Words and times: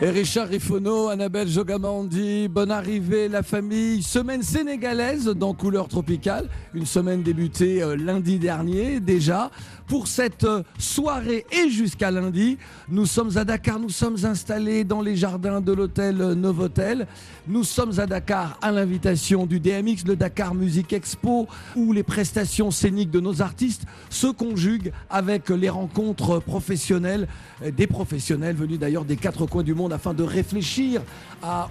Et 0.00 0.10
Richard 0.10 0.46
Rifono, 0.46 1.08
Annabelle 1.08 1.48
Jogamandi, 1.48 2.46
bonne 2.46 2.70
arrivée 2.70 3.26
la 3.26 3.42
famille. 3.42 4.00
Semaine 4.04 4.44
sénégalaise 4.44 5.24
dans 5.24 5.54
Couleur 5.54 5.88
Tropicale. 5.88 6.48
Une 6.72 6.86
semaine 6.86 7.24
débutée 7.24 7.82
euh, 7.82 7.96
lundi 7.96 8.38
dernier 8.38 9.00
déjà. 9.00 9.50
Pour 9.88 10.06
cette 10.06 10.44
euh, 10.44 10.62
soirée 10.78 11.46
et 11.50 11.70
jusqu'à 11.70 12.10
lundi, 12.10 12.58
nous 12.90 13.06
sommes 13.06 13.38
à 13.38 13.44
Dakar, 13.46 13.78
nous 13.80 13.88
sommes 13.88 14.22
installés 14.22 14.84
dans 14.84 15.00
les 15.00 15.16
jardins 15.16 15.62
de 15.62 15.72
l'hôtel 15.72 16.20
euh, 16.20 16.34
Novotel. 16.34 17.06
Nous 17.46 17.64
sommes 17.64 17.98
à 17.98 18.04
Dakar 18.04 18.58
à 18.60 18.70
l'invitation 18.70 19.46
du 19.46 19.60
DMX, 19.60 20.04
le 20.06 20.14
Dakar 20.14 20.54
Music 20.54 20.92
Expo, 20.92 21.48
où 21.74 21.94
les 21.94 22.02
prestations 22.02 22.70
scéniques 22.70 23.10
de 23.10 23.20
nos 23.20 23.40
artistes 23.40 23.84
se 24.10 24.26
conjuguent 24.26 24.92
avec 25.08 25.48
les 25.48 25.70
rencontres 25.70 26.38
professionnelles, 26.38 27.26
euh, 27.62 27.70
des 27.70 27.86
professionnels 27.86 28.56
venus 28.56 28.78
d'ailleurs 28.78 29.06
des 29.06 29.16
quatre 29.16 29.46
coins 29.46 29.62
du 29.62 29.72
monde 29.72 29.94
afin 29.94 30.12
de 30.12 30.22
réfléchir 30.22 31.00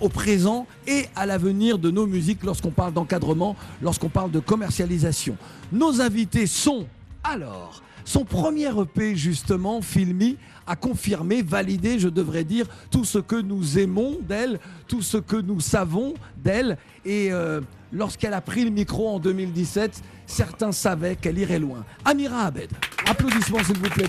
au 0.02 0.10
présent 0.10 0.66
et 0.88 1.06
à 1.16 1.26
l'avenir 1.26 1.78
de 1.78 1.92
nos 1.92 2.08
musiques 2.08 2.44
lorsqu'on 2.44 2.72
parle 2.72 2.94
d'encadrement, 2.94 3.56
lorsqu'on 3.82 4.10
parle 4.10 4.32
de 4.32 4.40
commercialisation. 4.40 5.38
Nos 5.72 6.02
invités 6.02 6.48
sont 6.48 6.88
alors 7.24 7.84
son 8.08 8.24
premier 8.24 8.70
EP 8.70 9.18
justement, 9.18 9.82
Filmy, 9.82 10.38
a 10.66 10.78
confirmé, 10.78 11.42
validé, 11.42 12.00
je 12.00 12.08
devrais 12.08 12.46
dire, 12.46 12.66
tout 12.90 13.04
ce 13.04 13.18
que 13.18 13.36
nous 13.36 13.78
aimons 13.78 14.18
d'elle, 14.22 14.60
tout 14.88 15.02
ce 15.02 15.18
que 15.18 15.36
nous 15.36 15.60
savons 15.60 16.14
d'elle. 16.38 16.78
Et 17.04 17.34
euh, 17.34 17.60
lorsqu'elle 17.92 18.34
a 18.34 18.40
pris 18.40 18.64
le 18.64 18.70
micro 18.70 19.10
en 19.10 19.20
2017, 19.20 20.02
certains 20.26 20.72
savaient 20.72 21.18
qu'elle 21.18 21.38
irait 21.38 21.60
loin. 21.60 21.84
Amira 22.06 22.46
Abed, 22.46 22.70
applaudissements 23.06 23.64
s'il 23.66 23.78
vous 23.78 23.90
plaît. 23.90 24.08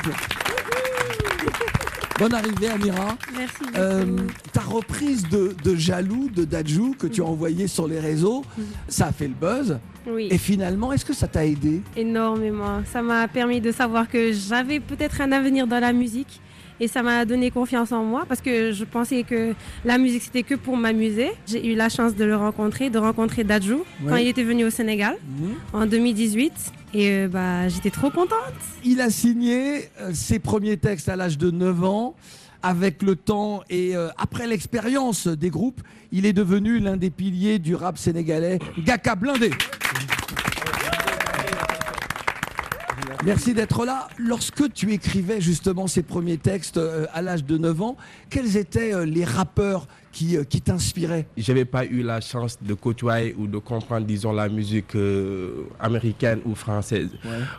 Bonne 2.19 2.35
arrivée 2.35 2.69
Amira. 2.69 3.17
Merci. 3.37 3.55
Euh, 3.77 4.17
ta 4.53 4.61
reprise 4.61 5.23
de, 5.29 5.55
de 5.63 5.77
Jaloux 5.77 6.29
de 6.35 6.45
Dajou 6.45 6.97
que 6.99 7.07
tu 7.07 7.23
as 7.23 7.25
envoyé 7.25 7.69
sur 7.69 7.87
les 7.87 8.01
réseaux, 8.01 8.45
ça 8.89 9.07
a 9.07 9.13
fait 9.13 9.29
le 9.29 9.35
buzz. 9.35 9.79
oui, 10.07 10.27
Et 10.31 10.39
finalement, 10.39 10.93
est-ce 10.93 11.05
que 11.05 11.13
ça 11.15 11.29
t'a 11.29 11.47
aidé? 11.47 11.81
Énormément. 11.97 12.83
Ça 12.93 13.03
m'a 13.03 13.29
permis 13.29 13.61
de 13.61 13.71
savoir 13.71 14.09
que 14.09 14.33
j'avais 14.33 14.81
peut-être 14.81 15.21
un 15.21 15.31
avenir 15.31 15.67
dans 15.69 15.79
la 15.79 15.93
musique. 15.93 16.41
Et 16.81 16.89
ça 16.89 17.03
m'a 17.03 17.25
donné 17.25 17.51
confiance 17.51 17.93
en 17.93 18.05
moi 18.05 18.25
parce 18.29 18.41
que 18.41 18.73
je 18.73 18.85
pensais 18.85 19.23
que 19.25 19.55
la 19.85 19.99
musique 19.99 20.23
c'était 20.23 20.43
que 20.43 20.55
pour 20.55 20.77
m'amuser. 20.77 21.31
J'ai 21.47 21.67
eu 21.73 21.75
la 21.75 21.89
chance 21.89 22.15
de 22.15 22.25
le 22.25 22.37
rencontrer, 22.37 22.89
de 22.91 22.99
rencontrer 22.99 23.45
Dajou 23.45 23.85
quand 24.09 24.17
il 24.17 24.29
était 24.29 24.45
venu 24.45 24.65
au 24.65 24.71
Sénégal 24.71 25.17
Mhm. 25.39 25.55
en 25.73 25.87
2018. 25.87 26.53
Et 26.95 27.11
euh, 27.11 27.29
bah, 27.29 27.69
j'étais 27.69 27.91
trop 27.91 28.11
contente. 28.11 28.39
Il 28.85 29.01
a 29.01 29.11
signé 29.11 29.91
euh, 30.01 30.11
ses 30.15 30.39
premiers 30.39 30.77
textes 30.79 31.09
à 31.09 31.17
l'âge 31.17 31.37
de 31.39 31.51
9 31.51 31.85
ans. 31.85 32.15
Avec 32.61 33.03
le 33.05 33.15
temps 33.15 33.63
et 33.71 33.95
euh, 33.95 34.09
après 34.19 34.49
l'expérience 34.49 35.29
des 35.29 35.49
groupes, 35.49 35.81
il 36.11 36.27
est 36.27 36.33
devenu 36.33 36.81
l'un 36.81 36.97
des 36.97 37.09
piliers 37.11 37.61
du 37.61 37.77
rap 37.77 37.97
sénégalais, 37.99 38.59
Gaka 38.85 39.15
Blindé. 39.15 39.51
Merci 43.25 43.53
d'être 43.53 43.85
là. 43.85 44.09
Lorsque 44.17 44.73
tu 44.73 44.93
écrivais 44.93 45.41
justement 45.41 45.89
ces 45.89 46.03
premiers 46.03 46.39
textes 46.39 46.77
euh, 46.77 47.07
à 47.13 47.21
l'âge 47.21 47.45
de 47.45 47.59
9 47.59 47.83
ans, 47.83 47.97
quels 48.31 48.57
étaient 48.57 48.95
euh, 48.95 49.05
les 49.05 49.25
rappeurs 49.25 49.89
qui, 50.19 50.37
euh, 50.37 50.43
qui 50.43 50.61
t'inspiraient 50.61 51.27
j'avais 51.37 51.65
pas 51.65 51.85
eu 51.85 52.03
la 52.03 52.21
chance 52.21 52.59
de 52.61 52.75
côtoyer 52.75 53.37
ou 53.39 53.47
de 53.47 53.59
comprendre, 53.59 54.05
disons, 54.05 54.33
la 54.33 54.49
musique 54.49 54.97
euh, 54.97 55.63
américaine 55.79 56.41
ou 56.45 56.57
française. 56.57 57.11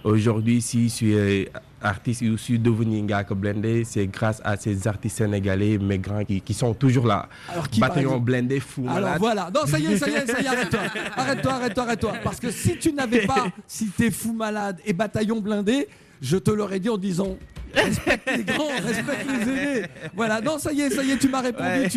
Aujourd'hui, 0.04 0.62
si 0.62 0.90
je 0.90 0.94
suis 0.94 1.14
euh, 1.14 1.46
artiste 1.82 2.22
ou 2.24 2.32
je 2.32 2.36
suis 2.36 2.60
devenu 2.60 3.02
Ngaka 3.02 3.34
Blindé, 3.34 3.86
c'est 3.86 4.08
grâce 4.08 4.42
à 4.44 4.58
ces 4.58 4.88
artistes 4.90 5.20
sénégalais, 5.20 5.78
mes 5.78 6.00
grands, 6.00 6.26
qui, 6.26 6.42
qui 6.42 6.54
sont 6.54 6.74
toujours 6.74 7.08
là. 7.08 7.30
Alors, 7.48 7.70
qui, 7.70 7.80
Bataillon 7.80 8.20
Blindé, 8.20 8.60
Fou 8.60 8.82
Alors 8.90 8.96
Malade. 9.02 9.20
voilà, 9.20 9.52
non 9.56 9.66
ça 9.66 9.80
y 9.80 9.86
est, 9.86 9.98
ça 9.98 10.10
y 10.10 10.14
est, 10.14 10.28
ça 10.28 10.42
y 10.42 10.44
est, 10.44 10.48
arrête-toi, 10.48 10.80
arrête-toi, 11.16 11.54
arrête-toi, 11.54 11.84
arrête-toi. 11.84 12.14
Parce 12.24 12.42
que 12.42 12.52
si 12.52 12.78
tu 12.78 12.92
n'avais 12.92 13.26
pas 13.26 13.48
cité 13.68 14.12
Fou 14.12 14.34
Malade 14.34 14.80
et 14.86 14.92
Bataillon 14.92 15.40
Blindé, 15.40 15.88
je 16.22 16.36
te 16.36 16.52
l'aurais 16.52 16.82
dit 16.82 16.90
en 16.90 16.98
disant 16.98 17.38
respecte 17.74 18.30
les 18.38 18.44
grands, 18.44 18.68
respecte 18.84 19.26
les 19.28 19.52
aînés. 19.52 19.86
Voilà, 20.16 20.42
non 20.42 20.58
ça 20.58 20.72
y 20.72 20.82
est, 20.82 20.90
ça 20.90 21.04
y 21.04 21.12
est, 21.12 21.18
tu 21.18 21.30
m'as 21.30 21.42
répondu, 21.42 21.70
Ouais. 21.70 21.88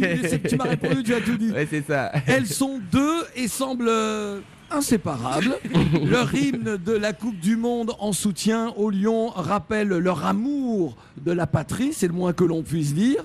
tu, 0.48 0.56
m'as 0.56 0.64
répondu, 0.64 1.02
tu 1.02 1.14
as 1.14 1.20
tout 1.20 1.36
dit. 1.36 1.50
Ouais, 1.50 1.66
c'est 1.68 1.86
ça. 1.86 2.12
Elles 2.26 2.46
sont 2.46 2.80
deux 2.90 3.24
et 3.36 3.48
semblent 3.48 3.88
euh, 3.88 4.40
inséparables. 4.70 5.56
Leur 6.04 6.34
hymne 6.34 6.76
de 6.76 6.92
la 6.92 7.12
Coupe 7.12 7.38
du 7.38 7.56
Monde 7.56 7.92
en 7.98 8.12
soutien 8.12 8.68
aux 8.76 8.90
Lions 8.90 9.28
rappelle 9.28 9.88
leur 9.88 10.24
amour 10.26 10.96
de 11.18 11.32
la 11.32 11.46
patrie, 11.46 11.92
c'est 11.92 12.06
le 12.06 12.12
moins 12.12 12.32
que 12.32 12.44
l'on 12.44 12.62
puisse 12.62 12.94
dire. 12.94 13.24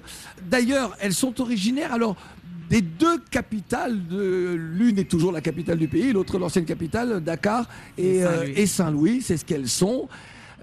D'ailleurs, 0.50 0.96
elles 1.00 1.14
sont 1.14 1.40
originaires 1.42 1.94
alors 1.94 2.16
des 2.70 2.82
deux 2.82 3.20
capitales, 3.32 4.08
de, 4.08 4.54
l'une 4.56 5.00
est 5.00 5.10
toujours 5.10 5.32
la 5.32 5.40
capitale 5.42 5.78
du 5.78 5.88
pays, 5.88 6.12
l'autre 6.12 6.38
l'ancienne 6.38 6.66
capitale, 6.66 7.22
Dakar 7.24 7.68
et, 7.98 8.18
Et 8.18 8.24
euh, 8.26 8.66
Saint-Louis, 8.66 9.22
c'est 9.22 9.38
ce 9.38 9.46
qu'elles 9.46 9.70
sont. 9.70 10.10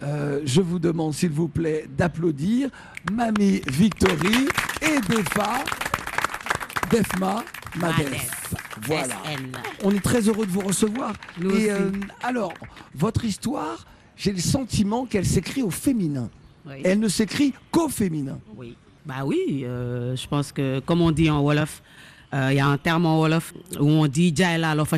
Euh, 0.02 0.40
je 0.44 0.60
vous 0.60 0.78
demande 0.78 1.14
s'il 1.14 1.30
vous 1.30 1.48
plaît 1.48 1.86
d'applaudir 1.96 2.68
Mamie 3.12 3.62
Victory 3.66 4.48
et 4.82 5.00
Defa, 5.08 5.64
Defma, 6.90 7.44
Madef. 7.76 8.54
Voilà. 8.82 9.16
On 9.82 9.90
est 9.92 10.02
très 10.02 10.20
heureux 10.28 10.46
de 10.46 10.50
vous 10.50 10.60
recevoir. 10.60 11.12
Nous 11.40 11.50
Et 11.54 11.70
euh, 11.70 11.90
alors, 12.22 12.52
votre 12.94 13.24
histoire, 13.24 13.86
j'ai 14.16 14.32
le 14.32 14.40
sentiment 14.40 15.06
qu'elle 15.06 15.26
s'écrit 15.26 15.62
au 15.62 15.70
féminin. 15.70 16.28
Oui. 16.66 16.76
Elle 16.84 17.00
ne 17.00 17.08
s'écrit 17.08 17.54
qu'au 17.70 17.88
féminin. 17.88 18.38
Oui. 18.56 18.76
Bah 19.06 19.24
oui, 19.24 19.64
euh, 19.64 20.16
je 20.16 20.26
pense 20.26 20.50
que 20.50 20.80
comme 20.80 21.02
on 21.02 21.10
dit 21.10 21.28
en 21.28 21.42
Wolof, 21.42 21.82
euh, 22.32 22.48
il 22.50 22.56
y 22.56 22.60
a 22.60 22.66
un 22.66 22.78
terme 22.78 23.04
en 23.04 23.18
Wolof 23.18 23.52
où 23.78 23.84
on 23.84 24.06
dit 24.06 24.34
Jaila 24.34 24.74
lofa. 24.74 24.96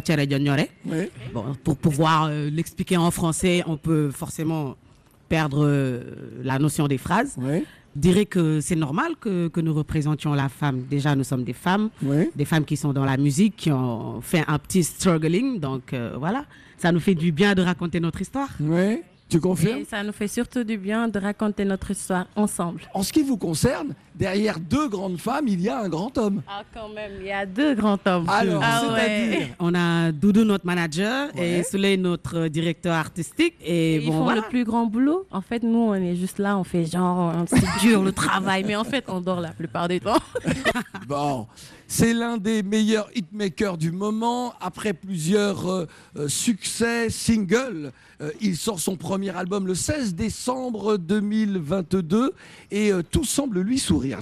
Bon, 1.34 1.56
pour 1.64 1.76
pouvoir 1.76 2.28
euh, 2.30 2.48
l'expliquer 2.48 2.96
en 2.96 3.10
français, 3.10 3.64
on 3.66 3.76
peut 3.76 4.10
forcément 4.12 4.76
perdre 5.28 5.64
euh, 5.66 6.00
la 6.42 6.58
notion 6.58 6.86
des 6.88 6.98
phrases. 6.98 7.34
Oui. 7.38 7.64
Je 7.96 8.00
dirais 8.00 8.26
que 8.26 8.60
c'est 8.60 8.76
normal 8.76 9.12
que, 9.18 9.48
que 9.48 9.60
nous 9.60 9.72
représentions 9.72 10.34
la 10.34 10.50
femme. 10.50 10.82
Déjà, 10.90 11.16
nous 11.16 11.24
sommes 11.24 11.44
des 11.44 11.54
femmes, 11.54 11.88
Oui. 12.02 12.28
des 12.36 12.44
femmes 12.44 12.64
qui 12.66 12.76
sont 12.76 12.92
dans 12.92 13.06
la 13.06 13.16
musique, 13.16 13.56
qui 13.56 13.72
ont 13.72 14.20
fait 14.20 14.44
un 14.46 14.58
petit 14.58 14.84
struggling. 14.84 15.60
Donc 15.60 15.94
euh, 15.94 16.14
voilà, 16.18 16.44
ça 16.76 16.92
nous 16.92 17.00
fait 17.00 17.14
du 17.14 17.32
bien 17.32 17.54
de 17.54 17.62
raconter 17.62 17.98
notre 18.00 18.20
histoire. 18.20 18.50
Oui. 18.60 19.00
Tu 19.28 19.40
confirmes 19.40 19.78
Et 19.80 19.84
ça 19.84 20.04
nous 20.04 20.12
fait 20.12 20.28
surtout 20.28 20.62
du 20.62 20.78
bien 20.78 21.08
de 21.08 21.18
raconter 21.18 21.64
notre 21.64 21.90
histoire 21.90 22.26
ensemble. 22.36 22.82
En 22.94 23.02
ce 23.02 23.12
qui 23.12 23.22
vous 23.22 23.36
concerne, 23.36 23.88
derrière 24.14 24.60
deux 24.60 24.88
grandes 24.88 25.18
femmes, 25.18 25.48
il 25.48 25.60
y 25.60 25.68
a 25.68 25.80
un 25.80 25.88
grand 25.88 26.16
homme. 26.16 26.42
Ah, 26.46 26.62
quand 26.72 26.88
même, 26.90 27.10
il 27.20 27.26
y 27.26 27.32
a 27.32 27.44
deux 27.44 27.74
grands 27.74 27.98
hommes. 28.06 28.28
Alors, 28.28 28.62
Ah 28.64 28.82
c'est-à-dire 28.82 29.38
ouais. 29.40 29.54
On 29.58 29.74
a 29.74 30.12
Doudou, 30.12 30.44
notre 30.44 30.64
manager, 30.64 31.30
Ouais. 31.34 31.58
et 31.58 31.62
Soleil, 31.64 31.98
notre 31.98 32.46
directeur 32.46 32.94
artistique. 32.94 33.54
Et, 33.64 33.96
Ils 33.96 34.06
bon, 34.06 34.12
font 34.12 34.24
voilà. 34.24 34.42
le 34.42 34.48
plus 34.48 34.64
grand 34.64 34.86
boulot. 34.86 35.26
En 35.32 35.40
fait, 35.40 35.64
nous, 35.64 35.76
on 35.76 35.94
est 35.94 36.14
juste 36.14 36.38
là, 36.38 36.56
on 36.56 36.62
fait 36.64 36.84
genre, 36.84 37.32
c'est 37.48 37.80
dur 37.80 38.02
le 38.04 38.12
travail, 38.12 38.62
mais 38.64 38.76
en 38.76 38.84
fait, 38.84 39.04
on 39.08 39.20
dort 39.20 39.40
la 39.40 39.50
plupart 39.50 39.88
du 39.88 39.98
temps. 40.00 40.20
Bon, 41.08 41.46
c'est 41.88 42.12
l'un 42.12 42.36
des 42.36 42.62
meilleurs 42.62 43.08
hitmakers 43.14 43.76
du 43.78 43.92
moment. 43.92 44.54
Après 44.60 44.92
plusieurs 44.92 45.68
euh, 45.68 45.86
euh, 46.16 46.28
succès 46.28 47.10
singles, 47.10 47.92
euh, 48.20 48.30
il 48.40 48.56
sort 48.56 48.80
son 48.80 48.96
premier 48.96 49.34
album 49.36 49.66
le 49.66 49.74
16 49.74 50.14
décembre 50.14 50.96
2022 50.96 52.32
et 52.70 52.90
tout 53.10 53.24
semble 53.24 53.60
lui 53.60 53.78
sourire. 53.78 54.20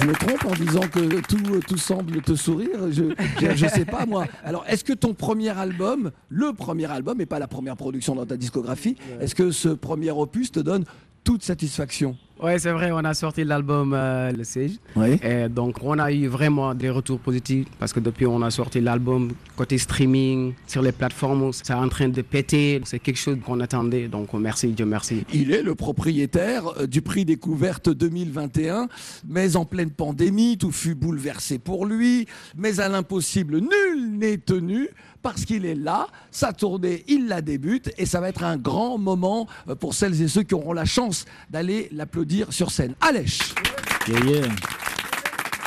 Je 0.00 0.06
me 0.06 0.14
trompe 0.14 0.44
en 0.46 0.54
disant 0.54 0.80
que 0.80 1.20
tout, 1.20 1.60
tout 1.66 1.76
semble 1.76 2.22
te 2.22 2.34
sourire? 2.34 2.90
Je 2.90 3.64
ne 3.64 3.68
sais 3.68 3.84
pas 3.84 4.06
moi. 4.06 4.26
Alors, 4.44 4.64
est-ce 4.66 4.84
que 4.84 4.92
ton 4.92 5.12
premier 5.12 5.50
album, 5.50 6.10
le 6.28 6.52
premier 6.52 6.86
album, 6.86 7.20
et 7.20 7.26
pas 7.26 7.38
la 7.38 7.48
première 7.48 7.76
production 7.76 8.14
dans 8.14 8.24
ta 8.24 8.36
discographie, 8.36 8.96
est-ce 9.20 9.34
que 9.34 9.50
ce 9.50 9.68
premier 9.68 10.10
opus 10.10 10.52
te 10.52 10.60
donne 10.60 10.84
toute 11.24 11.42
satisfaction? 11.42 12.16
Ouais, 12.42 12.58
c'est 12.58 12.72
vrai, 12.72 12.90
on 12.90 12.98
a 12.98 13.12
sorti 13.12 13.44
l'album 13.44 13.92
euh, 13.94 14.32
Le 14.32 14.44
Sage. 14.44 14.70
Oui. 14.96 15.20
Et 15.22 15.48
donc, 15.50 15.76
on 15.82 15.98
a 15.98 16.10
eu 16.10 16.26
vraiment 16.26 16.74
des 16.74 16.88
retours 16.88 17.18
positifs 17.18 17.66
parce 17.78 17.92
que 17.92 18.00
depuis 18.00 18.26
on 18.26 18.40
a 18.40 18.50
sorti 18.50 18.80
l'album, 18.80 19.32
côté 19.56 19.76
streaming, 19.76 20.54
sur 20.66 20.80
les 20.80 20.92
plateformes, 20.92 21.52
c'est 21.52 21.74
en 21.74 21.88
train 21.90 22.08
de 22.08 22.22
péter. 22.22 22.80
C'est 22.84 22.98
quelque 22.98 23.18
chose 23.18 23.36
qu'on 23.44 23.60
attendait. 23.60 24.08
Donc, 24.08 24.32
merci, 24.32 24.68
Dieu 24.68 24.86
merci. 24.86 25.24
Il 25.34 25.52
est 25.52 25.62
le 25.62 25.74
propriétaire 25.74 26.62
euh, 26.78 26.86
du 26.86 27.02
prix 27.02 27.26
découverte 27.26 27.90
2021, 27.90 28.88
mais 29.28 29.56
en 29.56 29.66
pleine 29.66 29.90
pandémie, 29.90 30.56
tout 30.56 30.72
fut 30.72 30.94
bouleversé 30.94 31.58
pour 31.58 31.84
lui. 31.84 32.26
Mais 32.56 32.80
à 32.80 32.88
l'impossible, 32.88 33.58
nul 33.58 34.18
n'est 34.18 34.38
tenu 34.38 34.88
parce 35.22 35.44
qu'il 35.44 35.66
est 35.66 35.74
là, 35.74 36.06
sa 36.30 36.54
tournée, 36.54 37.04
il 37.06 37.28
la 37.28 37.42
débute 37.42 37.92
et 37.98 38.06
ça 38.06 38.20
va 38.20 38.30
être 38.30 38.42
un 38.42 38.56
grand 38.56 38.96
moment 38.96 39.46
euh, 39.68 39.74
pour 39.74 39.92
celles 39.92 40.22
et 40.22 40.28
ceux 40.28 40.42
qui 40.42 40.54
auront 40.54 40.72
la 40.72 40.86
chance 40.86 41.26
d'aller 41.50 41.88
l'applaudir 41.92 42.29
sur 42.50 42.70
scène. 42.70 42.94
Alèche 43.00 43.54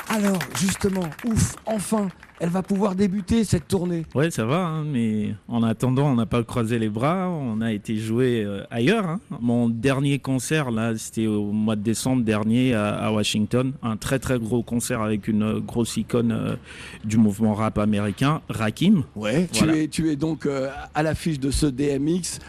Alors, 0.09 0.39
justement, 0.59 1.09
ouf, 1.25 1.55
enfin, 1.65 2.07
elle 2.39 2.49
va 2.49 2.61
pouvoir 2.61 2.93
débuter 2.93 3.43
cette 3.45 3.67
tournée. 3.67 4.05
Ouais, 4.13 4.29
ça 4.29 4.45
va, 4.45 4.57
hein, 4.65 4.83
mais 4.83 5.33
en 5.47 5.63
attendant, 5.63 6.07
on 6.11 6.15
n'a 6.15 6.25
pas 6.25 6.43
croisé 6.43 6.77
les 6.77 6.89
bras, 6.89 7.29
on 7.29 7.61
a 7.61 7.71
été 7.71 7.95
joué 7.97 8.43
euh, 8.43 8.63
ailleurs. 8.69 9.07
hein. 9.07 9.19
Mon 9.39 9.69
dernier 9.69 10.19
concert, 10.19 10.69
là, 10.71 10.95
c'était 10.97 11.25
au 11.25 11.51
mois 11.51 11.75
de 11.75 11.81
décembre 11.81 12.23
dernier 12.23 12.73
à, 12.75 12.89
à 12.95 13.11
Washington. 13.11 13.71
Un 13.81 13.97
très 13.97 14.19
très 14.19 14.37
gros 14.39 14.61
concert 14.61 15.01
avec 15.01 15.27
une 15.27 15.41
euh, 15.43 15.59
grosse 15.61 15.95
icône 15.97 16.31
euh, 16.31 16.55
du 17.05 17.17
mouvement 17.17 17.53
rap 17.53 17.77
américain, 17.79 18.41
Rakim. 18.49 19.03
Ouais, 19.15 19.47
Voilà. 19.53 19.73
tu, 19.73 19.79
es, 19.79 19.87
tu 19.87 20.11
es 20.11 20.15
donc 20.15 20.47
à 20.93 21.01
l'affiche 21.03 21.39
de 21.39 21.49
ce 21.49 21.65
DMX, 21.65 22.39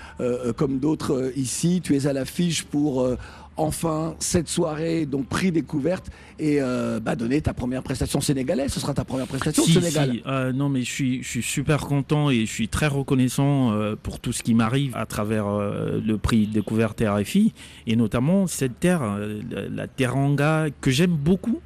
comme 0.56 0.78
d'autres 0.80 1.32
ici. 1.36 1.80
Tu 1.82 1.94
es 1.96 2.06
à 2.06 2.12
l'affiche 2.12 2.64
pour 2.64 3.06
enfin 3.56 4.14
cette 4.18 4.48
soirée, 4.48 5.06
donc 5.06 5.26
prix 5.26 5.52
découverte, 5.52 6.10
et 6.38 6.56
euh, 6.60 6.98
bah, 7.00 7.14
donner 7.16 7.40
ta 7.40 7.54
première 7.54 7.82
prestation 7.82 8.20
sénégalaise. 8.20 8.72
Ce 8.72 8.80
sera 8.80 8.94
ta 8.94 9.04
première 9.04 9.26
prestation 9.26 9.62
au 9.62 9.66
Si, 9.66 9.72
Sénégal. 9.74 10.10
si, 10.12 10.22
euh, 10.26 10.52
non, 10.52 10.68
mais 10.68 10.82
je 10.82 10.90
suis, 10.90 11.22
je 11.22 11.28
suis 11.28 11.42
super 11.42 11.78
content 11.86 12.30
et 12.30 12.40
je 12.46 12.52
suis 12.52 12.68
très 12.68 12.86
reconnaissant 12.88 13.72
euh, 13.72 13.94
pour 14.00 14.18
tout 14.20 14.32
ce 14.32 14.42
qui 14.42 14.54
m'arrive 14.54 14.96
à 14.96 15.06
travers 15.06 15.46
le 15.48 16.16
prix 16.18 16.46
découverte 16.46 17.02
RFI 17.06 17.52
et 17.86 17.96
notamment 17.96 18.46
cette 18.46 18.80
terre, 18.80 19.02
la- 19.70 19.86
Teranga, 19.86 20.66
que 20.80 20.90
j'aime 20.90 21.12
beaucoup. 21.14 21.60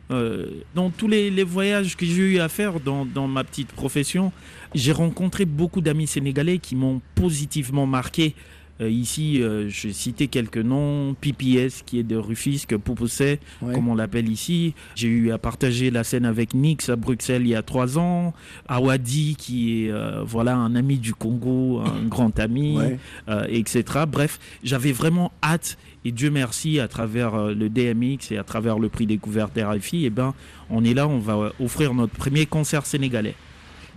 Dans 0.75 0.91
tous 0.91 1.09
les, 1.09 1.31
les 1.31 1.45
voyages 1.45 1.97
que 1.97 2.05
j'ai 2.05 2.35
eu 2.35 2.39
à 2.41 2.49
faire 2.49 2.81
dans, 2.81 3.05
dans 3.07 3.27
ma 3.29 3.45
petite 3.45 3.73
profession, 3.73 4.33
j'ai 4.75 4.93
rencontré 4.93 5.45
beaucoup 5.47 5.81
d'amis 5.81 6.07
sénégalais 6.07 6.59
qui 6.59 6.77
m'ont 6.77 7.01
positivement 7.15 7.87
marqué. 7.87 8.35
Euh, 8.81 8.89
ici, 8.89 9.43
euh, 9.43 9.69
je 9.69 9.89
citais 9.89 10.29
quelques 10.29 10.59
noms. 10.59 11.15
PPS, 11.21 11.83
qui 11.85 11.99
est 11.99 12.03
de 12.05 12.17
Rufisque, 12.17 12.77
Poupousset, 12.77 13.41
Ouais. 13.61 13.75
comme 13.75 13.89
on 13.89 13.95
l'appelle 13.95 14.29
ici. 14.31 14.75
J'ai 14.95 15.09
eu 15.09 15.31
à 15.33 15.39
partager 15.39 15.91
la 15.91 16.05
scène 16.05 16.25
avec 16.25 16.55
Nix 16.55 16.89
à 16.89 16.97
Bruxelles 16.97 17.43
il 17.43 17.49
y 17.49 17.55
a 17.55 17.63
trois 17.63 17.99
ans. 17.99 18.33
Awadi, 18.69 19.35
qui 19.37 19.85
est 19.87 19.91
euh, 19.91 20.23
voilà 20.25 20.57
un 20.57 20.75
ami 20.77 20.99
du 20.99 21.15
Congo, 21.15 21.81
un 21.81 22.03
grand 22.09 22.39
ami, 22.39 22.77
Ouais. 22.79 22.99
euh, 23.29 23.47
etc. 23.49 23.85
Bref, 24.09 24.39
j'avais 24.63 24.93
vraiment 24.93 25.33
hâte. 25.43 25.77
Et 26.05 26.13
Dieu 26.13 26.31
merci, 26.31 26.79
à 26.79 26.87
travers 26.89 27.35
euh, 27.35 27.55
le 27.55 27.69
DMX 27.69 28.31
et 28.31 28.39
à 28.39 28.45
travers 28.45 28.79
le 28.79 28.89
prix 28.89 29.07
découverte 29.07 29.59
RFI, 29.59 30.05
eh 30.07 30.11
ben, 30.11 30.35
on 30.71 30.85
est 30.85 30.95
là, 30.95 31.09
on 31.09 31.19
va 31.19 31.53
offrir 31.61 31.95
notre 31.95 32.15
premier 32.15 32.47
concert 32.47 32.87
sénégalais. 32.87 33.35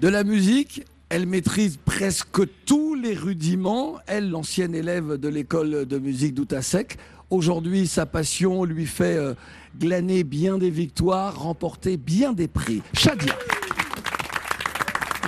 De 0.02 0.08
la 0.08 0.24
musique, 0.24 0.82
elle 1.12 1.26
maîtrise 1.26 1.78
presque 1.84 2.42
tous 2.66 2.96
les 2.96 3.14
rudiments. 3.14 3.98
Elle, 4.08 4.30
l'ancienne 4.30 4.74
élève 4.74 5.18
de 5.18 5.28
l'école 5.28 5.86
de 5.86 6.00
musique 6.00 6.34
d'Outasek. 6.34 6.98
Aujourd'hui, 7.30 7.86
sa 7.86 8.06
passion 8.06 8.64
lui 8.64 8.86
fait 8.86 9.18
euh, 9.18 9.34
glaner 9.78 10.24
bien 10.24 10.58
des 10.58 10.70
victoires, 10.70 11.38
remporter 11.38 11.98
bien 11.98 12.32
des 12.32 12.48
prix. 12.48 12.82
Shadia. 12.94 13.36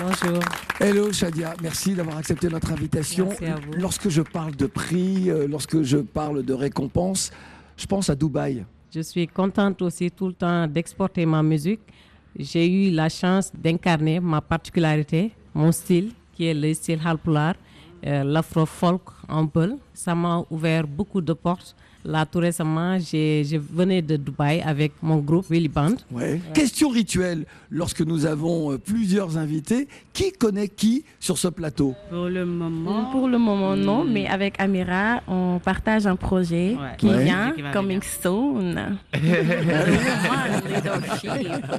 Bonjour. 0.01 0.39
Hello 0.79 1.11
Shadia, 1.11 1.53
merci 1.61 1.93
d'avoir 1.93 2.17
accepté 2.17 2.47
notre 2.47 2.71
invitation. 2.71 3.27
Merci 3.27 3.45
à 3.45 3.55
vous. 3.55 3.73
Lorsque 3.73 4.07
je 4.07 4.21
parle 4.21 4.55
de 4.55 4.67
prix, 4.67 5.29
euh, 5.29 5.47
lorsque 5.49 5.81
je 5.81 5.97
parle 5.97 6.43
de 6.43 6.53
récompense, 6.53 7.31
je 7.75 7.85
pense 7.85 8.09
à 8.09 8.15
Dubaï. 8.15 8.65
Je 8.95 9.01
suis 9.01 9.27
contente 9.27 9.81
aussi 9.81 10.09
tout 10.11 10.27
le 10.27 10.33
temps 10.33 10.65
d'exporter 10.65 11.25
ma 11.25 11.43
musique. 11.43 11.81
J'ai 12.39 12.67
eu 12.69 12.89
la 12.89 13.09
chance 13.09 13.51
d'incarner 13.53 14.21
ma 14.21 14.39
particularité, 14.39 15.33
mon 15.53 15.71
style, 15.71 16.11
qui 16.33 16.45
est 16.45 16.53
le 16.53 16.73
style 16.73 16.99
halpular, 17.03 17.55
euh, 18.05 18.23
l'afro-folk 18.23 19.01
un 19.29 19.45
peu. 19.45 19.77
Ça 19.93 20.13
m'a 20.15 20.43
ouvert 20.49 20.87
beaucoup 20.87 21.21
de 21.21 21.33
portes. 21.33 21.75
Là, 22.05 22.25
tout 22.25 22.39
récemment, 22.39 22.97
j'ai- 22.99 23.45
je 23.45 23.55
venais 23.55 24.01
de 24.01 24.17
Dubaï 24.17 24.61
avec 24.61 24.91
mon 25.01 25.19
groupe 25.19 25.45
Willy 25.49 25.69
Band. 25.69 25.95
Ouais. 26.11 26.41
Question 26.53 26.89
rituelle, 26.89 27.45
lorsque 27.71 28.01
nous 28.01 28.25
avons 28.25 28.73
euh, 28.73 28.77
plusieurs 28.77 29.37
invités, 29.37 29.87
qui 30.11 30.33
connaît 30.33 30.67
qui 30.67 31.05
sur 31.19 31.37
ce 31.37 31.47
plateau? 31.47 31.95
Pour 32.09 32.25
le 32.25 32.45
moment. 32.45 33.05
Pour 33.11 33.29
le 33.29 33.37
moment, 33.37 33.75
non, 33.77 34.03
mais 34.03 34.27
avec 34.27 34.59
Amira, 34.59 35.21
on 35.29 35.59
partage 35.63 36.05
un 36.05 36.17
projet 36.17 36.75
Ouais. 36.77 36.97
qui 36.97 37.07
Ouais. 37.07 37.23
vient, 37.23 37.53
coming 37.71 38.01
soon. 38.21 38.75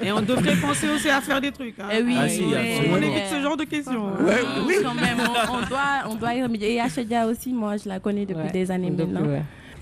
Et 0.02 0.10
on 0.12 0.22
devrait 0.22 0.56
penser 0.56 0.88
aussi 0.88 1.10
à 1.10 1.20
faire 1.20 1.40
des 1.40 1.52
trucs. 1.52 1.78
hein. 1.78 1.88
Eh 1.92 2.02
oui, 2.02 2.14
Ah, 2.18 2.28
si, 2.28 2.40
oui. 2.44 2.54
On 2.90 2.94
oui. 2.98 3.04
évite 3.04 3.26
ce 3.30 3.40
genre 3.42 3.56
de 3.58 3.64
questions. 3.64 4.06
Ouais, 4.20 4.40
oui. 4.66 4.74
Quand 4.82 4.94
même, 4.94 5.18
on, 5.20 5.52
on 5.56 5.66
doit, 5.68 6.10
on 6.10 6.14
doit 6.14 6.34
y 6.34 6.42
remédier. 6.42 6.74
Et 6.74 6.80
Achadia 6.80 7.26
aussi, 7.26 7.52
moi, 7.52 7.76
je 7.76 7.88
la 7.88 8.00
connais 8.00 8.24
depuis 8.26 8.42
Ouais. 8.42 8.50
des 8.52 8.70
années 8.70 8.90
maintenant. 8.90 9.20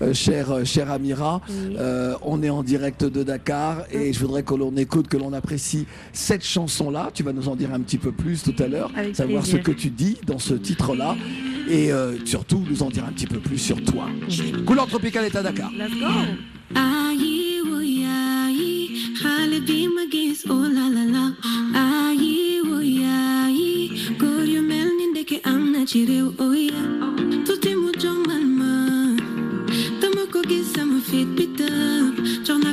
Euh, 0.01 0.13
cher, 0.13 0.51
euh, 0.51 0.63
cher 0.65 0.91
Amira, 0.91 1.41
Oui. 1.47 1.75
euh, 1.77 2.15
on 2.23 2.41
est 2.43 2.49
en 2.49 2.63
direct 2.63 3.03
de 3.03 3.23
Dakar 3.23 3.83
et 3.91 4.11
je 4.11 4.19
voudrais 4.19 4.43
que 4.43 4.53
l'on 4.55 4.75
écoute, 4.75 5.07
que 5.07 5.17
l'on 5.17 5.33
apprécie 5.33 5.85
cette 6.11 6.43
chanson-là. 6.43 7.11
Tu 7.13 7.23
vas 7.23 7.33
nous 7.33 7.47
en 7.47 7.55
dire 7.55 7.73
un 7.73 7.79
petit 7.79 7.97
peu 7.97 8.11
plus 8.11 8.43
tout 8.43 8.55
à 8.61 8.67
l'heure, 8.67 8.91
Avec 8.95 9.15
savoir 9.15 9.43
plaisir. 9.43 9.59
ce 9.59 9.63
que 9.63 9.71
tu 9.71 9.89
dis 9.89 10.17
dans 10.25 10.39
ce 10.39 10.53
titre-là 10.55 11.15
et 11.69 11.91
euh, 11.93 12.17
surtout 12.25 12.63
nous 12.69 12.83
en 12.83 12.89
dire 12.89 13.05
un 13.05 13.11
petit 13.11 13.27
peu 13.27 13.39
plus 13.39 13.57
sur 13.57 13.81
toi. 13.83 14.05
Couleur 14.65 14.87
tropicale 14.87 15.25
est 15.25 15.35
à 15.35 15.43
Dakar. 15.43 15.71
Let's 15.71 15.91
go. 15.91 16.07
Oh 27.01 27.12
gis 31.13 31.25
sama 32.45 32.63
fit 32.63 32.72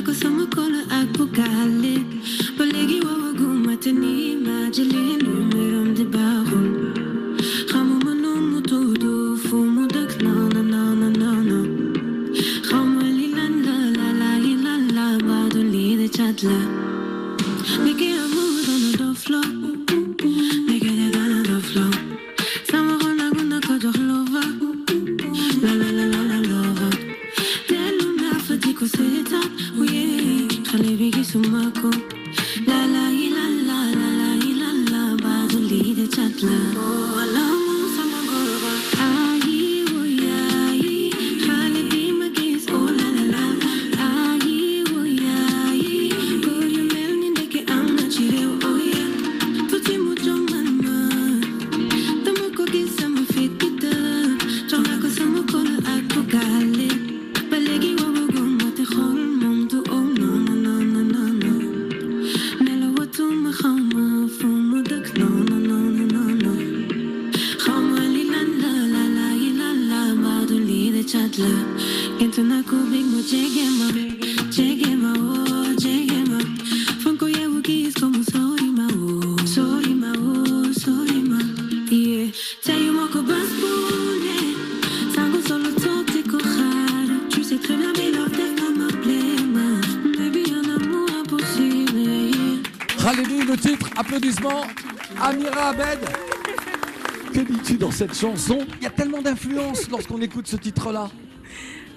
Dis-tu 97.49 97.73
dans 97.77 97.91
cette 97.91 98.13
chanson 98.15 98.59
Il 98.79 98.83
y 98.83 98.87
a 98.87 98.89
tellement 98.91 99.21
d'influence 99.21 99.89
lorsqu'on 99.89 100.21
écoute 100.21 100.47
ce 100.47 100.55
titre-là. 100.55 101.09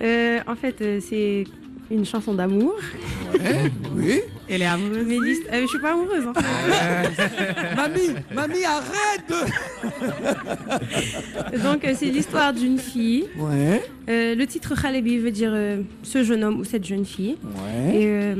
Euh, 0.02 0.40
en 0.46 0.54
fait, 0.56 0.80
euh, 0.80 1.00
c'est 1.00 1.44
une 1.90 2.04
chanson 2.04 2.34
d'amour. 2.34 2.74
Ouais, 3.34 3.70
oui. 3.94 4.20
Elle 4.48 4.62
est 4.62 4.66
amoureuse. 4.66 5.04
Mais 5.06 5.18
l'hist- 5.18 5.46
euh, 5.52 5.62
je 5.62 5.66
suis 5.66 5.78
pas 5.78 5.92
amoureuse 5.92 6.26
en 6.26 6.34
fait. 6.34 7.76
mamie, 7.76 8.14
mamie, 8.34 8.64
arrête. 8.64 9.32
Donc 11.62 11.84
euh, 11.84 11.92
c'est 11.96 12.06
l'histoire 12.06 12.52
d'une 12.52 12.78
fille. 12.78 13.26
Ouais. 13.38 13.82
Euh, 14.08 14.34
le 14.34 14.46
titre 14.46 14.74
Khalebi 14.80 15.18
veut 15.18 15.30
dire 15.30 15.52
euh, 15.54 15.82
ce 16.02 16.22
jeune 16.24 16.42
homme 16.44 16.60
ou 16.60 16.64
cette 16.64 16.84
jeune 16.86 17.04
fille. 17.04 17.36
Ouais. 17.44 17.96
Et 18.00 18.06
euh, 18.06 18.34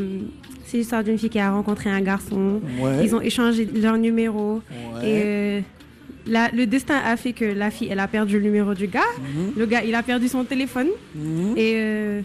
c'est 0.67 0.79
l'histoire 0.79 1.05
d'une 1.05 1.19
fille 1.19 1.31
qui 1.31 1.39
a 1.39 1.51
rencontré 1.53 1.91
un 1.91 2.01
garçon. 2.01 2.61
Ouais. 2.81 3.05
Ils 3.05 3.15
ont 3.15 3.21
échangé 3.21 3.67
leur 3.75 3.97
numéro. 3.99 4.63
Ouais. 4.97 5.09
Et 5.09 5.23
euh, 5.25 5.61
la- 6.27 6.51
le 6.51 6.67
destin 6.67 6.97
a 7.05 7.17
fait 7.17 7.33
que 7.33 7.45
la 7.45 7.71
fille, 7.71 7.89
elle 7.91 8.01
a 8.01 8.09
perdu 8.09 8.39
le 8.39 8.45
numéro 8.45 8.75
du 8.75 8.87
gars. 8.89 9.01
Mhm. 9.19 9.53
Le 9.57 9.67
gars, 9.67 9.83
il 9.83 9.95
a 9.95 10.03
perdu 10.03 10.29
son 10.29 10.45
téléphone. 10.45 10.89
Et 11.57 11.75
euh, 11.77 12.21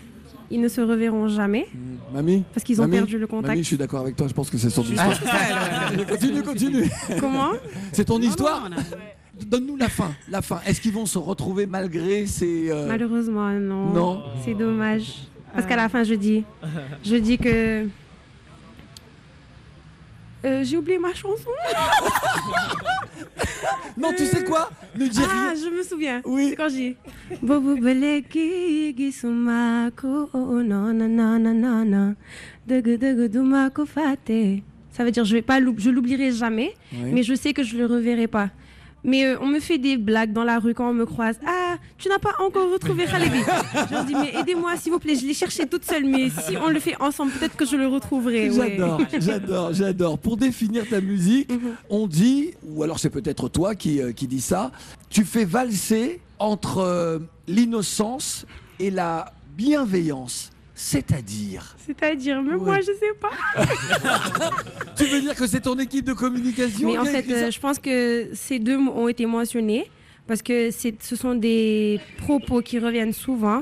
ils 0.52 0.60
ne 0.62 0.68
se 0.68 0.82
reverront 0.82 1.28
jamais. 1.28 1.68
Mamie 2.14 2.44
Parce 2.54 2.64
qu'ils 2.64 2.80
ont 2.82 2.86
Mamie 2.86 2.98
perdu 2.98 3.18
le 3.20 3.28
contact. 3.28 3.50
Mamie, 3.50 3.62
je 3.64 3.68
suis 3.68 3.78
d'accord 3.78 4.02
avec 4.02 4.16
toi, 4.16 4.28
je 4.28 4.34
pense 4.34 4.50
que 4.50 4.58
c'est 4.58 4.70
son 4.70 4.84
histoire. 4.84 5.20
continue, 6.10 6.42
continue. 6.44 6.90
Comment 7.20 7.52
C'est 7.92 8.06
ton 8.06 8.20
histoire 8.22 8.70
Donne-nous 9.46 9.78
la 9.78 9.88
fin, 9.90 10.12
la 10.30 10.42
fin. 10.42 10.60
Est-ce 10.66 10.82
qu'ils 10.82 10.92
vont 10.92 11.06
se 11.06 11.18
retrouver 11.18 11.66
malgré 11.66 12.26
ces... 12.26 12.70
euh, 12.72 12.88
Malheureusement, 12.88 13.50
non. 13.52 13.86
Non. 13.94 14.24
C'est 14.44 14.54
dommage. 14.54 15.14
Parce 15.54 15.66
qu'à 15.66 15.76
la 15.78 15.88
fin, 15.88 16.04
je 16.04 16.14
dis, 16.16 16.44
je 17.06 17.16
dis 17.16 17.38
que. 17.38 17.88
Euh, 20.46 20.64
J'ai 20.64 20.78
oublié 20.78 20.98
ma 21.00 21.14
chanson. 21.14 21.50
Non, 23.98 24.12
tu 24.16 24.26
sais 24.26 24.44
quoi 24.44 24.70
Ne 24.98 25.08
dis 25.08 25.20
ah, 25.22 25.54
je 25.56 25.70
me 25.70 25.84
souviens. 25.84 26.22
Oui. 26.26 26.50
C'est 26.50 26.56
quand 26.56 26.70
j'ai. 26.70 26.96
Bobo 27.42 27.76
beleki 27.76 28.94
gisumako 28.98 30.30
oh 30.34 30.62
non 30.64 30.94
non 30.94 31.08
non 31.08 31.40
non 31.40 31.54
non 31.54 31.86
non 31.86 32.16
Dugu, 32.68 32.98
dugu, 32.98 33.28
dumako 33.30 33.86
fate. 33.86 34.62
Ça 34.92 35.04
veut 35.04 35.12
dire 35.12 35.24
je 35.26 35.34
vais 35.36 35.42
pas 35.42 35.60
je 35.78 35.90
l'oublierai 35.90 36.32
jamais, 36.32 36.74
Oui. 36.94 37.12
mais 37.14 37.24
je 37.24 37.34
sais 37.36 37.54
que 37.54 37.64
je 37.64 37.78
le 37.78 37.86
reverrai 37.86 38.28
pas. 38.28 38.50
Mais 39.04 39.26
euh, 39.26 39.38
on 39.42 39.48
me 39.48 39.60
fait 39.60 39.78
des 39.78 39.98
blagues 39.98 40.34
dans 40.34 40.44
la 40.44 40.60
rue 40.60 40.74
quand 40.74 40.90
on 40.90 40.94
me 40.94 41.06
croise. 41.06 41.38
Ah, 41.48 41.78
tu 41.98 42.10
n'as 42.10 42.20
pas 42.20 42.34
encore 42.40 42.72
retrouvé 42.72 43.06
Khalebi. 43.06 43.40
je 43.90 43.94
leur 43.94 44.04
dis 44.06 44.14
mais 44.16 44.34
aidez-moi 44.40 44.76
s'il 44.78 44.92
vous 44.92 45.00
plaît, 45.00 45.16
je 45.16 45.26
l'ai 45.26 45.34
cherché 45.34 45.66
toute 45.68 45.86
seule, 45.86 46.06
mais 46.06 46.30
si 46.30 46.58
on 46.58 46.70
le 46.70 46.80
fait 46.80 46.96
ensemble, 47.02 47.32
peut-être 47.32 47.56
que 47.56 47.66
je 47.66 47.76
le 47.76 47.88
retrouverai. 47.88 48.50
ouais. 48.50 48.78
J'adore, 48.78 49.02
j'adore, 49.20 49.74
j'adore. 49.74 50.20
Pour 50.20 50.38
définir 50.38 50.88
ta 50.88 51.00
musique, 51.02 51.50
Mhm. 51.52 51.76
on 51.90 52.08
dit, 52.08 52.52
ou 52.68 52.84
alors 52.84 53.00
c'est 53.00 53.10
peut-être 53.10 53.50
toi 53.50 53.76
qui, 53.76 54.02
euh, 54.02 54.12
qui 54.12 54.28
dis 54.28 54.42
ça, 54.42 54.72
tu 55.10 55.24
fais 55.26 55.46
valser 55.46 56.20
entre 56.38 56.80
euh, 56.80 57.20
l'innocence 57.48 58.46
et 58.80 58.92
la 58.92 59.32
bienveillance. 59.58 60.52
C'est-à-dire 60.82 61.76
C'est-à-dire, 61.86 62.42
mais 62.42 62.56
moi 62.56 62.78
je 62.80 62.86
sais 62.86 63.14
pas. 63.20 63.30
Tu 64.96 65.04
veux 65.08 65.20
dire 65.20 65.36
que 65.36 65.46
c'est 65.46 65.60
ton 65.60 65.78
équipe 65.78 66.06
de 66.06 66.14
communication 66.14 66.88
Mais 66.88 66.98
en 66.98 67.04
fait, 67.04 67.30
euh, 67.30 67.52
je 67.52 67.60
pense 67.60 67.80
que 67.80 68.30
ces 68.34 68.60
deux 68.60 68.78
mots 68.78 68.94
ont 68.96 69.10
été 69.10 69.26
mentionnés 69.26 69.92
parce 70.30 70.44
que 70.44 70.70
ce 70.70 71.16
sont 71.16 71.34
des 71.34 72.00
propos 72.20 72.62
qui 72.62 72.78
reviennent 72.78 73.14
souvent, 73.14 73.62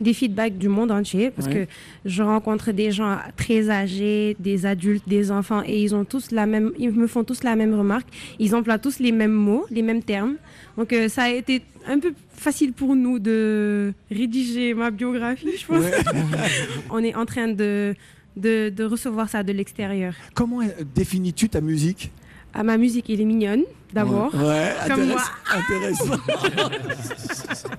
des 0.00 0.14
feedbacks 0.14 0.56
du 0.56 0.68
monde 0.68 0.90
entier, 0.90 1.30
parce 1.30 1.46
que 1.46 1.66
je 2.06 2.22
rencontre 2.22 2.72
des 2.72 2.90
gens 2.90 3.18
très 3.36 3.68
âgés, 3.68 4.34
des 4.40 4.64
adultes, 4.64 5.06
des 5.06 5.30
enfants, 5.30 5.62
et 5.66 5.82
ils 5.82 5.94
ont 5.94 6.06
tous 6.06 6.30
la 6.30 6.46
même, 6.46 6.72
ils 6.78 6.90
me 6.90 7.06
font 7.06 7.22
tous 7.22 7.44
la 7.44 7.54
même 7.54 7.74
remarque. 7.74 8.08
Ils 8.38 8.54
emploient 8.54 8.78
tous 8.78 8.98
les 8.98 9.12
mêmes 9.12 9.38
mots, 9.48 9.66
les 9.70 9.82
mêmes 9.82 10.02
termes. 10.02 10.36
Donc 10.78 10.94
euh, 10.94 11.10
ça 11.10 11.24
a 11.24 11.28
été 11.28 11.60
un 11.86 11.98
peu 11.98 12.14
facile 12.30 12.72
pour 12.72 12.96
nous 12.96 13.18
de 13.18 13.92
rédiger 14.10 14.72
ma 14.72 14.90
biographie, 14.90 15.50
je 15.58 15.66
pense. 15.66 15.84
Ouais. 15.84 15.92
On 16.90 17.04
est 17.04 17.14
en 17.14 17.26
train 17.26 17.48
de, 17.48 17.94
de, 18.38 18.70
de 18.70 18.84
recevoir 18.84 19.28
ça 19.28 19.42
de 19.42 19.52
l'extérieur. 19.52 20.14
Comment 20.32 20.62
euh, 20.62 20.68
définis-tu 20.94 21.50
ta 21.50 21.60
musique? 21.60 22.10
Ah, 22.58 22.62
ma 22.62 22.78
musique, 22.78 23.10
elle 23.10 23.20
est 23.20 23.24
mignonne, 23.26 23.64
d'abord. 23.92 24.34
Ouais, 24.34 24.72
Comme 24.88 25.08
moi. 25.08 25.20
intéress- 25.52 26.00
intéressant. 26.00 27.66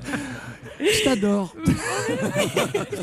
Je 0.80 1.04
t'adore. 1.04 1.56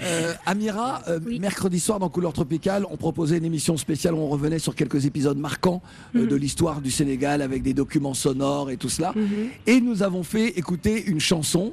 Euh, 0.02 0.34
Amira, 0.46 1.02
euh, 1.08 1.18
mercredi 1.40 1.80
soir 1.80 1.98
dans 1.98 2.08
Couleur 2.08 2.32
Tropicale, 2.32 2.86
on 2.90 2.96
proposait 2.96 3.38
une 3.38 3.44
émission 3.44 3.76
spéciale 3.76 4.14
où 4.14 4.18
on 4.18 4.28
revenait 4.28 4.60
sur 4.60 4.76
quelques 4.76 5.04
épisodes 5.06 5.36
marquants 5.38 5.82
euh, 6.14 6.20
Mhm. 6.20 6.28
de 6.28 6.36
l'histoire 6.36 6.80
du 6.80 6.92
Sénégal 6.92 7.42
avec 7.42 7.62
des 7.64 7.74
documents 7.74 8.14
sonores 8.14 8.70
et 8.70 8.76
tout 8.76 8.88
cela. 8.88 9.12
Mhm. 9.16 9.48
Et 9.66 9.80
nous 9.80 10.04
avons 10.04 10.22
fait 10.22 10.50
écouter 10.50 11.04
une 11.06 11.18
chanson, 11.20 11.72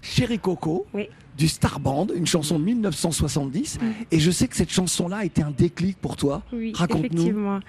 Chéri 0.00 0.38
Coco, 0.38 0.86
du 1.36 1.48
Star 1.48 1.80
Band, 1.80 2.08
une 2.14 2.26
chanson 2.26 2.58
de 2.58 2.64
1970. 2.64 3.78
Et 4.10 4.18
je 4.20 4.30
sais 4.30 4.48
que 4.48 4.56
cette 4.56 4.70
chanson-là 4.70 5.18
a 5.18 5.24
été 5.24 5.42
un 5.42 5.50
déclic 5.50 5.96
pour 5.98 6.16
toi. 6.16 6.42
Oui, 6.52 6.72
Raconte-nous. 6.74 7.06
effectivement. 7.06 7.60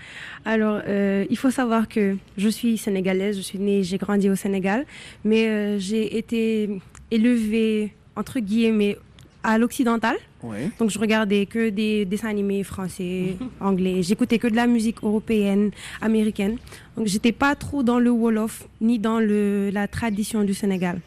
Alors, 0.45 0.81
euh, 0.87 1.25
il 1.29 1.37
faut 1.37 1.51
savoir 1.51 1.87
que 1.87 2.17
je 2.37 2.49
suis 2.49 2.77
sénégalaise, 2.77 3.37
je 3.37 3.41
suis 3.41 3.59
née, 3.59 3.83
j'ai 3.83 3.97
grandi 3.97 4.29
au 4.29 4.35
Sénégal, 4.35 4.85
mais 5.23 5.47
euh, 5.47 5.79
j'ai 5.79 6.17
été 6.17 6.69
élevée, 7.11 7.93
entre 8.15 8.39
guillemets, 8.39 8.97
à 9.43 9.57
l'occidental. 9.57 10.15
Ouais. 10.41 10.69
Donc, 10.79 10.89
je 10.89 10.99
regardais 10.99 11.45
que 11.45 11.69
des 11.69 12.05
dessins 12.05 12.29
animés 12.29 12.63
français, 12.63 13.35
anglais. 13.61 14.01
J'écoutais 14.03 14.39
que 14.39 14.47
de 14.47 14.55
la 14.55 14.67
musique 14.67 15.03
européenne, 15.03 15.71
américaine. 16.01 16.57
Donc, 16.97 17.07
j'étais 17.07 17.31
pas 17.31 17.55
trop 17.55 17.83
dans 17.83 17.99
le 17.99 18.09
Wolof, 18.09 18.67
ni 18.81 18.99
dans 18.99 19.19
le, 19.19 19.69
la 19.71 19.87
tradition 19.87 20.43
du 20.43 20.53
Sénégal. 20.53 20.99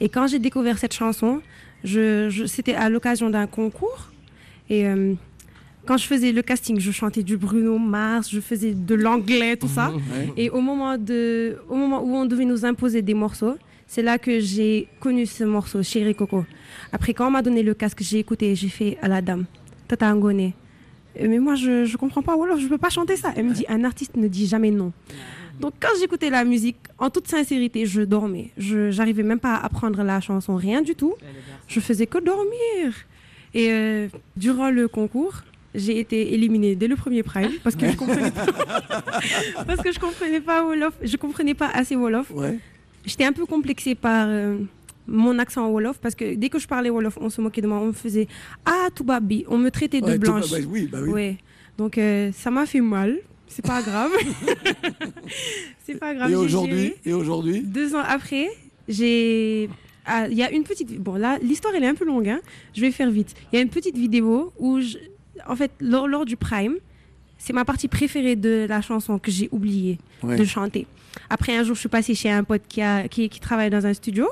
Et 0.00 0.08
quand 0.08 0.26
j'ai 0.26 0.38
découvert 0.38 0.78
cette 0.78 0.94
chanson, 0.94 1.40
je, 1.84 2.28
je- 2.30 2.46
c'était 2.46 2.74
à 2.74 2.88
l'occasion 2.88 3.30
d'un 3.30 3.46
concours. 3.46 4.10
Et 4.70 4.86
euh, 4.86 5.14
quand 5.86 5.96
je 5.98 6.06
faisais 6.06 6.32
le 6.32 6.42
casting, 6.42 6.80
je 6.80 6.90
chantais 6.90 7.22
du 7.22 7.36
Bruno 7.36 7.78
Mars, 7.78 8.30
je 8.30 8.40
faisais 8.40 8.72
de 8.72 8.94
l'anglais, 8.94 9.56
tout 9.56 9.68
ça. 9.68 9.90
Ouais. 9.92 10.32
Et 10.36 10.50
au 10.50 10.60
moment, 10.60 10.96
de, 10.98 11.58
au 11.68 11.76
moment 11.76 12.02
où 12.02 12.14
on 12.14 12.24
devait 12.24 12.46
nous 12.46 12.64
imposer 12.64 13.02
des 13.02 13.14
morceaux, 13.14 13.56
c'est 13.86 14.02
là 14.02 14.18
que 14.18 14.40
j'ai 14.40 14.88
connu 15.00 15.26
ce 15.26 15.44
morceau, 15.44 15.82
Chéri 15.82 16.14
Coco. 16.14 16.44
Après, 16.90 17.12
quand 17.12 17.28
on 17.28 17.30
m'a 17.30 17.42
donné 17.42 17.62
le 17.62 17.74
casque, 17.74 17.98
j'ai 18.02 18.18
écouté, 18.18 18.54
j'ai 18.54 18.68
fait 18.70 18.96
à 19.02 19.08
la 19.08 19.20
dame, 19.20 19.44
Tata 19.86 20.10
Angone. 20.12 20.40
Euh, 21.20 21.26
Mais 21.28 21.38
moi, 21.38 21.54
je 21.54 21.90
ne 21.90 21.96
comprends 21.96 22.22
pas, 22.22 22.34
ou 22.34 22.42
alors 22.44 22.56
je 22.58 22.64
ne 22.64 22.68
peux 22.70 22.78
pas 22.78 22.88
chanter 22.88 23.16
ça. 23.16 23.32
Elle 23.36 23.44
me 23.44 23.52
dit, 23.52 23.66
un 23.68 23.84
artiste 23.84 24.16
ne 24.16 24.26
dit 24.26 24.46
jamais 24.46 24.70
non. 24.70 24.92
Donc, 25.60 25.74
quand 25.80 25.88
j'écoutais 26.00 26.30
la 26.30 26.44
musique, 26.44 26.76
en 26.98 27.10
toute 27.10 27.28
sincérité, 27.28 27.86
je 27.86 28.02
dormais. 28.02 28.50
Je 28.58 28.96
n'arrivais 28.96 29.22
même 29.22 29.40
pas 29.40 29.54
à 29.54 29.64
apprendre 29.66 30.02
la 30.02 30.20
chanson, 30.20 30.56
rien 30.56 30.82
du 30.82 30.94
tout. 30.94 31.14
Je 31.68 31.80
faisais 31.80 32.06
que 32.06 32.18
dormir. 32.18 32.94
Et 33.54 33.70
euh, 33.72 34.08
durant 34.36 34.70
le 34.70 34.88
concours, 34.88 35.34
j'ai 35.74 35.98
été 36.00 36.34
éliminée 36.34 36.74
dès 36.74 36.88
le 36.88 36.96
premier 36.96 37.22
prime 37.22 37.52
parce 37.62 37.76
que 37.76 37.88
je 37.88 37.96
comprenais 37.96 38.30
pas, 38.30 38.46
parce 39.66 39.80
que 39.80 39.92
je 39.92 39.98
comprenais 39.98 40.40
pas 40.40 40.64
Wolof, 40.64 40.94
je 41.02 41.16
comprenais 41.16 41.54
pas 41.54 41.68
assez 41.68 41.96
Wolof. 41.96 42.32
J'étais 43.06 43.24
un 43.24 43.32
peu 43.32 43.46
complexée 43.46 43.94
par 43.94 44.26
euh, 44.28 44.58
mon 45.06 45.38
accent 45.38 45.68
Wolof 45.68 45.98
parce 45.98 46.14
que 46.14 46.34
dès 46.34 46.48
que 46.48 46.58
je 46.58 46.66
parlais 46.66 46.90
Wolof, 46.90 47.18
on 47.20 47.30
se 47.30 47.40
moquait 47.40 47.60
de 47.60 47.66
moi, 47.68 47.78
on 47.78 47.86
me 47.86 47.92
faisait 47.92 48.26
ah 48.64 48.88
Toubabi, 48.94 49.44
on 49.48 49.58
me 49.58 49.70
traitait 49.70 50.00
de 50.00 50.06
Ouais, 50.06 50.18
blanche. 50.18 50.50
bah 50.50 50.56
oui, 50.68 50.88
bah 50.90 50.98
oui. 51.02 51.10
Ouais. 51.10 51.36
Donc 51.78 51.98
euh, 51.98 52.30
ça 52.32 52.50
m'a 52.50 52.66
fait 52.66 52.80
mal. 52.80 53.18
C'est 53.48 53.64
pas 53.64 53.82
grave. 53.82 54.10
c'est 55.86 55.98
pas 55.98 56.14
grave. 56.14 56.30
Et 56.30 56.36
aujourd'hui. 56.36 56.94
Et 57.04 57.12
aujourd'hui 57.12 57.60
Deux 57.62 57.94
ans 57.94 58.02
après, 58.06 58.48
j'ai. 58.88 59.68
ah, 60.06 60.26
Il 60.28 60.36
y 60.36 60.42
a 60.42 60.50
une 60.50 60.64
petite. 60.64 60.98
Bon, 61.00 61.14
là, 61.14 61.38
l'histoire, 61.42 61.74
elle 61.74 61.84
est 61.84 61.88
un 61.88 61.94
peu 61.94 62.04
longue. 62.04 62.28
hein. 62.28 62.40
Je 62.74 62.80
vais 62.80 62.90
faire 62.90 63.10
vite. 63.10 63.34
Il 63.52 63.56
y 63.56 63.58
a 63.58 63.62
une 63.62 63.68
petite 63.70 63.96
vidéo 63.96 64.52
où, 64.58 64.80
je- 64.80 64.98
en 65.46 65.56
fait, 65.56 65.70
lors, 65.80 66.08
lors 66.08 66.24
du 66.24 66.36
Prime, 66.36 66.74
c'est 67.38 67.52
ma 67.52 67.64
partie 67.64 67.88
préférée 67.88 68.36
de 68.36 68.66
la 68.68 68.80
chanson 68.80 69.18
que 69.18 69.30
j'ai 69.30 69.48
oublié 69.52 69.98
Ouais. 70.22 70.36
de 70.36 70.44
chanter. 70.44 70.86
Après, 71.30 71.56
un 71.56 71.62
jour, 71.62 71.74
je 71.74 71.80
suis 71.80 71.88
passée 71.88 72.14
chez 72.14 72.30
un 72.30 72.42
pote 72.44 72.62
qui, 72.68 72.80
a, 72.82 73.06
qui, 73.08 73.28
qui 73.28 73.40
travaille 73.40 73.70
dans 73.70 73.86
un 73.86 73.94
studio. 73.94 74.26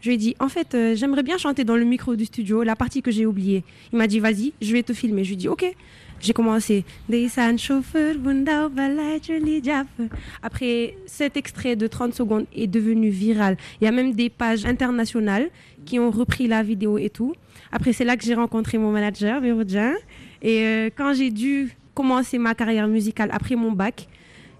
Je 0.00 0.08
lui 0.08 0.14
ai 0.14 0.18
dit, 0.18 0.36
en 0.38 0.48
fait, 0.48 0.74
euh, 0.74 0.94
j'aimerais 0.94 1.24
bien 1.24 1.38
chanter 1.38 1.64
dans 1.64 1.76
le 1.76 1.84
micro 1.84 2.14
du 2.14 2.24
studio 2.26 2.62
la 2.62 2.76
partie 2.76 3.02
que 3.02 3.10
j'ai 3.10 3.26
oubliée. 3.26 3.64
Il 3.92 3.98
m'a 3.98 4.06
dit, 4.06 4.20
vas-y, 4.20 4.52
je 4.62 4.72
vais 4.72 4.84
te 4.84 4.92
filmer. 4.92 5.24
Je 5.24 5.30
lui 5.30 5.34
ai 5.34 5.38
dit, 5.38 5.48
ok. 5.48 5.64
J'ai 6.20 6.32
commencé. 6.32 6.84
Après, 10.42 10.94
cet 11.06 11.36
extrait 11.36 11.76
de 11.76 11.86
30 11.86 12.14
secondes 12.14 12.46
est 12.54 12.66
devenu 12.66 13.08
viral. 13.08 13.56
Il 13.80 13.84
y 13.84 13.88
a 13.88 13.92
même 13.92 14.14
des 14.14 14.28
pages 14.28 14.64
internationales 14.64 15.50
qui 15.84 15.98
ont 15.98 16.10
repris 16.10 16.48
la 16.48 16.62
vidéo 16.62 16.98
et 16.98 17.10
tout. 17.10 17.34
Après, 17.70 17.92
c'est 17.92 18.04
là 18.04 18.16
que 18.16 18.24
j'ai 18.24 18.34
rencontré 18.34 18.78
mon 18.78 18.90
manager, 18.90 19.40
Vérodien. 19.40 19.94
Et 20.42 20.62
euh, 20.62 20.90
quand 20.94 21.14
j'ai 21.14 21.30
dû 21.30 21.70
commencer 21.94 22.38
ma 22.38 22.54
carrière 22.54 22.88
musicale 22.88 23.30
après 23.32 23.54
mon 23.54 23.72
bac, 23.72 24.08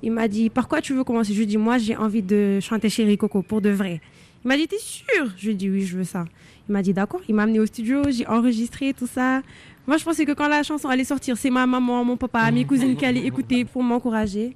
il 0.03 0.13
m'a 0.13 0.29
dit 0.29 0.51
Par 0.51 0.69
quoi 0.69 0.81
tu 0.81 0.95
veux 0.95 1.05
commencer? 1.05 1.33
Je 1.33 1.39
lui 1.39 1.45
ai 1.45 1.47
dit 1.47 1.57
Moi, 1.57 1.79
j'ai 1.79 1.97
envie 1.97 2.23
de 2.23 2.61
chanter 2.61 2.89
Chéri 2.89 3.19
Coco 3.19 3.43
pour 3.43 3.61
de 3.61 3.71
vrai. 3.71 4.01
Il 4.45 4.49
m'a 4.49 4.57
dit 4.57 4.69
T'es 4.69 4.79
sûr? 4.79 5.33
Je 5.37 5.47
lui 5.47 5.53
ai 5.53 5.55
dit 5.55 5.71
Oui, 5.71 5.83
je 5.83 5.97
veux 5.99 6.05
ça. 6.05 6.25
Il 6.69 6.73
m'a 6.73 6.83
dit 6.83 6.93
D'accord. 6.93 7.21
Il 7.29 7.35
m'a 7.35 7.43
amené 7.43 7.61
au 7.61 7.67
studio, 7.67 8.03
j'ai 8.09 8.27
enregistré 8.27 8.93
tout 8.93 9.09
ça. 9.09 9.43
Moi, 9.89 9.97
je 9.97 10.05
pensais 10.05 10.25
que 10.27 10.33
quand 10.33 10.49
la 10.49 10.63
chanson 10.63 10.89
allait 10.89 11.03
sortir, 11.05 11.37
c'est 11.39 11.51
ma 11.51 11.67
maman, 11.67 12.05
mon 12.05 12.17
papa, 12.19 12.51
mes 12.53 12.65
cousines 12.67 12.95
qui 12.95 13.05
allaient 13.07 13.25
écouter 13.27 13.65
pour 13.65 13.83
m'encourager. 13.83 14.55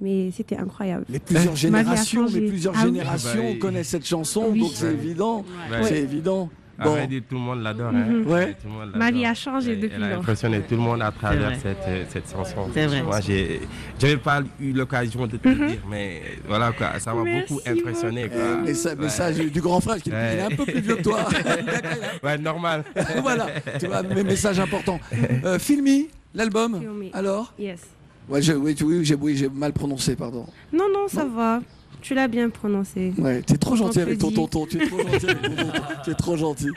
mais 0.00 0.30
c'était 0.32 0.56
incroyable. 0.58 1.06
Mais 1.08 1.18
plusieurs 1.18 1.56
générations, 1.56 2.26
mais 2.32 2.40
plusieurs 2.42 2.74
Ah 2.76 2.84
générations 2.84 3.44
Ah 3.48 3.52
bah, 3.52 3.58
connaissent 3.58 3.88
cette 3.88 4.06
chanson, 4.06 4.48
Oui. 4.50 4.60
donc 4.60 4.72
c'est 4.74 4.92
évident. 4.92 5.44
Ouais. 5.70 5.82
C'est 5.84 6.00
évident. 6.00 6.50
Bon. 6.82 6.90
vrai 6.90 7.06
tout 7.06 7.34
le 7.36 7.40
monde 7.40 7.62
l'adore. 7.62 7.92
Mhm. 7.92 8.24
hein. 8.26 8.30
Ouais. 8.30 8.56
Monde 8.66 8.92
Ma 8.96 9.10
vie 9.10 9.18
l'adore. 9.22 9.30
a 9.30 9.34
changé 9.34 9.72
Elle- 9.72 9.80
depuis 9.80 9.96
Elle 9.96 10.02
a 10.04 10.08
lors. 10.10 10.18
impressionné 10.18 10.60
tout 10.62 10.74
le 10.74 10.80
monde 10.80 11.02
à 11.02 11.12
travers 11.12 11.54
cette, 11.56 11.76
euh, 11.86 12.04
cette 12.08 12.30
chanson. 12.32 12.68
C'est 12.74 12.86
vrai. 12.86 13.02
Moi, 13.02 13.20
j'ai, 13.20 13.60
j'avais 13.98 14.16
pas 14.16 14.42
eu 14.60 14.72
l'occasion 14.72 15.26
de 15.26 15.36
te 15.36 15.48
le 15.48 15.54
dire, 15.68 15.78
mais 15.88 16.22
voilà 16.48 16.72
quoi, 16.72 16.98
ça 16.98 17.14
m'a 17.14 17.22
Mhm. 17.22 17.40
Beaucoup 17.40 17.60
impressionné. 17.66 18.28
Quoi. 18.28 18.40
Eh, 18.62 18.66
message, 18.68 18.96
Ouais. 18.98 19.04
message 19.04 19.36
du 19.36 19.60
grand 19.60 19.80
frère, 19.80 20.02
qui 20.02 20.10
Ouais. 20.10 20.34
il 20.34 20.38
est 20.38 20.42
un 20.42 20.56
peu 20.56 20.64
plus 20.64 20.80
vieux 20.80 20.96
que 20.96 21.02
toi. 21.02 21.28
Ouais, 22.22 22.38
normal. 22.38 22.84
voilà, 23.22 23.46
tu 23.78 23.86
vois, 23.86 24.02
mes 24.02 24.24
messages 24.24 24.58
importants. 24.58 24.98
Euh, 25.44 25.58
Filmy, 25.58 26.08
l'album, 26.34 26.80
alors? 27.12 27.52
Yes. 27.58 27.80
Ouais, 28.28 28.40
je- 28.40 28.52
oui, 28.54 28.74
oui, 28.82 29.04
j'ai 29.04 29.14
oui, 29.14 29.36
j'ai 29.36 29.48
mal 29.48 29.72
prononcé, 29.72 30.16
pardon. 30.16 30.46
Non, 30.72 30.86
non, 30.92 31.06
ça 31.08 31.24
va. 31.24 31.60
Tu 32.04 32.12
l'as 32.14 32.28
bien 32.28 32.50
prononcé. 32.50 33.14
Ouais, 33.16 33.40
t'es 33.40 33.56
trop 33.56 33.76
gentil 33.76 34.00
avec 34.00 34.18
ton 34.18 34.30
tonton, 34.30 34.66
tu 34.66 34.76
es 34.80 34.86
trop 34.86 34.98
gentil 34.98 35.26
avec 35.26 35.40
ton 35.42 35.56
tonton, 35.56 35.82
tu 36.04 36.10
es 36.10 36.14
trop 36.14 36.36
gentil. 36.36 36.68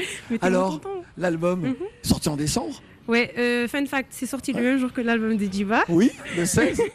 Alors, 0.42 0.80
l'album, 1.18 1.62
Mhm. 1.64 1.76
sorti 2.02 2.30
en 2.30 2.38
décembre 2.38 2.82
Ouais, 3.10 3.34
euh, 3.38 3.68
fun 3.68 3.86
fact, 3.86 4.08
c'est 4.12 4.26
sorti 4.26 4.54
le 4.54 4.62
même 4.62 4.80
jour 4.80 4.94
que 4.94 5.02
l'album 5.02 5.36
de 5.36 5.46
Diva. 5.46 5.84
Oui, 5.90 6.12
le 6.38 6.46
16 6.46 6.80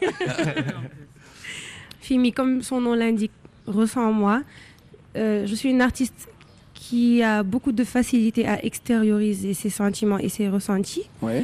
Fimi, 2.01 2.33
comme 2.33 2.61
son 2.63 2.81
nom 2.81 2.95
l'indique, 2.95 3.31
ressent 3.67 4.07
en 4.09 4.13
moi. 4.13 4.41
Euh, 5.15 5.45
je 5.45 5.53
suis 5.55 5.69
une 5.69 5.81
artiste 5.81 6.27
qui 6.73 7.21
a 7.23 7.43
beaucoup 7.43 7.71
de 7.71 7.83
facilité 7.83 8.47
à 8.47 8.63
extérioriser 8.65 9.53
ses 9.53 9.69
sentiments 9.69 10.17
et 10.17 10.29
ses 10.29 10.49
ressentis. 10.49 11.07
Ouais. 11.21 11.43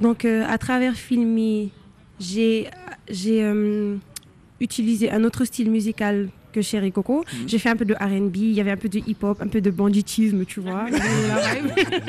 Donc, 0.00 0.24
euh, 0.24 0.44
à 0.48 0.58
travers 0.58 0.94
Filmi, 0.94 1.70
j'ai 2.20 2.68
utilisé 4.60 5.10
un 5.10 5.24
autre 5.24 5.44
style 5.44 5.70
musical 5.70 6.28
que 6.52 6.62
Chéri 6.62 6.90
Coco. 6.90 7.18
Mhm. 7.18 7.48
J'ai 7.48 7.58
fait 7.58 7.68
un 7.68 7.76
peu 7.76 7.84
de 7.84 7.92
R&B, 7.94 8.36
il 8.36 8.52
y 8.52 8.60
avait 8.60 8.70
un 8.70 8.76
peu 8.78 8.88
de 8.88 8.98
hip-hop, 8.98 9.42
un 9.42 9.48
peu 9.48 9.60
de 9.60 9.70
banditisme, 9.70 10.44
tu 10.46 10.60
vois. 10.60 10.86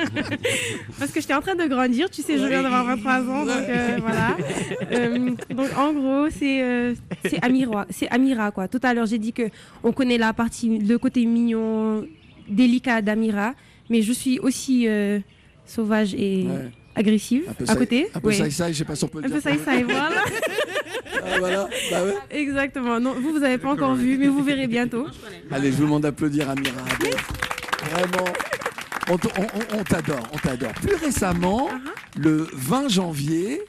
Parce 0.99 1.11
que 1.11 1.19
j'étais 1.19 1.33
en 1.33 1.41
train 1.41 1.55
de 1.55 1.65
grandir, 1.65 2.09
tu 2.09 2.21
sais, 2.21 2.37
je 2.37 2.45
viens 2.45 2.63
d'avoir 2.63 2.85
23 2.85 3.13
ans, 3.29 3.45
donc 3.45 3.55
euh, 3.67 3.97
voilà. 4.01 4.37
Euh, 4.91 5.31
donc 5.49 5.67
en 5.77 5.91
gros, 5.93 6.29
c'est 6.29 6.61
euh, 6.63 6.93
c'est 7.25 7.43
Amira, 7.43 7.85
Amira 8.09 8.51
quoi. 8.51 8.67
Tout 8.69 8.79
à 8.83 8.93
l'heure, 8.93 9.05
j'ai 9.05 9.17
dit 9.17 9.33
que 9.33 9.49
on 9.83 9.91
connaît 9.91 10.17
la 10.17 10.31
partie, 10.33 10.79
le 10.79 10.97
côté 10.97 11.25
mignon, 11.25 12.05
délicat 12.47 13.01
d'Amira, 13.01 13.53
mais 13.89 14.01
je 14.01 14.13
suis 14.13 14.39
aussi 14.39 14.87
euh, 14.87 15.19
sauvage 15.65 16.13
et 16.13 16.45
Ouais. 16.47 16.71
Agressive 16.97 17.43
Un 17.49 17.53
peu 17.53 17.63
à 17.63 17.67
saï- 17.67 17.77
côté. 17.77 18.09
Un 18.13 18.19
peu 18.19 18.27
Ouais. 18.27 18.49
ça, 18.51 18.71
je 18.71 18.77
sais 18.77 18.83
pas 18.85 18.95
si 18.95 19.03
on 19.03 19.07
peut 19.07 19.19
le 19.21 19.25
Un 19.25 19.39
dire. 19.39 19.41
peu 19.41 19.49
et 19.79 19.83
voilà. 19.83 20.23
Ah, 21.23 21.39
voilà, 21.39 21.69
bah 21.91 22.03
ouais. 22.03 22.15
Exactement. 22.31 22.99
Non, 22.99 23.13
vous, 23.13 23.31
vous 23.31 23.43
avez 23.43 23.57
pas 23.57 23.69
encore 23.71 23.95
vu, 23.95 24.17
mais 24.17 24.27
vous 24.27 24.43
verrez 24.43 24.67
bientôt. 24.67 25.05
Allez, 25.51 25.71
je 25.71 25.77
vous 25.77 25.83
demande 25.83 26.03
d'applaudir 26.03 26.49
Amira. 26.49 26.73
Vraiment, 27.91 28.25
on, 29.09 29.17
t'adore, 29.83 30.27
on 30.33 30.37
t'adore. 30.37 30.73
Plus 30.73 30.95
récemment, 30.95 31.69
Uh-huh. 31.69 32.21
le 32.21 32.47
20 32.53 32.89
janvier, 32.89 33.61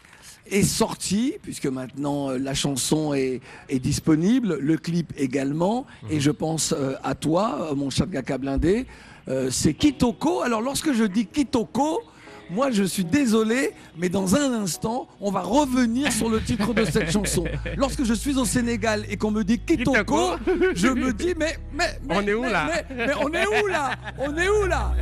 est 0.51 0.63
sorti, 0.63 1.35
puisque 1.43 1.67
maintenant 1.67 2.31
euh, 2.31 2.39
la 2.39 2.55
chanson 2.55 3.13
est, 3.13 3.41
est 3.69 3.79
disponible, 3.81 4.57
le 4.59 4.79
clip 4.79 5.13
également, 5.19 5.85
et 6.11 6.21
je 6.21 6.31
pense 6.31 6.73
euh, 6.77 6.95
à 7.05 7.15
toi, 7.15 7.69
euh, 7.71 7.75
mon 7.75 7.91
cher 7.91 8.07
Gaka 8.07 8.39
Blindé, 8.39 8.87
euh, 9.29 9.51
c'est 9.51 9.75
Kitoko. 9.75 10.41
Alors 10.41 10.63
lorsque 10.63 10.95
je 10.95 11.05
dis 11.05 11.27
Kitoko, 11.27 12.01
moi 12.51 12.71
je 12.71 12.83
suis 12.85 13.05
désolé, 13.05 13.73
mais 13.97 14.09
dans 14.09 14.35
un 14.37 14.53
instant, 14.53 15.07
on 15.21 15.31
va 15.31 15.41
revenir 15.41 16.13
sur 16.13 16.29
le 16.29 16.41
titre 16.41 16.73
de 16.75 16.85
cette 16.85 17.11
chanson. 17.11 17.45
Lorsque 17.77 18.05
je 18.05 18.15
suis 18.15 18.37
au 18.37 18.45
Sénégal 18.45 19.05
et 19.11 19.17
qu'on 19.17 19.31
me 19.31 19.45
dit 19.45 19.59
Kitoko, 19.59 20.33
je 20.75 20.89
me 20.89 21.13
dis 21.13 21.35
mais, 21.39 21.57
mais, 21.73 21.99
mais 22.09 22.15
On 22.17 22.27
est 22.27 22.35
où, 22.35 22.43
mais- 22.43 22.51
là 22.53 22.67
mais- 22.89 23.07
mais 23.07 23.13
on 23.21 23.33
est 23.33 23.47
où 23.47 23.67
là 23.67 23.91
On 24.19 24.37
est 24.37 24.49
où 24.49 24.67
là 24.67 24.93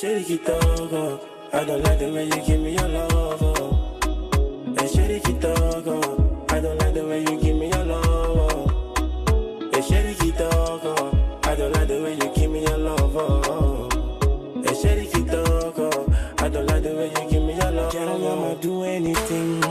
Yeah, 0.00 0.20
shady 0.20 0.38
kitoko 0.38 1.20
I 1.52 1.64
don't 1.64 1.82
like 1.82 1.98
the 1.98 2.12
way 2.12 2.24
you 2.26 2.46
give 2.46 2.60
me 2.60 2.74
your 2.74 2.88
love 2.88 3.42
oh. 3.42 4.74
Yeah, 4.76 4.86
shady 4.86 5.18
kitoko 5.18 6.52
I 6.52 6.60
don't 6.60 6.78
like 6.78 6.94
the 6.94 7.04
way 7.04 7.20
you 7.20 7.40
give 7.40 7.56
me 7.56 7.68
your 7.68 7.84
love 7.84 8.54
oh. 8.54 9.70
Yeah, 9.72 9.80
shady 9.80 10.14
kitoko 10.14 11.18
I 11.48 11.54
don't 11.56 11.72
like 11.72 11.88
the 11.88 12.02
way 12.02 12.12
you 12.12 12.34
give 12.34 12.50
me 12.50 12.62
your 12.62 12.76
love. 12.76 14.64
Hey, 14.66 14.74
shady 14.74 15.06
kitoko. 15.06 16.42
I 16.42 16.48
don't 16.50 16.66
like 16.66 16.82
the 16.82 16.94
way 16.94 17.08
you 17.08 17.30
give 17.30 17.42
me 17.42 17.56
your 17.56 17.70
love. 17.70 17.92
Girl, 17.92 18.28
I'ma 18.28 18.54
do 18.60 18.82
anything. 18.82 19.62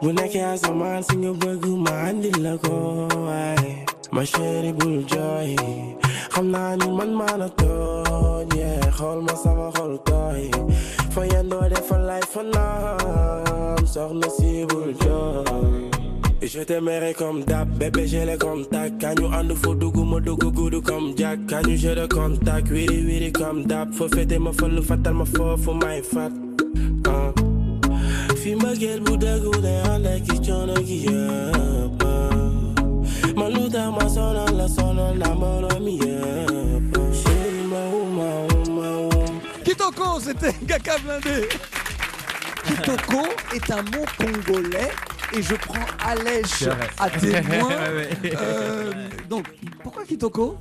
When 0.00 0.18
I 0.18 0.28
can't 0.28 0.58
some 0.58 0.80
man 0.80 1.04
sing 1.04 1.22
your 1.22 1.34
bug, 1.34 1.64
my 1.64 1.90
hand 1.90 2.24
in 2.24 2.42
the 2.42 2.58
go. 2.58 3.08
My 4.10 4.24
shady 4.24 4.72
bull 4.72 5.02
joy. 5.04 6.01
I'm 6.34 6.50
not 6.50 6.82
in 6.82 6.96
man 6.96 7.16
man 7.16 7.42
at 7.42 7.62
all. 7.62 8.46
Yeah, 8.54 8.90
hold 8.90 9.24
my 9.24 9.34
summer 9.34 9.70
hold 9.74 10.06
toy. 10.06 10.50
For 11.10 11.26
you 11.26 11.42
know 11.42 11.68
that 11.68 11.84
for 11.84 11.98
life 11.98 12.24
for 12.24 12.42
now. 12.42 12.96
I'm 13.76 13.86
so 13.86 14.12
nasi 14.12 14.64
bull 14.64 14.92
joy. 14.94 15.90
Et 16.40 16.48
je 16.48 16.60
t'aimerai 16.60 17.14
comme 17.14 17.44
d'hab, 17.44 17.68
bébé 17.78 18.06
nous 19.44 19.56
faut 19.56 19.74
dougou, 19.74 20.02
mo 20.04 20.18
dougou 20.18 20.50
goudou 20.50 20.82
comme 20.82 21.16
Jack? 21.16 21.38
Nous 21.64 21.76
j'ai 21.76 21.94
le 21.94 22.08
contact, 22.08 22.68
wiri 22.68 23.04
wiri 23.04 23.30
comme 23.30 23.64
d'hab 23.64 23.92
Faut 23.92 24.08
fêter 24.08 24.40
ma 24.40 24.52
folle, 24.52 24.82
fatal 24.82 25.14
ma 25.14 25.24
fort, 25.24 25.58
faut 25.58 25.74
my 25.74 26.02
fat. 26.02 26.32
Fi 28.36 28.56
ma 28.56 28.74
chona 30.42 30.74
qui 30.82 31.04
yap 31.04 31.71
Ma 33.34 34.08
sona, 34.08 34.44
la 34.52 34.68
sona, 34.68 35.14
la 35.14 35.34
moro 35.34 35.68
Chérie, 37.12 37.66
ma 37.70 38.46
Kitoko, 39.64 40.20
c'était 40.20 40.54
Gaka 40.64 40.96
Blindé. 40.98 41.48
Kitoko 42.66 43.26
est 43.54 43.70
un 43.70 43.82
mot 43.82 44.04
congolais 44.18 44.90
et 45.34 45.42
je 45.42 45.54
prends 45.54 45.86
Alèche 46.06 46.64
à 46.98 47.08
témoin. 47.10 47.70
Euh, 48.24 48.92
donc, 49.28 49.46
pourquoi 49.82 50.04
Kitoko 50.04 50.58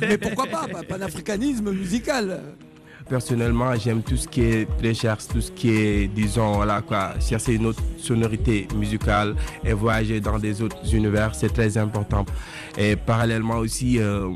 Mais 0.00 0.18
pourquoi 0.18 0.46
pas? 0.46 0.66
Pas- 0.68 0.82
Panafricanisme 0.84 1.72
musical. 1.72 2.42
Personnellement, 3.08 3.74
j'aime 3.76 4.02
tout 4.02 4.16
ce 4.16 4.28
qui 4.28 4.42
est 4.42 4.68
recherche, 4.82 5.26
tout 5.28 5.40
ce 5.40 5.50
qui 5.50 5.70
est, 5.70 6.08
disons, 6.08 6.60
chercher 7.20 7.54
une 7.54 7.66
autre 7.66 7.82
sonorité 7.98 8.66
musicale 8.74 9.34
et 9.64 9.72
voyager 9.72 10.20
dans 10.20 10.38
des 10.38 10.62
autres 10.62 10.94
univers, 10.94 11.34
c'est 11.34 11.52
très 11.52 11.76
important. 11.76 12.24
Et 12.78 12.96
parallèlement 12.96 13.56
aussi, 13.56 13.98
euh, 13.98 14.28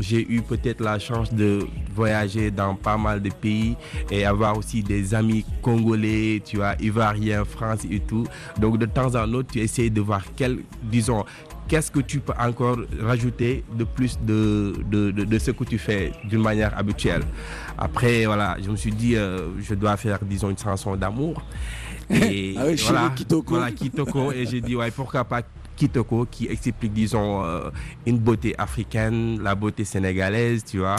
j'ai 0.00 0.26
eu 0.30 0.42
peut-être 0.42 0.80
la 0.82 0.98
chance 0.98 1.32
de 1.32 1.66
voyager 1.94 2.50
dans 2.50 2.74
pas 2.74 2.98
mal 2.98 3.22
de 3.22 3.30
pays 3.30 3.76
et 4.10 4.24
avoir 4.26 4.58
aussi 4.58 4.82
des 4.82 5.14
amis 5.14 5.44
congolais, 5.62 6.42
tu 6.44 6.58
vois, 6.58 6.74
ivoiriens, 6.80 7.44
France 7.44 7.80
et 7.90 8.00
tout. 8.00 8.24
Donc 8.58 8.78
de 8.78 8.86
temps 8.86 9.14
en 9.14 9.32
autre, 9.32 9.50
tu 9.52 9.60
essaies 9.60 9.90
de 9.90 10.00
voir 10.00 10.22
quel, 10.36 10.58
disons, 10.82 11.24
qu'est-ce 11.68 11.90
que 11.90 12.00
tu 12.00 12.20
peux 12.20 12.32
encore 12.38 12.78
rajouter 13.00 13.62
de 13.72 13.84
plus 13.84 14.18
de, 14.20 14.74
de, 14.90 15.10
de- 15.10 15.24
de 15.24 15.38
ce 15.38 15.50
que 15.52 15.64
tu 15.64 15.78
fais 15.78 16.12
d'une 16.24 16.40
manière 16.42 16.76
habituelle? 16.76 17.22
Après, 17.76 18.24
voilà, 18.26 18.56
je 18.62 18.70
me 18.70 18.76
suis 18.76 18.90
dit, 18.92 19.14
euh, 19.16 19.48
je 19.60 19.74
dois 19.74 19.96
faire, 19.96 20.18
disons, 20.22 20.50
une 20.50 20.58
chanson 20.58 20.96
d'amour. 20.96 21.42
Et 22.10 22.54
Ah 22.58 22.64
oui, 22.66 22.76
chérie 22.76 22.92
voilà, 22.94 23.10
Kitoko. 23.14 23.54
Voilà, 23.54 23.70
Kitoko. 23.72 24.32
Et 24.32 24.46
j'ai 24.46 24.60
dit, 24.60 24.74
ouais, 24.74 24.90
pourquoi 24.90 25.24
pas 25.24 25.42
Kitoko 25.78 26.26
qui 26.30 26.46
explique, 26.46 26.92
disons, 26.92 27.44
euh, 27.44 27.70
une 28.04 28.18
beauté 28.18 28.54
africaine, 28.58 29.40
la 29.42 29.54
beauté 29.54 29.84
sénégalaise, 29.84 30.64
tu 30.64 30.78
vois. 30.78 30.96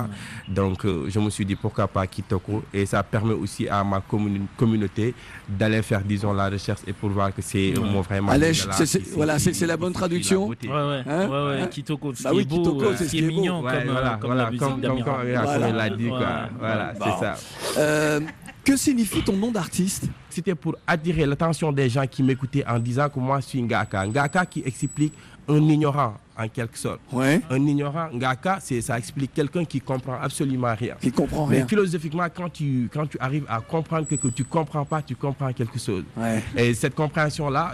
Donc, 0.47 0.85
euh, 0.85 1.05
je 1.09 1.19
me 1.19 1.29
suis 1.29 1.45
dit, 1.45 1.55
pourquoi 1.55 1.87
pas 1.87 2.07
Kitoko. 2.07 2.63
Et 2.73 2.85
ça 2.85 3.03
permet 3.03 3.33
aussi 3.33 3.67
à 3.67 3.83
ma 3.83 3.99
commun- 3.99 4.45
communauté 4.55 5.13
d'aller 5.49 5.81
faire, 5.81 6.01
disons, 6.01 6.31
la 6.31 6.49
recherche 6.49 6.79
et 6.87 6.93
pour 6.93 7.09
voir 7.09 7.35
que 7.35 7.41
c'est 7.41 7.73
euh, 7.77 7.81
mon 7.81 7.99
vraiment. 8.01 8.31
Alèche, 8.31 8.65
voilà, 9.15 9.37
c'est 9.37 9.67
la 9.67 9.75
bonne 9.77 9.93
traduction. 9.93 10.47
la. 10.47 10.67
Ouais, 10.69 10.73
ouais, 10.73 11.03
Hein 11.05 11.27
ouais, 11.27 11.45
ouais, 11.55 11.61
Hein 11.61 11.67
Kitoko, 11.67 12.13
Bah 12.23 12.31
oui, 12.33 12.45
beau, 12.45 12.81
euh, 12.81 12.95
c'est 12.97 13.05
ce 13.05 13.11
qui 13.11 13.19
est 13.19 13.21
beau. 13.23 13.27
mignon, 13.27 13.61
comme, 13.61 13.69
euh, 13.71 13.91
voilà, 13.91 14.09
comme 14.21 14.29
voilà, 14.29 14.43
la 14.43 14.49
musique 14.51 14.59
comme, 14.63 14.71
comme, 14.73 14.81
d'Amira. 14.81 15.11
comme- 15.11 15.21
comme 15.33 15.43
Voilà. 15.43 15.69
il 15.69 15.75
l'a 15.75 15.89
dit, 15.89 16.07
quoi. 16.07 16.29
Voilà, 16.57 16.93
Bon. 16.97 17.05
c'est 17.05 17.25
ça. 17.25 18.19
Que 18.69 18.77
signifie 18.77 19.23
ton 19.23 19.35
nom 19.35 19.49
d'artiste? 19.49 20.03
C'était 20.29 20.53
pour 20.53 20.75
attirer 20.85 21.25
l'attention 21.25 21.71
des 21.71 21.89
gens 21.89 22.05
qui 22.05 22.21
m'écoutaient 22.21 22.63
en 22.67 22.77
disant 22.77 23.09
que 23.09 23.17
moi 23.17 23.39
je 23.39 23.47
suis 23.47 23.63
Ngaka. 23.63 24.05
Ngaka 24.05 24.45
qui 24.45 24.61
explique 24.63 25.13
un 25.47 25.57
ignorant 25.57 26.13
en 26.39 26.47
quelque 26.47 26.77
sorte. 26.77 26.99
Un 27.49 27.65
ignorant, 27.65 28.07
Ngaka, 28.13 28.59
ça 28.81 28.97
explique 28.97 29.33
quelqu'un 29.33 29.65
qui 29.65 29.81
comprend 29.81 30.17
absolument 30.21 30.73
rien. 30.77 30.95
Qui 31.01 31.11
comprend 31.11 31.45
Mais 31.47 31.57
rien. 31.57 31.67
philosophiquement, 31.67 32.27
quand 32.33 32.49
tu, 32.49 32.89
quand 32.93 33.05
tu 33.07 33.17
arrives 33.19 33.45
à 33.49 33.59
comprendre 33.61 34.07
que, 34.07 34.15
que 34.15 34.27
tu 34.29 34.43
comprends 34.45 34.85
pas, 34.85 35.01
tu 35.01 35.15
comprends 35.15 35.51
quelque 35.53 35.77
chose. 35.79 36.03
Et 36.55 36.73
cette 36.73 36.95
compréhension-là, 36.95 37.73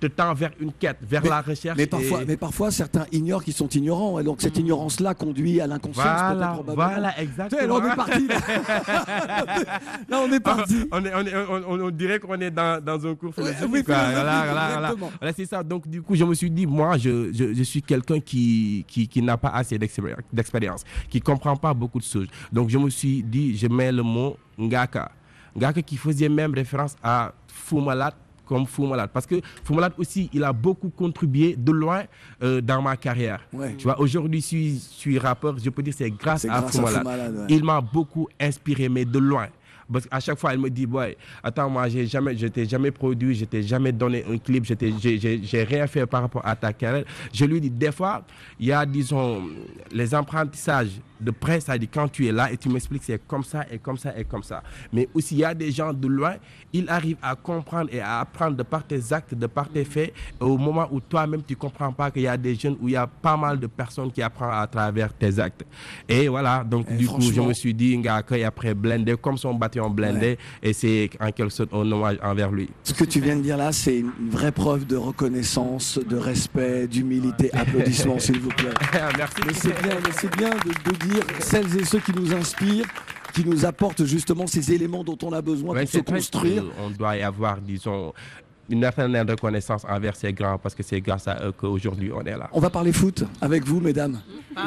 te 0.00 0.06
tend 0.08 0.34
vers 0.34 0.50
une 0.60 0.72
quête, 0.72 0.98
vers 1.02 1.22
Mais- 1.22 1.28
la 1.28 1.40
recherche. 1.40 1.76
Mais 1.76 1.86
parfois, 1.86 2.22
et- 2.22 2.24
mais 2.24 2.36
parfois, 2.36 2.70
certains 2.70 3.06
ignorent 3.12 3.44
qu'ils 3.44 3.52
sont 3.54 3.68
ignorants. 3.68 4.18
Et 4.18 4.24
donc, 4.24 4.40
cette 4.40 4.56
ignorance-là 4.58 5.14
conduit 5.14 5.60
à 5.60 5.66
l'inconscience. 5.66 6.04
Voilà, 6.04 6.48
probablement. 6.54 6.88
voilà, 6.88 7.20
exactement. 7.20 7.78
là, 7.78 7.86
on 7.86 7.92
est 7.92 7.96
parti. 7.96 8.26
Là, 8.28 8.36
Là, 10.08 10.20
on 10.26 10.32
est 10.32 10.40
parti. 10.40 10.88
on, 10.90 11.04
est- 11.04 11.12
on 11.14 11.26
est- 11.26 11.34
on- 11.48 11.80
on- 11.84 11.90
dirait 11.90 12.18
qu'on 12.18 12.34
est 12.40 12.50
dans, 12.50 12.82
dans 12.82 13.06
un 13.06 13.14
cours 13.14 13.34
philosophique. 13.34 13.62
oui, 13.70 13.82
philosophique, 13.82 13.86
Voilà, 14.14 14.42
voilà. 14.44 14.94
Voilà, 15.20 15.32
c'est 15.34 15.46
ça. 15.46 15.62
Donc, 15.62 15.88
du 15.88 16.02
coup, 16.02 16.14
je 16.14 16.24
me 16.24 16.34
suis 16.34 16.50
dit, 16.50 16.66
moi, 16.66 16.98
je, 16.98 17.25
je, 17.32 17.54
je 17.54 17.62
suis 17.62 17.82
quelqu'un 17.82 18.20
qui, 18.20 18.84
qui, 18.88 19.06
qui 19.08 19.22
n'a 19.22 19.36
pas 19.36 19.50
assez 19.50 19.78
d'expéri- 19.78 20.14
d'expérience, 20.32 20.84
qui 21.08 21.18
ne 21.18 21.22
comprend 21.22 21.56
pas 21.56 21.72
beaucoup 21.74 21.98
de 21.98 22.04
choses. 22.04 22.28
Donc, 22.52 22.68
je 22.70 22.78
me 22.78 22.90
suis 22.90 23.22
dit, 23.22 23.56
je 23.56 23.66
mets 23.68 23.92
le 23.92 24.02
mot 24.02 24.36
Ngaka. 24.58 25.10
Ngaka 25.56 25.82
qui 25.82 25.96
faisait 25.96 26.28
même 26.28 26.52
référence 26.54 26.96
à 27.02 27.32
Foumalat 27.48 28.12
comme 28.44 28.64
Fou 28.64 28.86
Malade. 28.86 29.10
Parce 29.12 29.26
que 29.26 29.40
Fou 29.64 29.74
Malade 29.74 29.94
aussi, 29.98 30.30
il 30.32 30.44
a 30.44 30.52
beaucoup 30.52 30.88
contribué 30.90 31.56
de 31.56 31.72
loin 31.72 32.04
euh, 32.44 32.60
dans 32.60 32.80
ma 32.80 32.96
carrière. 32.96 33.40
Ouais. 33.52 33.74
Tu 33.76 33.82
vois, 33.84 33.98
aujourd'hui, 33.98 34.40
je 34.40 34.46
suis, 34.46 34.74
je 34.74 34.78
suis 34.78 35.18
rappeur, 35.18 35.58
je 35.58 35.68
peux 35.68 35.82
dire 35.82 35.92
que 35.92 35.98
c'est 35.98 36.10
grâce, 36.10 36.44
à 36.44 36.48
grâce 36.60 36.70
Fou 36.70 36.78
Fou 36.78 36.84
Malade. 36.84 37.04
Malade, 37.04 37.34
ouais. 37.38 37.46
Il 37.48 37.64
m'a 37.64 37.80
beaucoup 37.80 38.28
inspiré, 38.38 38.88
mais 38.88 39.04
de 39.04 39.18
loin. 39.18 39.48
Parce 39.92 40.06
qu'à 40.06 40.20
chaque 40.20 40.38
fois, 40.38 40.52
elle 40.52 40.58
me 40.58 40.70
dit, 40.70 40.86
boy, 40.86 41.16
attends, 41.42 41.70
moi, 41.70 41.88
j'ai 41.88 42.06
jamais, 42.06 42.36
je 42.36 42.46
t'ai 42.48 42.66
jamais 42.66 42.90
produit, 42.90 43.34
je 43.34 43.44
t'ai 43.44 43.62
jamais 43.62 43.92
donné 43.92 44.24
un 44.28 44.38
clip, 44.38 44.64
je 44.64 44.74
j'ai 45.42 45.64
rien 45.64 45.86
fait 45.86 46.06
par 46.06 46.22
rapport 46.22 46.44
à 46.44 46.56
ta 46.56 46.72
carrière. 46.72 47.04
Je 47.32 47.44
lui 47.44 47.60
dis, 47.60 47.70
des 47.70 47.92
fois, 47.92 48.22
il 48.58 48.66
y 48.66 48.72
a, 48.72 48.84
disons, 48.84 49.42
les 49.92 50.14
apprentissages 50.14 51.00
de 51.20 51.30
près, 51.30 51.60
ça 51.60 51.76
dit 51.78 51.88
quand 51.88 52.08
tu 52.08 52.26
es 52.26 52.32
là 52.32 52.50
et 52.52 52.56
tu 52.56 52.68
m'expliques 52.68 53.02
c'est 53.04 53.20
comme 53.26 53.44
ça 53.44 53.64
et 53.70 53.78
comme 53.78 53.96
ça 53.96 54.16
et 54.18 54.24
comme 54.24 54.42
ça. 54.42 54.62
Mais 54.92 55.08
aussi, 55.14 55.34
il 55.34 55.38
y 55.38 55.44
a 55.44 55.54
des 55.54 55.70
gens 55.70 55.92
de 55.92 56.06
loin, 56.06 56.34
ils 56.72 56.88
arrivent 56.88 57.16
à 57.22 57.34
comprendre 57.34 57.88
et 57.92 58.00
à 58.00 58.20
apprendre 58.20 58.56
de 58.56 58.62
par 58.62 58.86
tes 58.86 59.12
actes, 59.12 59.34
de 59.34 59.46
par 59.46 59.68
tes 59.68 59.84
faits, 59.84 60.12
au 60.40 60.56
moment 60.58 60.88
où 60.90 61.00
toi-même 61.00 61.42
tu 61.46 61.56
comprends 61.56 61.92
pas 61.92 62.10
qu'il 62.10 62.22
y 62.22 62.28
a 62.28 62.36
des 62.36 62.54
jeunes, 62.54 62.76
où 62.80 62.88
il 62.88 62.92
y 62.92 62.96
a 62.96 63.06
pas 63.06 63.36
mal 63.36 63.58
de 63.58 63.66
personnes 63.66 64.10
qui 64.12 64.22
apprennent 64.22 64.50
à 64.52 64.66
travers 64.66 65.12
tes 65.12 65.38
actes. 65.38 65.64
Et 66.08 66.28
voilà, 66.28 66.64
donc 66.64 66.90
du 66.96 67.06
coup, 67.06 67.20
je 67.20 67.40
me 67.40 67.52
suis 67.52 67.74
dit, 67.74 67.96
Ngaka, 67.96 68.36
et 68.36 68.44
après 68.44 68.74
blindé, 68.74 69.16
comme 69.16 69.36
son 69.36 69.54
bâtiment 69.54 69.90
blindé, 69.90 70.38
et 70.62 70.72
c'est 70.72 71.10
en 71.20 71.30
quelque 71.30 71.50
sorte 71.50 71.72
un 71.72 71.90
hommage 71.92 72.18
envers 72.22 72.50
lui. 72.50 72.68
Ce 72.82 72.92
que 72.92 73.04
tu 73.04 73.20
viens 73.20 73.36
de 73.36 73.42
dire 73.42 73.56
là, 73.56 73.72
c'est 73.72 73.98
une 73.98 74.12
vraie 74.30 74.52
preuve 74.52 74.86
de 74.86 74.96
reconnaissance, 74.96 75.98
de 75.98 76.16
respect, 76.16 76.86
d'humilité. 76.86 77.50
Applaudissements, 77.52 78.18
s'il 78.18 78.40
vous 78.40 78.50
plaît. 78.50 78.70
Merci. 79.16 79.36
Mais 79.46 79.52
c'est 79.54 79.82
bien, 79.82 79.94
mais 80.04 80.12
c'est 80.12 80.36
bien 80.36 80.50
de, 80.50 80.90
de 80.90 81.05
dire 81.08 81.22
celles 81.40 81.76
et 81.78 81.84
ceux 81.84 82.00
qui 82.00 82.12
nous 82.12 82.32
inspirent, 82.34 82.86
qui 83.34 83.44
nous 83.44 83.64
apportent 83.64 84.04
justement 84.04 84.46
ces 84.46 84.72
éléments 84.72 85.04
dont 85.04 85.18
on 85.22 85.32
a 85.32 85.42
besoin 85.42 85.74
Ouais, 85.74 85.82
pour 85.82 85.90
se 85.92 85.98
construire. 85.98 86.64
qu'on 86.76 86.90
doit 86.90 87.16
y 87.16 87.22
avoir, 87.22 87.58
disons, 87.60 88.12
une 88.68 88.82
certaine 88.82 89.16
reconnaissance 89.30 89.84
envers 89.88 90.16
ces 90.16 90.32
grands, 90.32 90.58
parce 90.58 90.74
que 90.74 90.82
c'est 90.82 91.00
grâce 91.00 91.28
à 91.28 91.38
eux 91.46 91.52
qu'aujourd'hui 91.52 92.10
on 92.12 92.22
est 92.22 92.36
là. 92.36 92.48
On 92.52 92.58
va 92.60 92.68
parler 92.70 92.92
foot 92.92 93.22
avec 93.40 93.64
vous, 93.64 93.78
mesdames. 93.80 94.18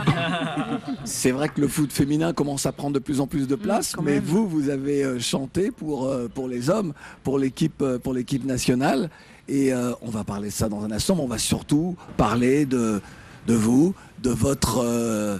C'est 1.03 1.31
vrai 1.31 1.49
que 1.49 1.59
le 1.59 1.67
foot 1.67 1.91
féminin 1.91 2.31
commence 2.33 2.65
à 2.65 2.71
prendre 2.71 2.93
de 2.93 2.99
plus 2.99 3.19
en 3.19 3.27
plus 3.27 3.47
de 3.47 3.55
place, 3.55 3.95
mais 4.01 4.19
vous, 4.19 4.47
vous 4.47 4.69
avez 4.69 5.03
euh, 5.03 5.19
chanté 5.19 5.71
pour, 5.71 6.07
euh, 6.07 6.27
pour 6.33 6.47
les 6.47 6.69
hommes, 6.69 6.93
pour 7.23 7.39
l'équipe 7.39 7.81
euh, 7.81 7.97
pour 7.99 8.13
l'équipe 8.13 8.45
nationale. 8.45 9.09
Et 9.47 9.73
euh, 9.73 9.91
on 10.01 10.09
va 10.09 10.23
parler 10.23 10.49
de 10.49 10.53
ça 10.53 10.69
dans 10.69 10.83
un 10.83 10.91
instant, 10.91 11.15
mais 11.15 11.23
on 11.23 11.27
va 11.27 11.37
surtout 11.39 11.95
parler 12.17 12.65
de, 12.65 13.01
de 13.47 13.53
vous, 13.53 13.95
de 14.21 14.29
votre, 14.29 14.79
euh, 14.83 15.37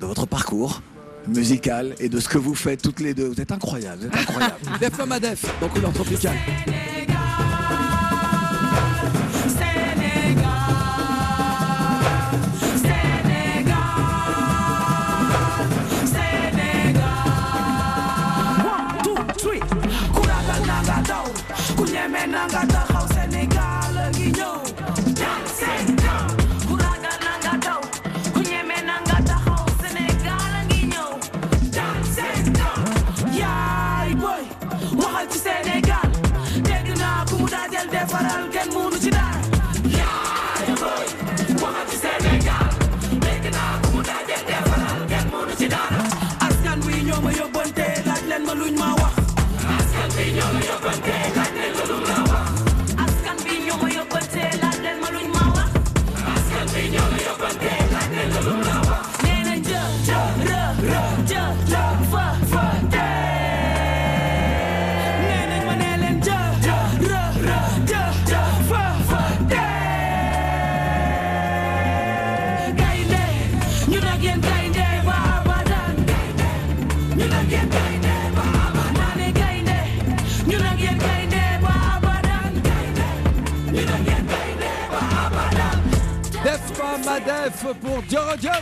de 0.00 0.06
votre 0.06 0.26
parcours 0.26 0.82
musical 1.26 1.94
et 1.98 2.08
de 2.08 2.20
ce 2.20 2.28
que 2.28 2.38
vous 2.38 2.54
faites 2.54 2.82
toutes 2.82 3.00
les 3.00 3.14
deux. 3.14 3.28
Vous 3.28 3.40
êtes 3.40 3.52
incroyables, 3.52 4.00
vous 4.00 4.06
êtes 4.06 4.16
incroyables. 4.16 4.54
Def 4.80 4.96
comme 4.96 5.12
à 5.12 5.20
Def, 5.20 5.44
dans 5.60 5.68
Couleur 5.68 5.92
Tropicale. 5.92 6.36
Def 86.96 87.04
comme 87.04 87.08
à 87.12 87.20
Def 87.20 87.64
pour 87.80 88.02
Dior 88.02 88.36
Diop. 88.38 88.52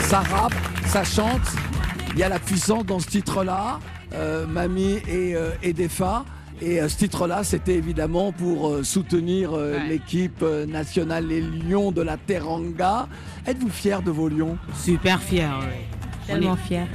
Ça 0.00 0.20
rappe, 0.20 0.54
ça 0.86 1.04
chante. 1.04 1.40
Il 2.12 2.18
y 2.20 2.22
a 2.22 2.28
la 2.28 2.38
puissance 2.38 2.84
dans 2.86 2.98
ce 2.98 3.06
titre-là, 3.08 3.78
euh, 4.14 4.46
Mamie 4.46 4.98
et, 5.08 5.34
euh, 5.36 5.50
et 5.62 5.72
Defa. 5.72 6.24
Et 6.62 6.80
euh, 6.80 6.88
ce 6.88 6.96
titre-là, 6.96 7.44
c'était 7.44 7.74
évidemment 7.74 8.32
pour 8.32 8.68
euh, 8.68 8.82
soutenir 8.82 9.50
euh, 9.52 9.78
l'équipe 9.88 10.40
euh, 10.42 10.64
nationale, 10.64 11.26
les 11.26 11.42
Lions 11.42 11.92
de 11.92 12.00
la 12.00 12.16
Teranga. 12.16 13.08
Êtes-vous 13.46 13.68
fiers 13.68 13.98
de 14.04 14.10
vos 14.10 14.28
Lions? 14.28 14.56
Super 14.74 15.20
fiers. 15.20 15.42
ouais. 15.60 15.84
Tellement 16.26 16.52
On 16.52 16.54
est- 16.54 16.66
fiers. 16.68 16.86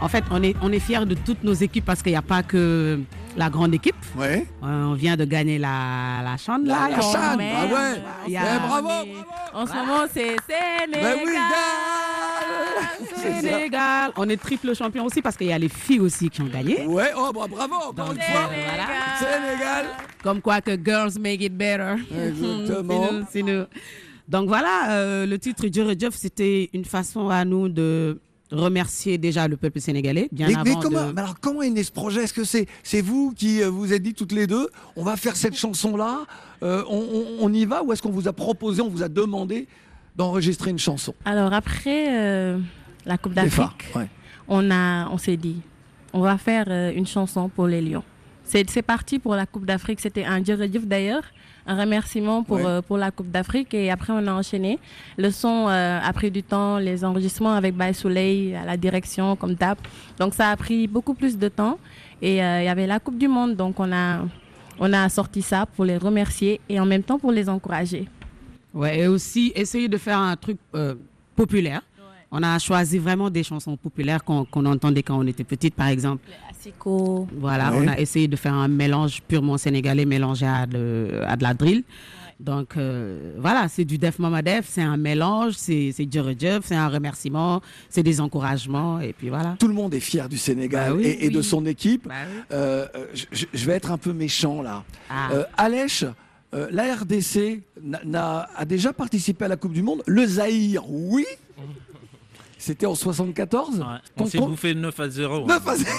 En 0.00 0.08
fait, 0.08 0.24
on 0.32 0.42
est, 0.42 0.56
on 0.60 0.72
est 0.72 0.80
fiers 0.80 1.06
de 1.06 1.14
toutes 1.14 1.44
nos 1.44 1.52
équipes 1.54 1.84
parce 1.84 2.02
qu'il 2.02 2.12
n'y 2.12 2.16
a 2.18 2.22
pas 2.22 2.42
que 2.42 2.98
la 3.36 3.50
grande 3.50 3.74
équipe. 3.74 3.94
Ouais. 4.16 4.46
Euh, 4.62 4.84
on 4.84 4.94
vient 4.94 5.16
de 5.16 5.24
gagner 5.24 5.58
la, 5.58 6.20
la 6.22 6.36
La 6.46 6.88
même. 7.36 7.56
ah 7.56 7.74
ouais. 7.74 8.02
Il 8.26 8.32
y 8.32 8.36
a- 8.36 8.42
Eh, 8.42 8.68
bravo, 8.68 8.88
En 9.52 9.66
ce 9.66 9.72
moment, 9.72 10.04
c'est 10.12 10.36
Sénégal. 10.48 10.90
Ben 11.02 11.18
oui, 11.24 11.32
Sénégal. 13.40 14.12
On 14.16 14.28
est 14.28 14.36
triple 14.36 14.74
champion 14.74 15.04
aussi 15.04 15.22
parce 15.22 15.36
qu'il 15.36 15.46
y 15.48 15.52
a 15.52 15.58
les 15.58 15.68
filles 15.68 16.00
aussi 16.00 16.28
qui 16.30 16.42
ont 16.42 16.46
gagné. 16.46 16.86
Ouais, 16.86 17.10
oh 17.16 17.30
bah, 17.34 17.46
bravo, 17.48 17.74
encore 17.90 18.12
une 18.12 18.20
fois. 18.20 18.50
Sénégal. 19.18 19.86
Comme 20.22 20.40
quoi 20.40 20.60
que 20.60 20.76
girls 20.82 21.18
make 21.20 21.42
it 21.42 21.56
better. 21.56 21.94
Exactement. 22.12 23.08
C'est 23.08 23.12
nous, 23.12 23.26
c'est 23.32 23.42
nous. 23.42 23.64
Donc 24.26 24.48
voilà, 24.48 24.90
euh, 24.90 25.26
le 25.26 25.38
titre 25.38 25.66
Dieu 25.66 25.84
Jeff, 25.98 26.14
c'était 26.14 26.70
une 26.72 26.84
façon 26.86 27.28
à 27.28 27.44
nous 27.44 27.68
de 27.68 28.18
remercier 28.54 29.18
déjà 29.18 29.48
le 29.48 29.56
peuple 29.56 29.80
sénégalais, 29.80 30.28
bien 30.32 30.48
mais, 30.64 30.72
comment, 30.80 31.08
de... 31.08 31.12
mais 31.12 31.20
alors 31.20 31.36
comment 31.40 31.62
est 31.62 31.70
né 31.70 31.82
ce 31.82 31.92
projet? 31.92 32.24
Est-ce 32.24 32.32
que 32.34 32.44
c'est 32.44 32.66
c'est 32.82 33.00
vous 33.00 33.32
qui 33.36 33.62
euh, 33.62 33.68
vous 33.70 33.92
êtes 33.92 34.02
dit 34.02 34.14
toutes 34.14 34.32
les 34.32 34.46
deux, 34.46 34.68
on 34.96 35.04
va 35.04 35.16
faire 35.16 35.36
cette 35.36 35.56
chanson-là, 35.56 36.24
euh, 36.62 36.82
on, 36.88 36.96
on- 36.98 37.26
on 37.46 37.52
y 37.52 37.64
va 37.64 37.82
ou 37.82 37.92
est-ce 37.92 38.02
qu'on 38.02 38.10
vous 38.10 38.28
a 38.28 38.32
proposé, 38.32 38.80
on 38.82 38.88
vous 38.88 39.02
a 39.02 39.08
demandé 39.08 39.66
d'enregistrer 40.16 40.70
une 40.70 40.78
chanson? 40.78 41.14
Alors 41.24 41.52
après 41.52 42.06
euh, 42.10 42.58
la 43.04 43.18
Coupe 43.18 43.34
d'Afrique, 43.34 43.86
ouais. 43.96 44.08
on 44.48 44.70
a, 44.70 45.08
on 45.10 45.18
s'est 45.18 45.36
dit, 45.36 45.56
on 46.12 46.20
va 46.20 46.38
faire 46.38 46.66
euh, 46.68 46.92
une 46.94 47.06
chanson 47.06 47.48
pour 47.48 47.66
les 47.66 47.80
Lions. 47.82 48.04
C'est 48.44 48.82
parti 48.82 49.18
pour 49.18 49.34
la 49.34 49.46
Coupe 49.46 49.66
d'Afrique. 49.66 50.00
C'était 50.00 50.24
un 50.24 50.42
Djeredjif 50.42 50.86
d'ailleurs, 50.86 51.22
un 51.66 51.78
remerciement 51.80 52.42
pour, 52.42 52.56
Ouais. 52.56 52.66
euh, 52.66 52.82
pour 52.82 52.98
la 52.98 53.10
Coupe 53.10 53.30
d'Afrique. 53.30 53.72
Et 53.74 53.90
après, 53.90 54.12
on 54.12 54.26
a 54.26 54.32
enchaîné. 54.32 54.78
Le 55.16 55.30
son 55.30 55.66
euh, 55.68 55.98
a 56.02 56.12
pris 56.12 56.30
du 56.30 56.42
temps, 56.42 56.78
les 56.78 57.04
enregistrements 57.04 57.54
avec 57.54 57.74
Baye 57.74 57.94
Soleil 57.94 58.54
à 58.54 58.64
la 58.64 58.76
direction, 58.76 59.34
comme 59.36 59.54
d'hab. 59.54 59.78
Donc 60.18 60.34
ça 60.34 60.50
a 60.50 60.56
pris 60.56 60.86
beaucoup 60.86 61.14
plus 61.14 61.38
de 61.38 61.48
temps. 61.48 61.78
Et 62.22 62.42
euh, 62.42 62.62
il 62.62 62.64
y 62.66 62.68
avait 62.68 62.86
la 62.86 63.00
Coupe 63.00 63.18
du 63.18 63.28
Monde, 63.28 63.56
donc 63.56 63.80
on 63.80 63.92
a, 63.92 64.20
on 64.78 64.92
a 64.92 65.08
sorti 65.08 65.42
ça 65.42 65.66
pour 65.66 65.84
les 65.84 65.96
remercier 65.96 66.60
et 66.68 66.78
en 66.80 66.86
même 66.86 67.02
temps 67.02 67.18
pour 67.18 67.32
les 67.32 67.48
encourager. 67.48 68.08
Ouais, 68.72 69.00
et 69.00 69.08
aussi 69.08 69.52
essayer 69.54 69.88
de 69.88 69.96
faire 69.98 70.18
un 70.18 70.36
truc 70.36 70.58
euh, 70.74 70.94
populaire. 71.36 71.82
On 72.36 72.42
a 72.42 72.58
choisi 72.58 72.98
vraiment 72.98 73.30
des 73.30 73.44
chansons 73.44 73.76
populaires 73.76 74.24
qu'on 74.24 74.66
entendait 74.66 75.04
quand 75.04 75.16
on 75.16 75.26
était 75.26 75.44
petite, 75.44 75.74
par 75.76 75.86
exemple. 75.86 76.24
Asiko. 76.50 77.28
Voilà, 77.38 77.70
Ouais. 77.70 77.78
on 77.80 77.86
a 77.88 77.96
essayé 77.98 78.26
de 78.26 78.34
faire 78.34 78.54
un 78.54 78.66
mélange 78.66 79.22
purement 79.22 79.56
sénégalais 79.56 80.04
mélangé 80.04 80.44
à 80.44 80.66
de, 80.66 81.22
à 81.26 81.36
de 81.36 81.44
la 81.44 81.54
drill. 81.54 81.84
Donc 82.40 82.76
euh, 82.76 83.34
voilà, 83.38 83.68
c'est 83.68 83.84
du 83.84 83.98
Def 83.98 84.18
Mama 84.18 84.42
Def, 84.42 84.66
c'est 84.68 84.82
un 84.82 84.96
mélange, 84.96 85.52
c'est 85.56 85.92
c'est 85.96 86.10
Djere 86.12 86.32
Djef, 86.36 86.62
c'est 86.64 86.74
un 86.74 86.88
remerciement, 86.88 87.62
c'est 87.88 88.02
des 88.02 88.20
encouragements, 88.20 88.98
et 88.98 89.12
puis 89.12 89.28
voilà. 89.28 89.54
Tout 89.60 89.68
le 89.68 89.74
monde 89.74 89.94
est 89.94 90.00
fier 90.00 90.28
du 90.28 90.36
Sénégal 90.36 90.90
Bah 90.90 90.96
oui. 90.98 91.04
et, 91.06 91.26
et 91.26 91.30
de 91.30 91.40
son 91.42 91.64
équipe. 91.64 92.08
Bah 92.08 92.14
oui. 92.28 92.40
Euh, 92.50 92.86
euh, 92.96 93.06
je, 93.14 93.44
je 93.54 93.64
vais 93.66 93.74
être 93.74 93.92
un 93.92 93.98
peu 93.98 94.12
méchant 94.12 94.60
là. 94.62 94.82
Ah. 95.08 95.28
Euh, 95.32 95.44
Alèche, 95.56 96.04
euh, 96.54 96.66
la 96.72 96.96
RDC 96.96 97.62
n'a- 97.80 98.00
n'a- 98.04 98.48
a 98.56 98.64
déjà 98.64 98.92
participé 98.92 99.44
à 99.44 99.48
la 99.48 99.56
Coupe 99.56 99.72
du 99.72 99.82
Monde. 99.82 100.02
Le 100.06 100.26
Zaïre, 100.26 100.82
oui. 100.90 101.24
C'était 102.64 102.86
en 102.86 102.94
74. 102.94 103.84
On 104.16 104.24
s'est 104.26 104.38
bouffé 104.38 104.74
9 104.74 104.98
à 104.98 105.08
0. 105.10 105.46
9 105.46 105.68
à 105.68 105.76
0. 105.76 105.90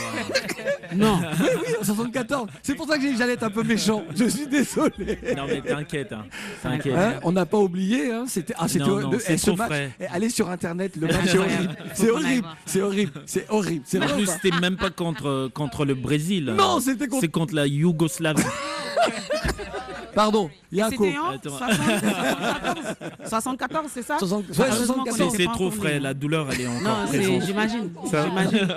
Non. 0.95 1.19
Oui, 1.41 1.47
oui, 1.67 1.73
en 1.81 1.83
74. 1.83 2.47
C'est 2.63 2.73
pour 2.75 2.87
ça 2.87 2.97
que 2.97 3.03
j'allais 3.17 3.33
être 3.33 3.43
un 3.43 3.49
peu 3.49 3.63
méchant. 3.63 4.03
Je 4.15 4.25
suis 4.25 4.47
désolé. 4.47 5.19
Non, 5.35 5.43
mais 5.47 5.61
t'inquiète. 5.61 6.13
hein. 6.13 6.25
Hein, 6.63 7.19
on 7.23 7.31
n'a 7.33 7.45
pas 7.45 7.57
oublié, 7.57 8.11
hein, 8.11 8.25
c'était 8.27 8.53
ah, 8.57 8.67
c'était 8.67 8.85
Non, 8.85 8.99
non, 9.01 9.11
le- 9.11 9.19
c'est 9.19 9.37
ce 9.37 9.51
match, 9.51 9.71
allez 10.09 10.29
sur 10.29 10.49
internet, 10.49 10.95
le 10.95 11.07
match 11.07 11.33
est 11.33 11.37
horrible, 11.37 11.75
c'est 11.93 12.09
horrible, 12.11 12.47
c'est 12.65 12.81
horrible, 12.81 13.11
c'est 13.25 13.49
horrible, 13.49 13.83
c'est 13.85 13.99
plus, 13.99 14.25
c'était 14.27 14.57
même 14.61 14.77
pas 14.77 14.89
contre, 14.91 15.49
contre 15.53 15.85
le 15.85 15.95
Brésil. 15.95 16.53
Non, 16.57 16.79
c'était 16.79 17.07
contre- 17.07 17.21
C'est 17.21 17.31
contre 17.31 17.55
la 17.55 17.67
Yougoslavie. 17.67 18.43
Pardon, 20.13 20.49
Yako. 20.75 21.05
C'était 21.05 21.17
en 21.17 21.29
Attends. 21.31 21.57
74, 21.57 22.95
74, 23.27 23.85
c'est 23.93 24.01
ça? 24.03 24.17
Soixante- 24.19 24.49
ouais, 24.49 24.65
Heureusement 24.69 25.03
qu'on 25.03 25.29
C'est 25.31 25.45
trop 25.45 25.71
frais, 25.71 25.99
la 25.99 26.13
douleur 26.13 26.47
elle 26.51 26.61
est 26.61 26.67
encore 26.67 27.05
présente. 27.07 27.41
j'imagine, 27.43 27.89
Ça- 28.09 28.25
j'imagine. 28.27 28.67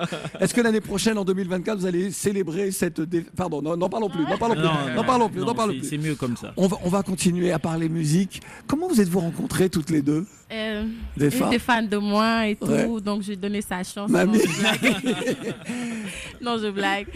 Est-ce 0.41 0.55
que 0.55 0.61
l'année 0.61 0.81
prochaine, 0.81 1.19
en 1.19 1.25
2024, 1.25 1.79
vous 1.79 1.87
allez 1.87 2.11
célébrer 2.11 2.71
cette 2.71 3.01
dé- 3.01 3.27
Pardon, 3.37 3.61
non, 3.63 3.77
n'en 3.77 3.89
parlons 3.89 4.09
plus, 4.09 4.25
n'en 4.25 4.39
parlons 4.39 4.55
plus, 4.55 4.63
Non, 4.65 4.95
n'en 4.95 5.05
parlons 5.05 5.29
plus, 5.29 5.41
non, 5.41 5.47
n'en 5.47 5.55
parlons 5.55 5.73
c'est- 5.75 5.79
plus. 5.81 5.89
C'est 5.89 5.99
mieux 5.99 6.15
comme 6.15 6.37
ça. 6.37 6.53
On 6.57 6.67
va, 6.67 6.77
on 6.85 6.89
va 6.89 7.03
continuer 7.03 7.53
à 7.53 7.59
parler 7.59 7.89
musique. 7.89 8.41
Comment 8.67 8.89
vous 8.89 9.01
êtes-vous 9.01 9.21
rencontrées 9.21 9.69
toutes 9.69 9.91
les 9.91 10.03
deux? 10.03 10.27
Euh, 10.51 10.85
Des 11.15 11.27
il 11.27 11.31
femmes 11.31 11.49
était 11.49 11.59
fan 11.59 11.87
de 11.89 11.99
moi 11.99 12.47
et 12.47 12.57
tout, 12.57 12.67
Ouais. 12.69 12.89
donc 13.03 13.21
je 13.21 13.27
lui 13.27 13.33
ai 13.35 13.37
donné 13.37 13.61
sa 13.61 13.83
chance. 13.85 14.09
Mamie. 14.09 14.39
Non, 14.39 14.45
je 14.47 14.61
blague. 14.61 15.55
non, 16.41 16.59
je 16.59 16.71
blague. 16.71 17.07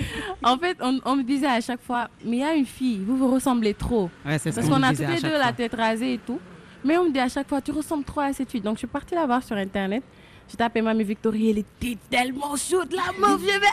En 0.43 0.59
fait, 0.59 0.77
on, 0.83 0.99
on 1.07 1.17
me 1.17 1.23
disait 1.23 1.47
à 1.47 1.61
chaque 1.63 1.81
fois, 1.83 2.09
mais 2.27 2.37
il 2.37 2.41
y 2.41 2.45
a 2.45 2.55
une 2.55 2.67
fille, 2.67 3.01
vous 3.07 3.17
vous 3.17 3.33
ressemblez 3.33 3.73
trop. 3.73 4.11
Ouais, 4.27 4.39
c'est 4.39 4.51
ce 4.51 4.57
Parce 4.57 4.69
qu'on 4.69 4.72
qu'on 4.77 4.83
a 4.83 4.89
à 4.89 4.93
les 4.93 5.21
deux 5.21 5.29
fois. 5.29 5.39
la 5.39 5.53
tête 5.53 5.75
rasée 5.75 6.15
et 6.15 6.19
tout. 6.19 6.41
Mais 6.85 6.97
on 6.99 7.05
me 7.05 7.13
dit 7.13 7.21
à 7.21 7.29
chaque 7.29 7.49
fois, 7.49 7.61
tu 7.61 7.71
ressembles 7.71 8.05
trop 8.05 8.21
à 8.21 8.33
cette 8.33 8.51
fille. 8.51 8.61
Donc 8.61 8.75
je 8.75 8.79
suis 8.81 8.87
partie 8.89 9.15
la 9.15 9.27
voir 9.27 9.43
sur 9.43 9.57
Internet. 9.57 10.03
J'ai 10.51 10.57
tapé 10.57 10.83
Mamie 10.83 11.05
Victory, 11.05 11.51
elle 11.51 11.59
était 11.59 11.97
tellement 12.11 12.57
chaude, 12.57 12.93
la 12.93 13.13
meuf. 13.19 13.41
Je 13.41 13.59
vais. 13.61 13.67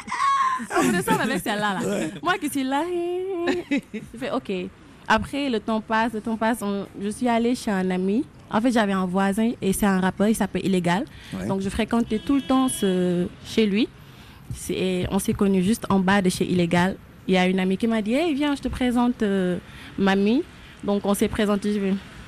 Ah 0.72 0.80
On 0.80 0.84
me 0.84 0.92
descend 0.92 1.20
avec 1.20 1.40
celle-là. 1.42 1.80
Là. 1.82 1.88
Ouais. 1.90 2.12
Moi 2.22 2.38
qui 2.38 2.50
suis 2.50 2.64
là. 2.64 2.84
Je 3.70 4.18
fais 4.18 4.32
OK. 4.32 4.52
Après, 5.08 5.50
le 5.50 5.60
temps 5.60 5.82
passe, 5.82 6.14
le 6.14 6.22
temps 6.22 6.38
passe. 6.38 6.60
on- 6.62 6.86
Je 7.02 7.10
suis 7.10 7.28
allée 7.28 7.56
chez 7.56 7.72
un 7.72 7.90
ami. 7.90 8.26
En 8.52 8.62
fait, 8.62 8.72
j'avais 8.72 8.94
un 8.94 9.06
voisin 9.06 9.52
et 9.62 9.74
c'est 9.74 9.86
un 9.86 10.00
rappeur, 10.00 10.28
il 10.28 10.36
s'appelle 10.36 10.66
Illégal. 10.66 11.06
Ouais. 11.34 11.48
Donc 11.48 11.62
je 11.62 11.70
fréquentais 11.70 12.20
tout 12.20 12.36
le 12.36 12.42
temps 12.42 12.68
ce... 12.68 13.28
chez 13.46 13.66
lui. 13.66 13.88
C'est- 14.54 15.08
On 15.12 15.20
s'est 15.20 15.34
connus 15.34 15.64
juste 15.64 15.86
en 15.90 16.00
bas 16.00 16.22
de 16.22 16.30
chez 16.30 16.46
Illégal. 16.46 16.96
Il 17.28 17.34
y 17.34 17.38
a 17.38 17.48
une 17.48 17.60
amie 17.60 17.78
qui 17.78 17.88
m'a 17.88 18.02
dit 18.02 18.14
Hey, 18.14 18.34
viens, 18.34 18.56
je 18.56 18.62
te 18.62 18.68
présente 18.68 19.22
euh, 19.24 19.58
mamie. 19.98 20.44
Donc 20.84 21.06
on 21.06 21.14
s'est 21.14 21.28
présenté. 21.28 21.82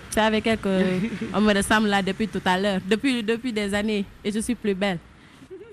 C'est 0.09 0.19
avec 0.19 0.45
elle 0.47 0.57
qu'on 0.57 1.41
me 1.41 1.55
ressemble 1.55 1.87
là 1.87 2.01
depuis 2.01 2.27
tout 2.27 2.41
à 2.45 2.59
l'heure, 2.59 2.79
depuis, 2.87 3.23
depuis 3.23 3.53
des 3.53 3.73
années. 3.73 4.05
Et 4.23 4.31
je 4.31 4.39
suis 4.39 4.55
plus 4.55 4.73
belle. 4.73 4.99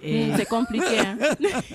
Et- 0.03 0.29
C'est 0.37 0.45
compliqué. 0.49 0.99
Hein? 0.99 1.17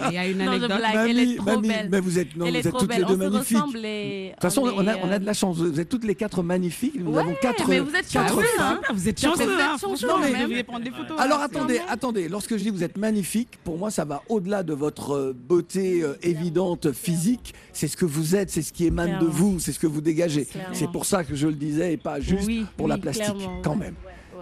Il 0.10 0.14
y 0.14 0.18
a 0.18 0.28
une 0.28 0.38
Non, 0.38 0.46
je 0.46 0.50
anecdote. 0.50 0.72
elle 0.72 0.96
Mamie, 1.16 1.20
est 1.34 1.36
trop 1.38 1.46
mamie, 1.46 1.68
belle. 1.68 1.90
mais 1.92 2.00
vous 2.00 2.20
êtes, 2.20 2.36
non, 2.36 2.46
vous 2.50 2.56
êtes 2.56 2.72
toutes 2.72 2.88
belle. 2.88 3.00
les 3.00 3.06
deux 3.06 3.14
on 3.14 3.18
magnifiques. 3.18 3.58
De 3.58 4.32
toute 4.32 4.42
façon, 4.42 4.62
on 4.64 4.84
on 4.84 4.88
a, 4.88 4.96
on 4.98 5.10
a 5.10 5.16
euh, 5.16 5.20
de 5.20 5.26
la 5.26 5.34
chance. 5.34 5.58
Vous 5.58 5.80
êtes 5.80 5.90
toutes 5.90 6.06
les 6.06 6.16
quatre 6.16 6.42
magnifiques. 6.44 6.96
Nous 7.00 7.12
Ouais, 7.12 7.20
avons 7.22 7.36
quatre. 7.42 7.68
mais 7.68 7.80
vous 7.80 7.94
êtes 7.96 8.08
quatre 8.08 8.34
chanceux, 8.36 8.46
femmes. 8.58 8.80
hein. 8.84 8.94
Vous 8.94 9.10
êtes 9.10 9.20
Vous 9.22 9.28
chanceux, 9.32 9.44
êtes 9.44 9.60
hein, 9.60 9.76
chanceux, 9.80 10.08
vous 10.08 10.20
même. 10.20 10.42
devriez 10.42 10.64
prendre 10.64 10.84
des 10.86 10.92
photos. 10.92 11.20
Alors 11.20 11.40
hein, 11.40 11.46
attendez, 11.46 11.82
attendez. 11.90 12.30
Lorsque 12.30 12.58
je 12.58 12.64
dis 12.64 12.70
vous 12.70 12.84
êtes 12.84 12.98
magnifique, 12.98 13.50
pour 13.64 13.78
moi 13.78 13.92
ça 13.92 14.06
va 14.06 14.22
au-delà 14.30 14.64
de 14.64 14.74
votre 14.74 15.12
euh, 15.16 15.34
beauté 15.36 16.02
euh, 16.04 16.14
évidente 16.22 16.92
physique. 16.92 17.54
C'est 17.74 17.88
ce 17.88 17.98
que 17.98 18.06
vous 18.06 18.36
êtes, 18.36 18.50
c'est 18.50 18.62
ce 18.62 18.72
qui 18.74 18.86
émane 18.86 19.20
de 19.20 19.26
vous, 19.26 19.60
c'est 19.60 19.72
ce 19.72 19.80
que 19.80 19.88
vous 19.88 20.02
dégagez. 20.02 20.48
C'est 20.72 20.92
pour 20.92 21.06
ça 21.06 21.24
que 21.24 21.36
je 21.36 21.48
le 21.48 21.54
disais 21.56 21.94
et 21.94 21.98
pas 21.98 22.20
juste 22.20 22.48
Oui, 22.48 22.66
pour 22.78 22.88
la 22.88 22.98
plastique 22.98 23.26
quand 23.64 23.78
ouais. 23.78 23.94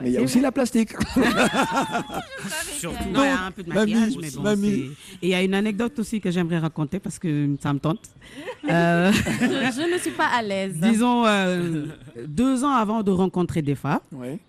Mais 0.03 0.09
il 0.09 0.13
y 0.13 0.17
a 0.17 0.21
aussi 0.21 0.33
vrai. 0.35 0.41
la 0.43 0.51
plastique. 0.51 0.91
Surtout. 2.77 3.09
Non, 3.11 3.23
il 3.23 3.27
y 3.27 3.29
a 3.29 3.45
un 3.45 3.51
peu 3.51 3.63
de 3.63 3.69
Mamie, 3.73 3.93
maquillage, 3.93 4.17
mais 4.21 4.31
bon. 4.31 4.41
mamie. 4.41 4.69
Et 5.21 5.27
il 5.27 5.29
y 5.29 5.33
a 5.33 5.41
une 5.43 5.53
anecdote 5.53 5.97
aussi 5.99 6.19
que 6.19 6.31
j'aimerais 6.31 6.59
raconter 6.59 6.99
parce 6.99 7.19
que 7.19 7.55
ça 7.61 7.73
me 7.73 7.79
tente. 7.79 7.99
Euh, 8.69 9.11
je, 9.13 9.21
je 9.81 9.93
ne 9.93 9.97
suis 9.99 10.11
pas 10.11 10.27
à 10.27 10.41
l'aise. 10.41 10.75
disons, 10.79 11.25
euh, 11.25 11.85
deux 12.25 12.63
ans 12.63 12.73
avant 12.73 13.03
de 13.03 13.11
rencontrer 13.11 13.61
Defa. 13.61 14.01
Ouais. 14.11 14.39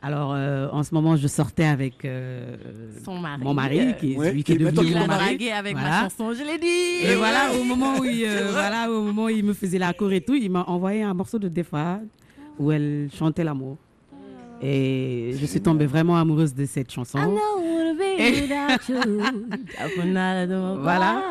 Alors, 0.00 0.32
euh, 0.32 0.68
en 0.70 0.84
ce 0.84 0.94
moment, 0.94 1.16
je 1.16 1.26
sortais 1.26 1.64
avec 1.64 2.04
euh, 2.04 2.56
Son 3.04 3.18
mari. 3.18 3.42
mon 3.42 3.52
mari, 3.52 3.94
qui 3.98 4.12
est 4.12 4.16
Ouais, 4.16 4.28
celui 4.28 4.44
qui 4.44 4.52
est 4.52 4.56
devenu 4.58 4.86
Il 4.90 4.94
mon 4.96 5.02
a 5.02 5.06
mari. 5.08 5.24
dragué 5.24 5.50
avec 5.50 5.74
ma 5.74 5.80
Voilà. 5.80 6.00
chanson, 6.02 6.32
je 6.34 6.44
l'ai 6.44 6.58
dit. 6.58 7.04
Et 7.10 7.16
voilà, 7.16 7.52
au 7.58 7.64
moment 7.64 7.98
où 7.98 8.04
il, 8.04 8.24
euh, 8.24 8.48
voilà, 8.52 8.88
au 8.92 9.02
moment 9.02 9.24
où 9.24 9.28
il 9.28 9.44
me 9.44 9.52
faisait 9.54 9.78
la 9.78 9.92
cour 9.92 10.12
et 10.12 10.20
tout, 10.20 10.34
il 10.34 10.50
m'a 10.52 10.62
envoyé 10.68 11.02
un 11.02 11.14
morceau 11.14 11.40
de 11.40 11.48
Defa 11.48 12.00
où 12.60 12.70
elle 12.70 13.08
chantait 13.12 13.42
l'amour. 13.42 13.76
Et 14.62 15.34
je 15.40 15.46
suis 15.46 15.60
tombée 15.60 15.86
vraiment 15.86 16.16
amoureuse 16.16 16.54
de 16.54 16.64
cette 16.66 16.90
chanson. 16.92 17.18
Voilà. 20.80 21.22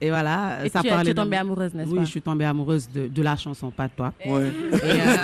Et 0.00 0.10
voilà, 0.10 0.64
Et 0.64 0.68
ça 0.68 0.80
tu 0.82 0.88
parlait 0.88 1.04
tu 1.06 1.10
es 1.10 1.14
de- 1.14 1.20
tombée 1.20 1.36
amoureuse, 1.36 1.74
n'est-ce 1.74 1.88
Oui, 1.90 1.96
pas? 1.98 2.04
je 2.04 2.10
suis 2.10 2.22
tombée 2.22 2.44
amoureuse 2.44 2.88
de, 2.88 3.08
de 3.08 3.22
la 3.22 3.34
chanson, 3.36 3.70
pas 3.70 3.88
de 3.88 3.92
toi. 3.96 4.12
Ouais. 4.24 4.46
Et, 4.46 4.76
euh. 4.76 5.16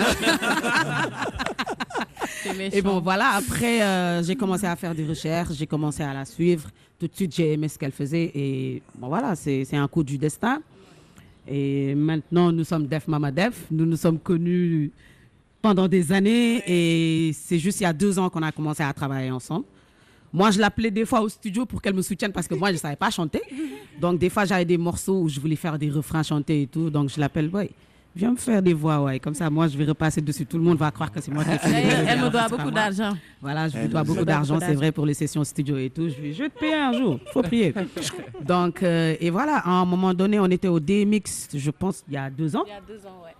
Et 2.73 2.81
bon, 2.81 2.99
voilà, 2.99 3.31
après, 3.37 3.81
euh, 3.81 4.21
j'ai 4.23 4.35
commencé 4.35 4.65
à 4.65 4.75
faire 4.75 4.93
des 4.93 5.05
recherches, 5.05 5.53
j'ai 5.53 5.67
commencé 5.67 6.03
à 6.03 6.13
la 6.13 6.25
suivre. 6.25 6.69
Tout 6.99 7.07
de 7.07 7.15
suite, 7.15 7.33
j'ai 7.35 7.53
aimé 7.53 7.67
ce 7.69 7.77
qu'elle 7.79 7.91
faisait. 7.91 8.31
Et 8.35 8.81
bon, 8.97 9.07
voilà, 9.07 9.35
c'est 9.35 9.65
un 9.75 9.87
coup 9.87 10.03
du 10.03 10.17
destin. 10.17 10.61
Et 11.47 11.95
maintenant, 11.95 12.51
nous 12.51 12.63
sommes 12.63 12.87
Def 12.87 13.07
Mama 13.07 13.31
Def. 13.31 13.65
Nous 13.71 13.85
nous 13.85 13.97
sommes 13.97 14.19
connus 14.19 14.91
pendant 15.65 15.87
des 15.87 16.11
années. 16.11 16.61
Et 16.67 17.33
c'est 17.33 17.57
juste 17.57 17.79
il 17.79 17.83
y 17.83 17.87
a 17.87 17.93
deux 17.93 18.19
ans 18.19 18.29
qu'on 18.29 18.43
a 18.43 18.51
commencé 18.51 18.83
à 18.83 18.93
travailler 18.93 19.31
ensemble. 19.31 19.65
Moi, 20.31 20.51
je 20.51 20.59
l'appelais 20.59 20.91
des 20.91 21.05
fois 21.05 21.21
au 21.21 21.29
studio 21.29 21.65
pour 21.65 21.81
qu'elle 21.81 21.95
me 21.95 22.03
soutienne 22.03 22.31
parce 22.31 22.47
que 22.47 22.53
moi, 22.53 22.67
je 22.67 22.73
ne 22.73 22.77
savais 22.77 22.95
pas 22.95 23.09
chanter. 23.09 23.41
Donc, 23.99 24.19
des 24.19 24.29
fois, 24.29 24.45
j'avais 24.45 24.65
des 24.65 24.77
morceaux 24.77 25.21
où 25.21 25.29
je 25.29 25.39
voulais 25.39 25.55
faire 25.55 25.79
des 25.79 25.89
refrains 25.89 26.21
chantés 26.21 26.63
et 26.63 26.67
tout. 26.67 26.91
Donc, 26.91 27.09
je 27.09 27.19
l'appelle, 27.19 27.49
ouais, 27.49 27.71
viens 28.15 28.31
me 28.31 28.35
faire 28.35 28.61
des 28.61 28.73
voix, 28.73 29.01
ouais. 29.01 29.19
Comme 29.19 29.33
ça, 29.33 29.49
moi, 29.49 29.67
je 29.67 29.75
vais 29.75 29.85
repasser 29.85 30.21
dessus. 30.21 30.45
Tout 30.45 30.57
le 30.57 30.63
monde 30.63 30.77
va 30.77 30.91
croire 30.91 31.11
que 31.11 31.19
c'est 31.19 31.31
moi 31.31 31.43
qui 31.43 31.51
ai 31.51 31.57
fait 31.57 31.69
les 31.69 31.89
Elle, 31.89 32.07
elle 32.09 32.21
me 32.21 32.29
doit 32.29 32.47
beaucoup 32.47 32.69
d'argent. 32.69 33.13
Voilà, 33.41 33.67
je 33.67 33.77
lui 33.79 33.87
dois 33.87 34.03
beaucoup 34.03 34.25
d'argent, 34.25 34.59
c'est 34.59 34.75
vrai, 34.75 34.91
pour 34.91 35.07
les 35.07 35.15
sessions 35.15 35.43
studio 35.43 35.77
et 35.77 35.89
tout. 35.89 36.09
Je 36.09 36.21
vais, 36.21 36.33
je 36.33 36.43
vais 36.43 36.49
te 36.49 36.59
payer 36.59 36.75
un 36.75 36.93
jour, 36.93 37.19
faut 37.33 37.41
prier. 37.41 37.73
Donc, 38.45 38.83
euh, 38.83 39.15
et 39.19 39.31
voilà, 39.31 39.57
à 39.65 39.71
un 39.71 39.85
moment 39.85 40.13
donné, 40.13 40.39
on 40.39 40.51
était 40.51 40.67
au 40.67 40.79
DMX, 40.79 41.55
je 41.55 41.71
pense, 41.71 42.03
il 42.07 42.13
y 42.13 42.17
a 42.17 42.29
deux 42.29 42.55
ans. 42.55 42.65
Il 42.67 42.69
y 42.69 42.73
a 42.73 42.81
deux 42.81 43.03
ans, 43.07 43.23
ouais. 43.23 43.34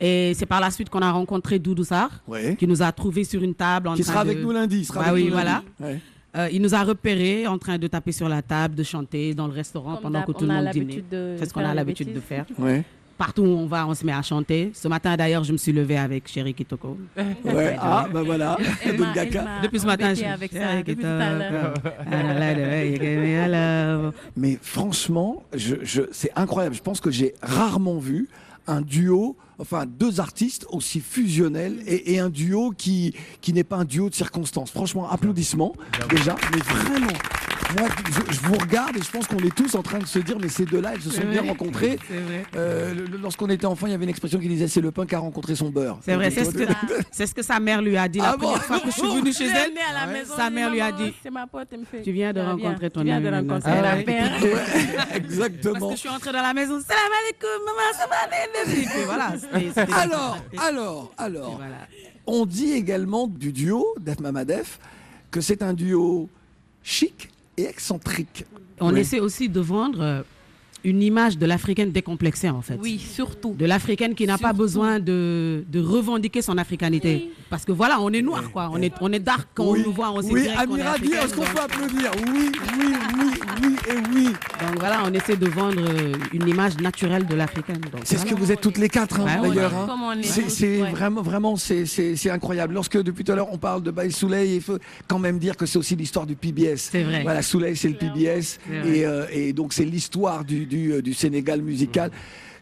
Et 0.00 0.32
c'est 0.34 0.46
par 0.46 0.60
la 0.60 0.70
suite 0.70 0.88
qu'on 0.88 1.02
a 1.02 1.10
rencontré 1.12 1.58
Doudou 1.58 1.84
Sarr, 1.84 2.10
Ouais. 2.26 2.56
qui 2.56 2.66
nous 2.66 2.82
a 2.82 2.90
trouvés 2.92 3.24
sur 3.24 3.42
une 3.42 3.54
table. 3.54 3.88
En 3.88 3.94
Qui 3.94 4.02
train 4.02 4.12
sera 4.12 4.24
de- 4.24 4.30
avec 4.30 4.42
nous 4.42 4.52
lundi. 4.52 4.78
il 4.78 4.84
sera 4.84 5.00
Bah 5.00 5.06
avec 5.08 5.22
oui, 5.22 5.28
nous 5.28 5.34
voilà. 5.34 5.62
lundi. 5.80 5.94
Ouais. 5.94 6.00
Euh, 6.36 6.48
il 6.52 6.62
nous 6.62 6.74
a 6.74 6.82
repérés 6.84 7.46
en 7.48 7.58
train 7.58 7.76
de 7.76 7.86
taper 7.88 8.12
sur 8.12 8.28
la 8.28 8.40
table, 8.40 8.76
de 8.76 8.84
chanter 8.84 9.34
dans 9.34 9.48
le 9.48 9.52
restaurant 9.52 9.94
Comme 9.94 10.02
pendant 10.12 10.22
que 10.22 10.32
tout 10.32 10.44
le 10.44 10.50
a 10.50 10.54
monde 10.54 10.64
l'habitude 10.64 11.04
dînait. 11.10 11.32
de 11.34 11.36
C'est 11.38 11.46
ce 11.48 11.52
qu'on 11.52 11.64
a 11.64 11.74
l'habitude 11.74 12.12
de 12.14 12.20
faire. 12.20 12.46
Ouais. 12.58 12.84
Partout 13.18 13.42
où 13.42 13.46
on 13.48 13.66
va, 13.66 13.86
on 13.86 13.94
se 13.94 14.06
met 14.06 14.12
à 14.12 14.22
chanter. 14.22 14.70
Ce 14.72 14.88
matin, 14.88 15.14
d'ailleurs, 15.16 15.44
je 15.44 15.52
me 15.52 15.58
suis 15.58 15.72
levée 15.72 15.98
avec 15.98 16.26
Chéri 16.28 16.54
Kitoko. 16.54 16.96
Ouais. 17.44 17.76
Ah, 17.78 18.08
bah 18.10 18.22
voilà. 18.22 18.56
Depuis 19.62 19.80
ce 19.80 19.86
matin, 19.86 20.14
je 20.14 20.24
avec 20.24 20.52
Chéri 20.52 20.64
ça. 20.64 20.82
Kitoko. 20.82 21.08
Ah. 22.10 24.10
Mais 24.36 24.58
franchement, 24.62 25.42
je, 25.54 25.76
je, 25.82 26.02
c'est 26.12 26.30
incroyable. 26.36 26.74
Je 26.74 26.82
pense 26.82 27.00
que 27.00 27.10
j'ai 27.10 27.34
rarement 27.42 27.98
vu 27.98 28.28
un 28.66 28.80
duo, 28.80 29.36
enfin 29.60 29.84
deux 29.86 30.20
artistes 30.20 30.66
aussi 30.70 31.00
fusionnels 31.00 31.82
et, 31.86 32.14
et 32.14 32.18
un 32.18 32.30
duo 32.30 32.72
qui, 32.76 33.14
qui 33.40 33.52
n'est 33.52 33.64
pas 33.64 33.76
un 33.76 33.84
duo 33.84 34.08
de 34.08 34.14
circonstances. 34.14 34.70
Franchement, 34.70 35.08
applaudissements 35.10 35.74
déjà, 36.08 36.34
mais 36.52 36.60
vraiment. 36.60 37.18
Moi, 37.78 37.88
je, 38.06 38.34
je 38.34 38.40
vous 38.40 38.54
regarde 38.54 38.96
et 38.96 39.02
je 39.02 39.10
pense 39.10 39.26
qu'on 39.26 39.38
est 39.38 39.54
tous 39.54 39.74
en 39.74 39.82
train 39.82 39.98
de 39.98 40.06
se 40.06 40.18
dire, 40.18 40.36
mais 40.40 40.48
ces 40.48 40.64
deux-là, 40.64 40.92
elles 40.94 41.02
se 41.02 41.10
sont 41.10 41.26
bien 41.26 41.42
rencontrées. 41.42 41.98
Euh, 42.56 42.94
Lorsqu'on 43.22 43.48
était 43.48 43.66
enfant, 43.66 43.86
il 43.86 43.90
y 43.92 43.94
avait 43.94 44.04
une 44.04 44.10
expression 44.10 44.38
qui 44.38 44.48
disait 44.48 44.68
c'est 44.68 44.80
le 44.80 44.90
pain 44.90 45.06
qui 45.06 45.14
a 45.14 45.18
rencontré 45.18 45.54
son 45.54 45.70
beurre. 45.70 45.98
C'est 46.02 46.14
vrai, 46.14 46.30
c'est 46.30 46.44
ce, 46.44 46.50
que, 46.50 46.64
ce 47.26 47.34
que 47.34 47.42
sa 47.42 47.60
mère 47.60 47.82
lui 47.82 47.96
a 47.96 48.08
dit 48.08 48.18
la 48.18 48.30
Ah 48.30 48.36
bon? 48.36 48.48
première 48.48 48.64
fois 48.64 48.80
que 48.80 48.86
je 48.86 48.92
suis 48.92 49.02
venue 49.08 49.32
chez 49.32 49.46
elle. 49.46 49.70
venais 49.70 49.80
à 49.88 50.06
la 50.06 50.12
maison, 50.12 50.34
Sa 50.36 50.50
mère 50.50 50.70
lui 50.70 50.80
a 50.80 50.92
dit 50.92 51.12
ma 51.30 51.46
pote, 51.46 51.68
elle 51.72 51.80
me 51.80 51.84
fait. 51.84 52.02
Tu 52.02 52.12
viens 52.12 52.32
de 52.32 52.40
rencontrer 52.40 52.90
ton 52.90 53.00
tu 53.00 53.06
viens 53.06 53.20
de 53.20 53.26
ami 53.28 53.46
la. 53.46 53.56
Exactement. 55.16 55.78
Parce 55.78 55.90
que 55.90 55.96
je 55.96 56.00
suis 56.00 56.08
entrée 56.08 56.32
dans 56.32 56.42
la 56.42 56.54
maison, 56.54 56.80
salam 56.80 57.12
alaikum, 57.22 57.48
maman, 57.66 57.80
puis 58.92 59.04
voilà. 59.04 59.32
Alors, 60.00 60.38
alors, 60.58 61.12
alors, 61.18 61.60
on 62.26 62.46
dit 62.46 62.72
également 62.72 63.26
du 63.26 63.52
duo 63.52 63.94
Def 64.00 64.20
Mama 64.20 64.44
Def 64.44 64.78
que 65.30 65.40
c'est 65.40 65.62
un 65.62 65.72
duo 65.72 66.28
chic 66.82 67.28
et 67.60 67.68
excentrique. 67.68 68.44
On 68.80 68.94
Oui. 68.94 69.00
essaie 69.00 69.20
aussi 69.20 69.48
de 69.48 69.60
vendre 69.60 70.00
euh, 70.00 70.22
une 70.84 71.02
image 71.02 71.38
de 71.38 71.46
l'africaine 71.46 71.90
décomplexée 71.92 72.50
en 72.50 72.62
fait. 72.62 72.78
Oui, 72.82 72.98
surtout. 72.98 73.54
De 73.58 73.66
l'africaine 73.66 74.14
qui 74.14 74.26
n'a 74.26 74.38
pas 74.38 74.52
besoin 74.52 74.98
de, 75.00 75.64
de 75.68 75.80
revendiquer 75.80 76.42
son 76.42 76.58
africanité. 76.58 77.30
Parce 77.48 77.64
que 77.64 77.72
voilà, 77.72 78.00
on 78.00 78.10
est 78.12 78.22
noir 78.22 78.50
quoi. 78.52 78.70
On 78.72 78.80
est, 78.80 78.92
on 79.00 79.12
est 79.12 79.18
dark 79.18 79.48
quand 79.54 79.70
Oui. 79.70 79.80
on 79.84 79.88
nous 79.88 79.92
voit, 79.94 80.10
on 80.12 80.22
sait 80.22 80.32
Oui, 80.32 80.46
est 80.46 80.56
Amira 80.56 80.90
africaine, 80.92 81.18
est-ce 81.24 81.34
qu'on 81.34 81.42
peut 81.42 81.60
applaudir 81.60 82.10
Oui, 82.32 82.50
oui, 82.78 82.94
oui, 83.18 83.40
oui 83.62 83.74
et 83.88 83.98
oui. 84.14 84.24
Donc 84.26 84.78
voilà, 84.78 85.02
on 85.04 85.12
essaie 85.12 85.36
de 85.36 85.48
vendre 85.48 85.80
euh, 85.80 86.12
une 86.32 86.48
image 86.48 86.76
naturelle 86.78 87.26
de 87.26 87.34
l'africaine. 87.34 87.80
C'est 88.04 88.18
ce 88.18 88.24
que 88.26 88.34
vous 88.34 88.52
êtes 88.52 88.60
toutes 88.60 88.78
les 88.78 88.88
quatre, 88.88 89.20
hein, 89.20 89.42
d'ailleurs. 89.42 89.72
est 89.72 89.76
hein. 89.76 90.20
est 90.22 90.48
C'est 90.48 90.82
ouais. 90.82 90.90
vraiment, 90.90 91.22
vraiment, 91.22 91.56
c'est- 91.56 92.30
incroyable. 92.30 92.74
Lorsque 92.74 93.02
depuis 93.02 93.24
tout 93.24 93.32
à 93.32 93.34
l'heure 93.34 93.52
on 93.52 93.58
parle 93.58 93.82
de 93.82 93.90
Bail 93.90 94.12
Soleil, 94.12 94.56
il 94.56 94.60
faut 94.60 94.78
quand 95.08 95.18
même 95.18 95.38
dire 95.38 95.56
que 95.56 95.66
c'est 95.66 95.78
aussi 95.78 95.96
l'histoire 95.96 96.26
du 96.26 96.36
PBS. 96.36 96.76
C'est 96.92 97.02
vrai. 97.02 97.22
Voilà, 97.22 97.42
Soleil, 97.42 97.76
c'est 97.76 97.88
le 97.88 97.94
PBS, 97.94 98.58
et, 98.70 99.04
euh, 99.04 99.26
et 99.32 99.52
donc 99.52 99.72
c'est 99.72 99.84
l'histoire 99.84 100.44
du, 100.44 100.66
du, 100.70 100.92
euh, 100.92 101.02
du 101.02 101.12
Sénégal 101.12 101.60
musical. 101.60 102.10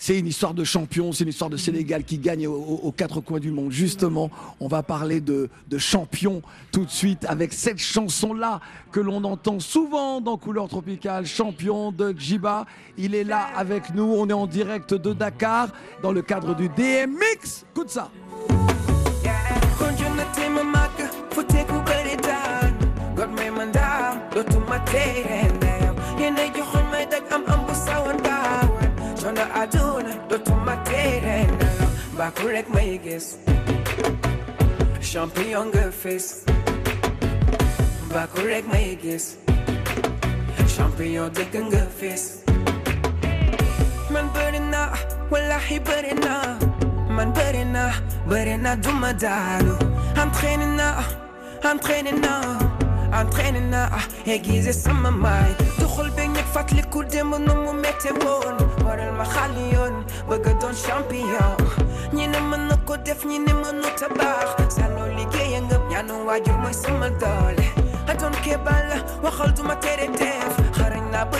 C'est 0.01 0.16
une 0.16 0.29
histoire 0.29 0.55
de 0.55 0.62
champion, 0.62 1.11
c'est 1.12 1.25
une 1.25 1.31
histoire 1.31 1.51
de 1.51 1.57
Sénégal 1.57 2.05
qui 2.05 2.18
gagne 2.18 2.47
au- 2.47 2.55
au- 2.55 2.81
aux 2.85 2.92
quatre 2.92 3.21
coins 3.21 3.40
du 3.40 3.51
monde. 3.51 3.73
Justement, 3.73 4.31
on 4.61 4.68
va 4.68 4.85
parler 4.85 5.21
de, 5.21 5.49
de 5.68 5.79
champion 5.79 6.40
tout 6.71 6.85
de 6.85 6.90
suite 6.90 7.25
avec 7.29 7.53
cette 7.53 7.79
chanson-là 7.79 8.61
que 8.92 9.01
l'on 9.01 9.25
entend 9.25 9.59
souvent 9.59 10.21
dans 10.21 10.37
Couleur 10.37 10.68
Tropicale, 10.68 11.27
champion 11.27 11.90
de 11.90 12.14
Djiba. 12.16 12.64
Il 12.97 13.14
est 13.16 13.25
là 13.25 13.49
avec 13.57 13.92
nous, 13.92 14.05
on 14.05 14.29
est 14.29 14.33
en 14.33 14.47
direct 14.47 14.94
de 14.94 15.12
Dakar 15.12 15.68
dans 16.01 16.12
le 16.12 16.23
cadre 16.23 16.55
du 16.55 16.68
DMX. 16.68 17.64
Écoute 17.75 17.90
ça. 17.90 18.11
Coono 29.59 29.66
àdduna 29.66 30.14
dootuma 30.31 30.75
tere 30.87 31.37
nelaw 31.59 31.90
baaku 32.18 32.47
rek 32.55 32.68
may 32.75 32.99
gis 33.05 33.27
champion 35.11 35.66
nga 35.73 35.90
fis 36.01 36.27
baaku 38.14 38.40
rek 38.47 38.64
may 38.73 38.94
gis 39.03 39.25
champion 40.77 41.27
dëgg 41.37 41.55
nga 41.71 41.83
fis. 41.99 42.23
Man 44.12 44.27
bëri 44.35 44.61
naa 44.73 44.94
wallahi 45.31 45.77
bëri 45.87 46.14
naa 46.25 46.55
man 47.16 47.33
bëri 47.37 47.64
naa 47.75 47.92
bëri 48.31 48.55
naa 48.62 48.77
duma 48.85 49.11
daanu 49.23 49.75
entraîné 50.23 50.66
naa 50.79 51.03
entraîné 51.71 52.12
naa 53.11 53.21
entraîné 53.23 53.61
naa 53.61 53.88
aiguisé 54.27 54.73
sama 54.73 55.11
maay 55.11 55.53
doxul 55.81 56.11
bi 56.16 56.23
ñëpp 56.35 56.49
fàttaliku 56.55 57.05
démb 57.12 57.35
nu 57.47 57.53
mu 57.64 57.73
métte 57.83 58.11
woon 58.23 58.57
waral 58.85 59.12
ma 59.18 59.25
xàlli 59.25 59.64
yoon 59.75 59.94
bëgg 60.29 60.47
a 60.51 60.53
doon 60.61 60.75
champion. 60.85 61.57
Ñi 62.14 62.27
ne 62.29 62.38
mën 62.51 62.62
na 62.68 62.77
ko 62.87 62.97
def 62.97 63.25
ñi 63.25 63.38
ne 63.38 63.53
mënu 63.62 63.88
ta 64.01 64.09
baax 64.18 64.75
saloo 64.77 65.09
liggéey 65.16 65.55
a 65.57 65.61
ngëp 65.61 65.83
ñaanu 65.90 66.14
waajur 66.27 66.59
mooy 66.62 66.75
sama 66.83 67.09
doole 67.21 67.64
adoon 68.11 68.35
kebal 68.44 68.85
la 68.90 68.97
waxal 69.25 69.53
duma 69.57 69.75
tere 69.77 70.07
def. 70.21 70.53
Xarañ 70.77 71.05
naa 71.12 71.25
ba 71.31 71.38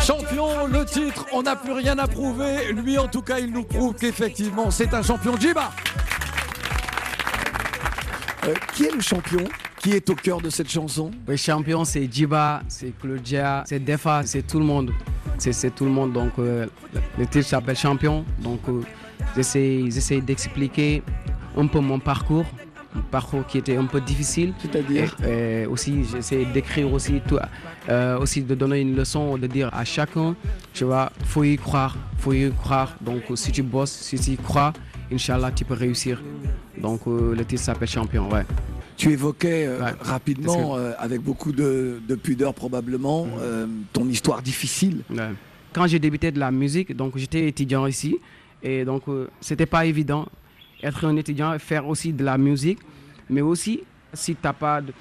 Champion, 0.00 0.66
le 0.66 0.84
titre, 0.86 1.26
on 1.32 1.42
n'a 1.42 1.56
plus 1.56 1.72
rien 1.72 1.98
à 1.98 2.06
prouver. 2.06 2.72
Lui, 2.72 2.96
en 2.96 3.08
tout 3.08 3.22
cas, 3.22 3.38
il 3.40 3.52
nous 3.52 3.64
prouve 3.64 3.94
qu'effectivement, 3.94 4.70
c'est 4.70 4.94
un 4.94 5.02
champion. 5.02 5.36
Djiba. 5.36 5.70
Euh, 8.48 8.54
qui 8.74 8.84
est 8.84 8.94
le 8.94 9.00
champion 9.00 9.44
qui 9.78 9.92
est 9.92 10.08
au 10.08 10.14
cœur 10.14 10.40
de 10.40 10.48
cette 10.48 10.70
chanson? 10.70 11.10
Le 11.26 11.36
champion, 11.36 11.84
c'est 11.84 12.10
Djiba, 12.10 12.62
c'est 12.68 12.92
Claudia, 12.98 13.62
c'est 13.66 13.78
Defa, 13.78 14.22
c'est 14.24 14.46
tout 14.46 14.58
le 14.58 14.64
monde. 14.64 14.92
C'est 15.38 15.74
tout 15.74 15.84
le 15.84 15.90
monde. 15.90 16.12
Donc, 16.12 16.32
euh, 16.38 16.66
le 17.18 17.26
titre 17.26 17.46
s'appelle 17.46 17.76
Champion. 17.76 18.24
Donc, 18.40 18.60
euh, 18.68 18.80
j'essaie 19.36 19.84
j'essaie 19.84 20.20
d'expliquer 20.20 21.02
un 21.56 21.66
peu 21.66 21.80
mon 21.80 21.98
parcours. 21.98 22.46
Un 22.96 23.02
parcours 23.02 23.46
qui 23.46 23.58
était 23.58 23.76
un 23.76 23.84
peu 23.84 24.00
difficile. 24.00 24.54
C'est-à-dire? 24.60 25.14
Aussi, 25.70 26.04
j'essaie 26.10 26.44
d'écrire 26.46 26.92
aussi, 26.92 27.20
tout, 27.28 27.38
aussi 28.18 28.42
de 28.42 28.54
donner 28.54 28.80
une 28.80 28.96
leçon, 28.96 29.36
de 29.36 29.46
dire 29.46 29.68
à 29.72 29.84
chacun, 29.84 30.34
tu 30.72 30.84
vois, 30.84 31.12
faut 31.24 31.44
y 31.44 31.56
croire, 31.56 31.96
faut 32.18 32.32
y 32.32 32.50
croire. 32.50 32.96
Donc, 33.00 33.22
si 33.34 33.52
tu 33.52 33.62
bosses, 33.62 33.92
si 33.92 34.18
tu 34.18 34.30
y 34.32 34.36
crois, 34.36 34.72
Inch'Allah, 35.12 35.50
tu 35.52 35.64
peux 35.64 35.74
réussir. 35.74 36.22
Donc, 36.76 37.00
euh, 37.06 37.34
le 37.34 37.44
titre 37.44 37.62
s'appelle 37.62 37.88
Champion, 37.88 38.30
ouais. 38.30 38.44
Tu 38.96 39.12
évoquais 39.12 39.66
euh, 39.66 39.78
rapidement, 40.00 40.74
que- 40.74 40.80
euh, 40.80 40.92
avec 40.98 41.20
beaucoup 41.22 41.52
de, 41.52 42.00
de 42.06 42.14
pudeur 42.14 42.52
probablement, 42.52 43.26
euh, 43.38 43.66
ton 43.92 44.06
histoire 44.08 44.42
difficile. 44.42 45.02
Ouais. 45.10 45.30
Quand 45.72 45.86
j'ai 45.86 45.98
débuté 45.98 46.30
de 46.32 46.38
la 46.40 46.50
musique, 46.50 46.94
donc 46.96 47.16
j'étais 47.16 47.46
étudiant 47.48 47.86
ici 47.86 48.18
et 48.62 48.84
donc 48.84 49.04
c'était 49.40 49.66
pas 49.66 49.86
évident 49.86 50.26
être 50.82 51.04
un 51.04 51.14
étudiant 51.16 51.52
et 51.54 51.58
faire 51.60 51.86
aussi 51.86 52.12
de 52.12 52.24
la 52.24 52.36
musique, 52.38 52.78
mais 53.30 53.40
aussi 53.40 53.80
si 54.12 54.34
t'as 54.34 54.52
pas 54.54 54.80
de, 54.80 54.92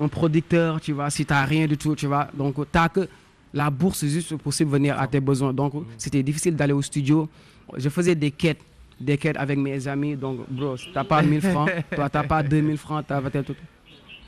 un 0.00 0.08
producteur, 0.08 0.80
tu 0.80 0.92
vois, 0.92 1.08
si 1.08 1.24
t'as 1.24 1.44
rien 1.44 1.66
du 1.66 1.78
tout, 1.78 1.94
tu 1.94 2.06
vois, 2.06 2.28
donc 2.34 2.56
t'as 2.70 2.88
que 2.90 3.08
la 3.54 3.70
bourse 3.70 4.04
juste 4.04 4.36
pour 4.36 4.52
subvenir 4.52 5.00
à 5.00 5.06
tes 5.06 5.20
besoins. 5.20 5.54
Donc 5.54 5.72
c'était 5.96 6.22
difficile 6.22 6.54
d'aller 6.54 6.74
au 6.74 6.82
studio. 6.82 7.28
Je 7.76 7.88
faisais 7.88 8.14
des 8.14 8.30
quêtes, 8.30 8.60
des 9.00 9.16
quêtes 9.18 9.36
avec 9.36 9.58
mes 9.58 9.86
amis. 9.88 10.16
Donc 10.16 10.40
bro, 10.48 10.76
si 10.76 10.88
t'as 10.92 11.04
pas 11.04 11.22
1000 11.22 11.40
francs, 11.40 11.70
toi 11.94 12.08
t'as 12.08 12.24
pas 12.24 12.42
2000 12.42 12.76
francs, 12.78 13.04
t'as 13.06 13.20
tout. 13.42 13.54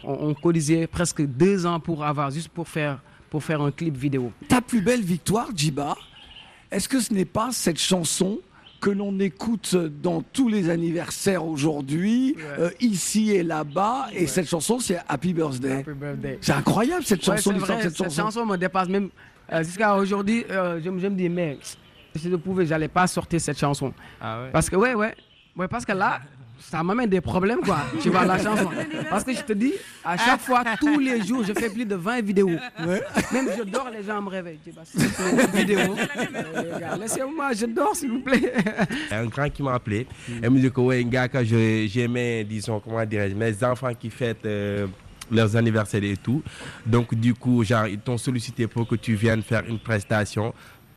On, 0.03 0.29
on 0.29 0.35
cotisait 0.35 0.87
presque 0.87 1.23
deux 1.23 1.67
ans 1.67 1.81
pour 1.81 2.05
avoir 2.05 2.31
juste 2.31 2.49
pour 2.49 2.69
faire 2.69 3.01
pour 3.29 3.45
faire 3.45 3.61
un 3.61 3.71
clip 3.71 3.97
vidéo. 3.97 4.33
Ta 4.49 4.61
plus 4.61 4.81
belle 4.81 5.03
victoire, 5.03 5.49
Djiba, 5.55 5.95
est-ce 6.71 6.89
que 6.89 7.01
ce 7.01 7.13
n'est 7.15 7.25
pas 7.25 7.51
cette 7.53 7.79
chanson 7.79 8.41
que 8.81 8.91
l'on 8.91 9.19
écoute 9.21 9.77
dans 10.03 10.23
tous 10.23 10.49
les 10.49 10.71
anniversaires 10.71 11.45
aujourd'hui, 11.45 12.35
euh, 12.59 12.71
ici 12.81 13.31
et 13.31 13.43
là-bas, 13.43 14.09
et 14.13 14.27
cette 14.27 14.49
chanson 14.49 14.79
c'est 14.79 14.99
Happy 15.09 15.35
Birthday? 15.35 15.85
C'est 16.41 16.53
incroyable 16.53 17.05
cette 17.05 17.23
chanson, 17.25 17.53
vrai, 17.53 17.83
cette 17.83 17.97
chanson. 17.97 18.23
chanson 18.23 18.47
me 18.47 18.57
dépasse 18.57 18.89
même 18.89 19.11
euh, 19.53 19.63
jusqu'à 19.63 19.95
aujourd'hui. 19.97 20.45
euh, 20.51 20.81
je 20.83 20.89
me 20.91 21.11
dis, 21.11 21.29
mais 21.29 21.59
si 22.17 22.31
je 22.31 22.37
pouvais, 22.37 22.67
j'allais 22.67 22.89
pas 22.89 23.07
sortir 23.07 23.41
cette 23.41 23.59
chanson. 23.59 23.93
Parce 24.53 24.69
que, 24.71 24.77
ouais, 24.77 24.95
ouais, 24.95 25.15
ouais, 25.57 25.69
parce 25.69 25.85
que 25.85 25.93
là, 25.93 26.21
ça 26.59 26.83
m'amène 26.83 27.09
des 27.09 27.21
problèmes, 27.23 27.61
quoi. 27.61 27.79
tu 28.03 28.11
vois, 28.11 28.27
la 28.27 28.37
chanson. 28.39 28.69
Parce 29.09 29.25
que 29.25 29.33
je 29.33 29.41
te 29.43 29.53
dis, 29.55 29.73
à 30.05 30.17
chaque 30.19 30.41
fois, 30.43 30.63
tous 30.79 30.99
les 30.99 31.23
jours, 31.25 31.43
je 31.43 31.53
fais 31.55 31.71
plus 31.71 31.87
de 31.87 31.95
20 31.95 32.21
vidéos. 32.21 32.51
Même 33.33 33.49
je 33.57 33.63
dors, 33.65 33.89
les 33.91 34.03
gens 34.03 34.21
me 34.21 34.29
réveillent. 34.29 34.59
Je 34.67 34.71
dis, 34.71 34.77
bah, 34.77 34.83
une 35.33 35.59
vidéo. 35.59 35.79
Euh, 35.81 36.79
gars, 36.79 36.97
Laissez-moi, 36.97 37.53
je 37.55 37.67
dors, 37.67 37.97
s'il 37.97 38.11
vous 38.11 38.21
plaît. 38.21 38.53
Il 39.09 39.11
y 39.11 39.15
a 39.15 39.21
un 39.21 39.27
grand 39.27 39.49
qui 39.49 39.63
m'a 39.63 39.75
appelé. 39.75 40.07
Elle 40.43 40.51
me 40.51 40.61
dit 40.61 40.71
que, 40.71 40.81
ouais, 40.81 41.03
gars, 41.05 41.29
quand 41.29 41.43
je- 41.45 41.87
j'aimais, 41.89 42.45
disons, 42.45 42.79
comment 42.79 43.05
dirais-je, 43.07 43.35
mes 43.35 43.65
enfants 43.65 43.95
qui 43.99 44.11
fêtent 44.11 44.45
euh, 44.45 44.87
leurs 45.31 45.57
anniversaires 45.57 46.05
et 46.05 46.17
tout. 46.19 46.43
Donc, 46.85 47.15
du 47.15 47.33
coup, 47.35 47.65
genre, 47.65 47.87
ils 47.87 47.99
t'ont 47.99 48.19
sollicité 48.19 48.67
pour 48.67 48.87
que 48.87 48.97
tu 48.97 49.15
viennes 49.15 49.43
faire 49.43 49.63
une 49.67 49.79
prestation. 49.79 50.53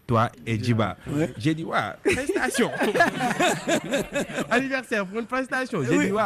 Toi 0.06 0.30
et 0.46 0.62
Djiba. 0.62 0.98
J'ai 1.38 1.54
dit, 1.56 1.64
ouais, 1.64 1.78
prestation. 2.04 2.70
Anniversaire 4.50 5.06
pour 5.06 5.20
une 5.20 5.26
prestation. 5.26 5.82
J'ai 5.84 5.98
Oui. 5.98 6.06
dit, 6.08 6.12
ouais. 6.12 6.22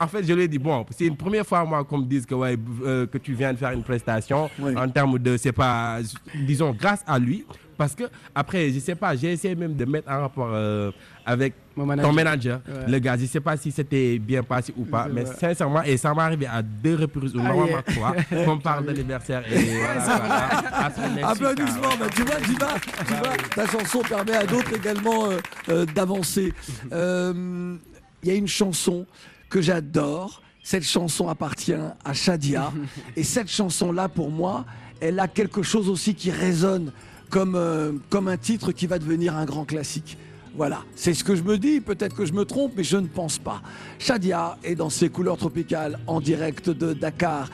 En 0.00 0.06
fait, 0.08 0.24
je 0.24 0.32
lui 0.32 0.42
ai 0.44 0.48
dit, 0.48 0.58
bon, 0.58 0.84
c'est 0.96 1.06
une 1.06 1.16
première 1.16 1.46
fois, 1.46 1.64
moi, 1.64 1.84
qu'on 1.84 1.98
me 1.98 2.06
dise 2.06 2.24
que, 2.26 2.34
ouais, 2.34 2.56
euh, 2.84 3.06
que 3.06 3.18
tu 3.18 3.34
viens 3.34 3.52
de 3.52 3.58
faire 3.58 3.72
une 3.72 3.82
prestation. 3.82 4.48
En 4.76 4.88
termes 4.88 5.18
de, 5.18 5.36
c'est 5.36 5.52
pas, 5.52 5.98
disons, 6.34 6.72
grâce 6.78 7.02
à 7.06 7.18
lui. 7.18 7.44
Parce 7.76 7.94
que, 7.94 8.04
après, 8.34 8.70
je 8.72 8.80
sais 8.80 8.96
pas, 8.96 9.14
j'ai 9.14 9.32
essayé 9.32 9.54
même 9.54 9.74
de 9.76 9.84
mettre 9.84 10.10
en 10.10 10.22
rapport 10.22 10.50
euh, 10.52 10.90
avec 11.24 11.54
manager. 11.86 12.08
ton 12.10 12.14
manager, 12.14 12.60
Ouais. 12.68 12.90
le 12.90 12.98
gars. 12.98 13.16
Je 13.16 13.26
sais 13.26 13.40
pas 13.40 13.56
si 13.56 13.70
c'était 13.70 14.18
bien 14.18 14.42
passé 14.42 14.72
ou 14.76 14.84
pas, 14.84 15.06
mais 15.12 15.22
vrai. 15.24 15.36
sincèrement, 15.36 15.82
et 15.82 15.96
ça 15.96 16.14
m'est 16.14 16.20
arrivé 16.22 16.46
à 16.46 16.62
deux 16.62 16.94
reprises 16.96 17.34
ou 17.34 17.40
Ah, 17.40 17.48
normalement 17.48 17.82
yeah. 17.88 17.94
trois, 17.94 18.44
qu'on 18.44 18.58
parle 18.58 18.86
d'anniversaire. 18.86 19.42
Et 19.52 19.64
voilà, 19.78 21.28
Applaudissements, 21.30 21.90
tu 22.14 22.22
vois, 22.22 22.36
tu 22.36 22.52
vois, 22.52 22.74
tu 23.06 23.14
vois, 23.14 23.36
ta 23.54 23.66
chanson 23.66 24.00
permet 24.08 24.36
à 24.36 24.46
d'autres 24.46 24.74
également 24.76 25.26
euh, 25.30 25.38
euh, 25.68 25.86
d'avancer. 25.86 26.52
Euh, 26.92 27.76
Il 28.22 28.28
y 28.28 28.32
a 28.32 28.34
une 28.34 28.48
chanson 28.48 29.06
que 29.48 29.60
j'adore. 29.60 30.42
Cette 30.62 30.84
chanson 30.84 31.28
appartient 31.28 31.72
à 32.04 32.12
Shadia. 32.12 32.72
Et 33.16 33.22
cette 33.22 33.48
chanson-là, 33.48 34.08
pour 34.08 34.30
moi, 34.30 34.64
elle 35.00 35.18
a 35.20 35.28
quelque 35.28 35.62
chose 35.62 35.88
aussi 35.88 36.14
qui 36.14 36.30
résonne 36.30 36.92
comme, 37.30 37.54
euh, 37.54 37.92
comme 38.10 38.26
un 38.28 38.36
titre 38.36 38.72
qui 38.72 38.86
va 38.86 38.98
devenir 38.98 39.36
un 39.36 39.44
grand 39.44 39.64
classique. 39.64 40.18
Voilà, 40.58 40.82
c'est 40.96 41.14
ce 41.14 41.22
que 41.22 41.36
je 41.36 41.44
me 41.44 41.56
dis, 41.56 41.80
peut-être 41.80 42.16
que 42.16 42.26
je 42.26 42.32
me 42.32 42.44
trompe, 42.44 42.72
mais 42.76 42.82
je 42.82 42.96
ne 42.96 43.06
pense 43.06 43.38
pas. 43.38 43.62
Shadia 44.00 44.58
est 44.64 44.74
dans 44.74 44.90
ses 44.90 45.08
couleurs 45.08 45.36
tropicales 45.36 46.00
en 46.08 46.20
direct 46.20 46.68
de 46.68 46.94
Dakar. 46.94 47.48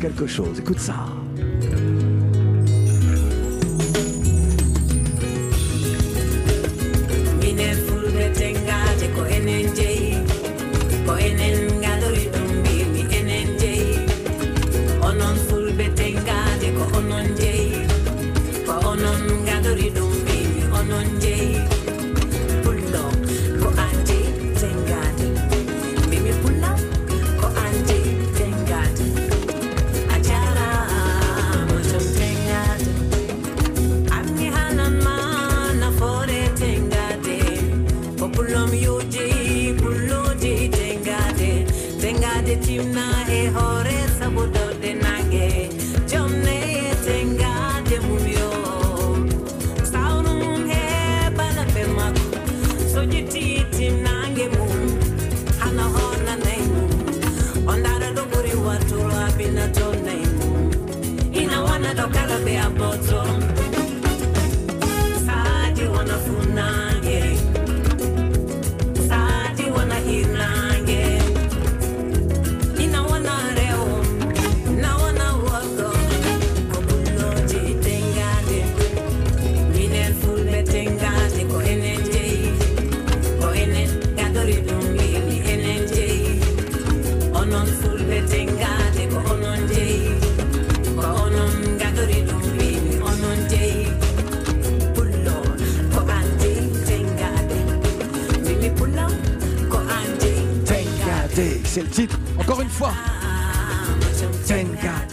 Quelque 0.00 0.26
chose, 0.26 0.60
écoute 0.60 0.78
ça. 0.78 1.04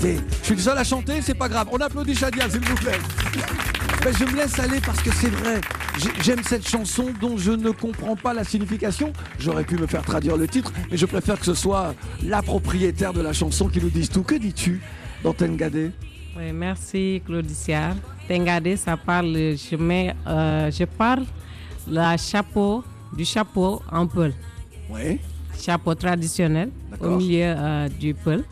Je 0.04 0.18
suis 0.45 0.56
le 0.56 0.62
seul 0.62 0.78
à 0.78 0.84
chanter, 0.84 1.22
c'est 1.22 1.34
pas 1.34 1.47
grave. 1.47 1.68
On 1.72 1.78
applaudit 1.78 2.14
Shadia, 2.14 2.49
s'il 2.49 2.60
vous 2.60 2.76
plaît. 2.76 2.99
Ben, 4.04 4.14
je 4.14 4.26
me 4.26 4.36
laisse 4.36 4.60
aller 4.60 4.82
parce 4.86 5.01
que 5.01 5.10
c'est 5.14 5.30
vrai. 5.30 5.62
J'ai- 5.97 6.12
J'aime 6.22 6.43
cette 6.43 6.68
chanson 6.68 7.06
dont 7.22 7.38
je 7.38 7.51
ne 7.51 7.70
comprends 7.72 8.18
pas 8.18 8.34
la 8.34 8.43
signification. 8.43 9.14
J'aurais 9.39 9.64
pu 9.64 9.78
me 9.78 9.88
faire 9.88 10.01
traduire 10.01 10.36
le 10.36 10.45
titre, 10.47 10.74
mais 10.91 10.97
je 10.97 11.06
préfère 11.06 11.39
que 11.39 11.45
ce 11.45 11.54
soit 11.54 11.95
la 12.22 12.41
propriétaire 12.41 13.14
de 13.14 13.22
la 13.22 13.32
chanson 13.32 13.70
qui 13.70 13.80
nous 13.80 13.89
dise 13.89 14.10
tout. 14.10 14.24
Que 14.24 14.36
dis-tu 14.36 14.82
dans 15.24 15.32
Tengade 15.34 15.91
Oui, 16.36 16.51
merci 16.54 17.22
Claudicia. 17.26 17.95
Tengade, 18.28 18.76
ça 18.76 18.97
parle, 18.97 19.34
je 19.56 19.76
mets, 19.78 20.14
euh, 20.28 20.70
je 20.70 20.84
parle 20.84 21.24
la 21.88 22.18
chapeau, 22.18 22.84
du 23.16 23.24
chapeau 23.24 23.82
en 23.89 24.06
peul. 24.08 24.34
Oui. 24.89 25.20
Chapeau 25.58 25.95
traditionnel 25.95 26.72
au 26.99 27.16
milieu 27.16 27.54
euh, 27.56 27.88
du 27.88 28.14
peul. 28.14 28.43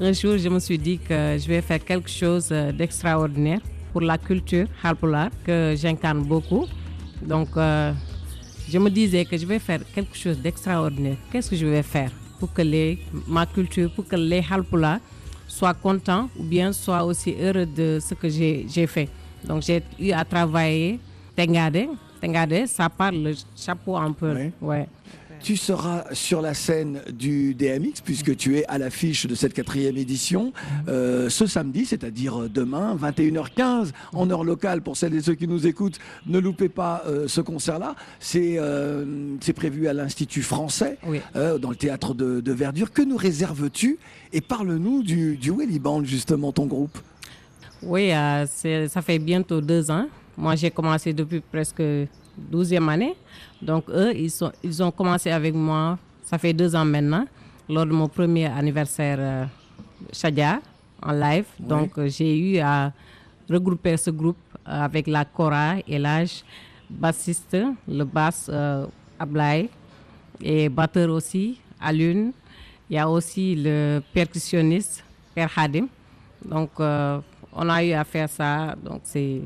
Un 0.00 0.12
jour, 0.12 0.38
je 0.38 0.48
me 0.48 0.58
suis 0.58 0.78
dit 0.78 0.98
que 0.98 1.36
je 1.38 1.46
vais 1.46 1.60
faire 1.60 1.84
quelque 1.84 2.08
chose 2.08 2.48
euh, 2.50 2.72
d'extraordinaire 2.72 3.60
pour 3.92 4.00
la 4.00 4.16
culture 4.16 4.66
halpolar 4.82 5.28
que 5.44 5.74
j'incarne 5.76 6.22
beaucoup. 6.22 6.64
Donc, 7.20 7.48
euh, 7.56 7.92
je 8.68 8.78
me 8.78 8.88
disais 8.88 9.26
que 9.26 9.36
je 9.36 9.44
vais 9.44 9.58
faire 9.58 9.80
quelque 9.94 10.16
chose 10.16 10.38
d'extraordinaire. 10.38 11.16
Qu'est-ce 11.30 11.50
que 11.50 11.56
je 11.56 11.66
vais 11.66 11.82
faire 11.82 12.10
pour 12.40 12.52
que 12.54 12.62
les, 12.62 13.00
ma 13.28 13.44
culture, 13.44 13.92
pour 13.94 14.06
que 14.08 14.16
les 14.16 14.42
halpolar 14.50 14.98
soient 15.46 15.74
contents 15.74 16.30
ou 16.38 16.42
bien 16.42 16.72
soient 16.72 17.04
aussi 17.04 17.34
heureux 17.38 17.66
de 17.66 17.98
ce 18.00 18.14
que 18.14 18.30
j'ai 18.30 18.86
fait? 18.86 19.10
Donc, 19.44 19.62
j'ai 19.62 19.82
eu 20.00 20.12
à 20.12 20.24
travailler 20.24 21.00
Tengade. 21.36 21.86
Tengade, 22.18 22.66
ça 22.66 22.88
parle 22.88 23.16
le 23.16 23.34
chapeau 23.54 23.96
en 23.96 24.12
peul. 24.14 24.52
Ouais. 24.60 24.88
Tu 25.42 25.56
seras 25.56 26.04
sur 26.12 26.40
la 26.40 26.54
scène 26.54 27.00
du 27.12 27.54
DMX 27.54 28.00
puisque 28.04 28.36
tu 28.36 28.58
es 28.58 28.64
à 28.66 28.78
l'affiche 28.78 29.26
de 29.26 29.34
cette 29.34 29.54
quatrième 29.54 29.96
édition 29.96 30.52
euh, 30.88 31.28
ce 31.28 31.46
samedi, 31.46 31.84
c'est-à-dire 31.84 32.48
demain, 32.48 32.96
21h15 32.96 33.90
en 34.12 34.30
heure 34.30 34.44
locale 34.44 34.82
pour 34.82 34.96
celles 34.96 35.14
et 35.14 35.20
ceux 35.20 35.34
qui 35.34 35.48
nous 35.48 35.66
écoutent. 35.66 35.98
Ne 36.26 36.38
loupez 36.38 36.68
pas 36.68 37.02
euh, 37.06 37.26
ce 37.26 37.40
concert-là. 37.40 37.96
C'est 38.20 38.56
euh, 38.58 39.04
c'est 39.40 39.52
prévu 39.52 39.88
à 39.88 39.92
l'Institut 39.92 40.42
français, 40.42 40.98
euh, 41.36 41.58
dans 41.58 41.70
le 41.70 41.76
théâtre 41.76 42.14
de, 42.14 42.40
de 42.40 42.52
Verdure. 42.52 42.92
Que 42.92 43.02
nous 43.02 43.16
réserves-tu 43.16 43.98
Et 44.32 44.40
parle-nous 44.40 45.02
du, 45.02 45.36
du 45.36 45.50
Welly 45.50 45.78
Band, 45.78 46.04
justement, 46.04 46.52
ton 46.52 46.66
groupe? 46.66 46.98
Oui, 47.82 48.12
euh, 48.12 48.46
ça 48.88 49.02
fait 49.02 49.18
bientôt 49.18 49.60
deux 49.60 49.90
ans. 49.90 50.06
Moi, 50.36 50.54
j'ai 50.54 50.70
commencé 50.70 51.12
depuis 51.12 51.40
presque 51.40 51.82
12e 52.50 52.88
année. 52.88 53.14
Donc, 53.60 53.84
eux, 53.88 54.12
ils, 54.14 54.30
sont, 54.30 54.52
ils 54.62 54.82
ont 54.82 54.90
commencé 54.90 55.30
avec 55.30 55.54
moi, 55.54 55.98
ça 56.24 56.38
fait 56.38 56.52
deux 56.52 56.74
ans 56.74 56.84
maintenant, 56.84 57.26
lors 57.68 57.86
de 57.86 57.92
mon 57.92 58.08
premier 58.08 58.46
anniversaire 58.46 59.18
euh, 59.20 59.44
Shadia 60.12 60.60
en 61.02 61.12
live. 61.12 61.46
Donc, 61.58 61.98
euh, 61.98 62.08
j'ai 62.08 62.38
eu 62.38 62.58
à 62.58 62.92
regrouper 63.48 63.96
ce 63.96 64.10
groupe 64.10 64.36
euh, 64.66 64.84
avec 64.84 65.06
la 65.06 65.24
Cora 65.24 65.76
et 65.86 65.98
l'âge, 65.98 66.44
bassiste, 66.88 67.56
le 67.88 68.04
basse 68.04 68.48
euh, 68.52 68.86
Ablay 69.18 69.68
et 70.40 70.68
batteur 70.68 71.10
aussi, 71.10 71.58
Alune. 71.80 72.32
Il 72.88 72.96
y 72.96 72.98
a 72.98 73.08
aussi 73.08 73.54
le 73.56 74.00
percussionniste, 74.12 75.04
Père 75.34 75.50
Hadim. 75.56 75.86
Donc, 76.44 76.70
on 76.78 77.68
a 77.68 77.84
eu 77.84 77.92
à 77.92 78.04
faire 78.04 78.28
ça. 78.28 78.74
Donc, 78.82 79.00
c'est. 79.04 79.40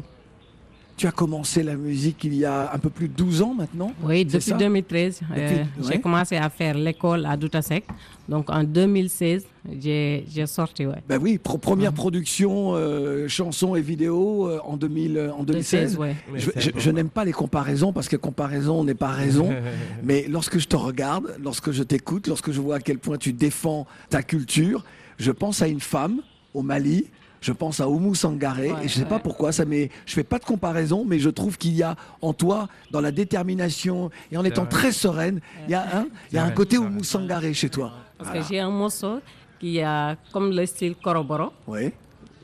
Tu 0.96 1.06
as 1.06 1.12
commencé 1.12 1.62
la 1.62 1.76
musique 1.76 2.24
il 2.24 2.34
y 2.34 2.46
a 2.46 2.72
un 2.72 2.78
peu 2.78 2.88
plus 2.88 3.08
de 3.08 3.12
12 3.12 3.42
ans 3.42 3.52
maintenant 3.52 3.92
Oui, 4.02 4.24
depuis 4.24 4.40
ça 4.40 4.56
2013, 4.56 5.20
euh, 5.36 5.64
j'ai 5.90 6.00
commencé 6.00 6.36
à 6.36 6.48
faire 6.48 6.74
l'école 6.74 7.26
à 7.26 7.36
Doutasek. 7.36 7.84
Donc, 8.28 8.48
en 8.48 8.64
2016, 8.64 9.44
j'ai 9.78 10.24
sorti. 10.46 10.86
Ouais. 10.86 11.02
Ben 11.06 11.18
oui, 11.20 11.36
pro- 11.36 11.58
première 11.58 11.92
production, 11.92 12.72
euh, 12.74 13.28
chanson 13.28 13.76
et 13.76 13.82
vidéo 13.82 14.48
euh, 14.48 14.58
en, 14.64 14.78
2000, 14.78 15.16
euh, 15.18 15.32
en 15.34 15.42
2016. 15.42 15.96
2016, 15.96 15.98
ouais. 15.98 16.16
Je, 16.34 16.50
je- 16.60 16.70
je 16.80 16.90
n'aime 16.90 17.10
pas 17.10 17.26
les 17.26 17.32
comparaisons 17.32 17.92
parce 17.92 18.08
que 18.08 18.16
comparaison 18.16 18.82
n'est 18.82 18.94
pas 18.94 19.10
raison. 19.10 19.54
mais 20.02 20.24
lorsque 20.30 20.58
je 20.58 20.66
te 20.66 20.76
regarde, 20.76 21.36
lorsque 21.44 21.72
je 21.72 21.82
t'écoute, 21.82 22.26
lorsque 22.26 22.52
je 22.52 22.60
vois 22.60 22.76
à 22.76 22.80
quel 22.80 22.98
point 22.98 23.18
tu 23.18 23.34
défends 23.34 23.86
ta 24.08 24.22
culture, 24.22 24.82
je 25.18 25.30
pense 25.30 25.60
à 25.60 25.68
une 25.68 25.80
femme 25.80 26.20
au 26.54 26.62
Mali, 26.62 27.04
Je 27.40 27.52
pense 27.52 27.80
à 27.80 27.88
Oumou 27.88 28.14
Sangaré 28.14 28.72
et 28.82 28.88
je 28.88 28.94
sais 28.94 29.04
pas 29.04 29.18
pourquoi 29.18 29.52
ça 29.52 29.64
mais 29.64 29.90
je 30.06 30.14
fais 30.14 30.24
pas 30.24 30.38
de 30.38 30.44
comparaison 30.44 31.04
mais 31.06 31.18
je 31.18 31.30
trouve 31.30 31.56
qu'il 31.58 31.74
y 31.74 31.82
a 31.82 31.94
en 32.22 32.32
toi 32.32 32.68
dans 32.90 33.00
la 33.00 33.12
détermination 33.12 34.10
et 34.32 34.36
en 34.36 34.44
étant 34.44 34.62
vrai. 34.62 34.70
très 34.70 34.92
sereine, 34.92 35.40
il 35.66 35.72
y 35.72 35.74
a 35.74 35.98
un 35.98 36.06
il 36.32 36.36
y 36.36 36.38
a 36.38 36.44
un 36.44 36.50
côté 36.50 36.78
Oumou 36.78 37.04
Sangaré 37.04 37.52
chez 37.54 37.68
toi. 37.68 37.92
Parce 38.18 38.30
Voilà. 38.30 38.42
que 38.44 38.48
j'ai 38.48 38.60
un 38.60 38.70
morceau 38.70 39.20
qui 39.60 39.80
a 39.80 40.16
comme 40.32 40.50
le 40.50 40.64
style 40.66 40.94
Koroboro. 40.96 41.52
Oui. 41.66 41.92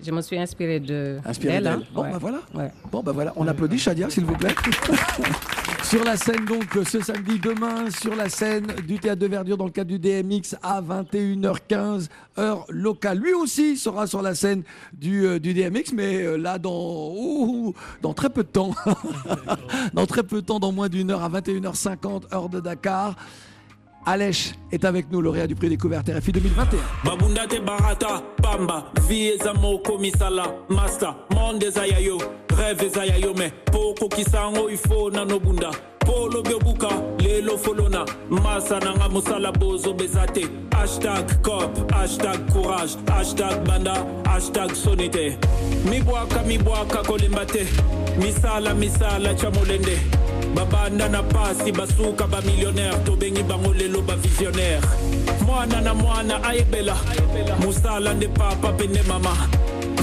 Je 0.04 0.10
me 0.10 0.20
suis 0.20 0.36
inspirée 0.38 0.80
de 0.80 1.18
Inspiré 1.24 1.54
d'elle, 1.54 1.62
d'elle. 1.64 1.72
hein. 1.74 1.82
Bon 1.94 2.02
Ouais. 2.02 2.10
bah 2.10 2.18
voilà. 2.20 2.38
Ouais. 2.54 2.70
Bon 2.90 3.02
bah 3.02 3.12
voilà, 3.12 3.32
on 3.36 3.46
applaudit 3.46 3.78
Shadia 3.78 4.10
s'il 4.10 4.24
vous 4.24 4.34
plaît. 4.36 4.54
sur 5.84 6.04
la 6.04 6.16
scène 6.16 6.44
donc 6.44 6.64
ce 6.86 7.00
samedi 7.00 7.38
demain 7.38 7.90
sur 7.90 8.14
la 8.14 8.28
scène 8.28 8.66
du 8.86 8.98
théâtre 8.98 9.20
de 9.20 9.26
Verdure 9.26 9.56
dans 9.56 9.64
le 9.64 9.70
cadre 9.70 9.90
du 9.90 9.98
DMX 9.98 10.56
à 10.62 10.80
21h15 10.80 12.08
heure 12.38 12.64
locale. 12.68 13.18
Lui 13.18 13.34
aussi 13.34 13.76
sera 13.76 14.06
sur 14.06 14.22
la 14.22 14.34
scène 14.34 14.62
du, 14.92 15.26
euh, 15.26 15.38
du 15.38 15.54
DMX 15.54 15.92
mais 15.94 16.22
euh, 16.22 16.36
là 16.36 16.58
dans 16.58 17.72
dans 18.00 18.14
très 18.14 18.30
peu 18.30 18.42
de 18.42 18.48
temps. 18.48 18.74
dans 19.94 20.06
très 20.06 20.22
peu 20.22 20.40
de 20.40 20.46
temps 20.46 20.58
dans 20.60 20.72
moins 20.72 20.88
d'une 20.88 21.10
heure 21.10 21.22
à 21.22 21.28
21h50 21.28 22.32
heure 22.34 22.48
de 22.48 22.60
Dakar. 22.60 23.16
Alèche 24.04 24.54
est 24.72 24.84
avec 24.84 25.10
nous, 25.12 25.20
lauréat 25.20 25.46
du 25.46 25.54
prix 25.54 25.68
découverte 25.68 26.08
RFI 26.10 26.32
2021. 26.32 26.78
babunda 27.04 27.46
te 27.46 27.60
barata 27.60 28.22
pamba 28.42 28.90
vi 29.06 29.28
eza 29.28 29.54
moko 29.54 29.96
misala 29.98 30.44
master 30.68 31.14
monde 31.30 31.62
eza 31.62 31.86
ya 31.86 32.00
yo 32.00 32.18
rêve 32.48 32.86
eza 32.86 33.04
ya 33.06 33.16
yo 33.18 33.32
me 33.34 33.52
mpo 33.68 33.90
okokisa 33.90 34.38
yango 34.38 34.70
ifo 34.70 35.10
nano 35.10 35.38
bunda. 35.38 35.70
Mpo 36.02 36.12
olobi 36.12 36.54
obuka 36.54 36.88
lelo 37.20 37.56
folona 37.58 38.04
masa 38.28 38.80
nanga 38.80 39.08
mosala 39.08 39.52
bozoba 39.52 40.04
eza 40.04 40.26
te. 40.26 40.48
Hashtag 40.72 41.42
cop 41.42 41.92
hashtag 41.92 42.52
courage 42.52 42.96
hashtag 43.06 43.64
banda 43.64 44.04
hashtag 44.24 44.74
soni 44.74 45.08
te 45.08 45.38
mibwaka 45.88 46.42
mibwaka 46.42 47.02
kolemba 47.04 47.46
te. 47.46 47.66
Misala 48.18 48.74
misala 48.74 49.34
tya 49.34 49.50
molende 49.50 49.96
babanda 50.54 51.08
na 51.08 51.22
pasi 51.22 51.72
basuka 51.72 52.26
bamillionnaire 52.26 52.98
tobengi 53.04 53.42
bango 53.42 53.72
lelo 53.72 54.02
bavisionnaire 54.02 54.80
mwana 55.46 55.80
na 55.80 55.94
mwana 55.94 56.44
ayebela. 56.44 56.96
Mosala 57.60 58.14
nde 58.14 58.28
papa 58.28 58.72
mpe 58.72 58.86
nde 58.86 59.02
mama. 59.02 59.36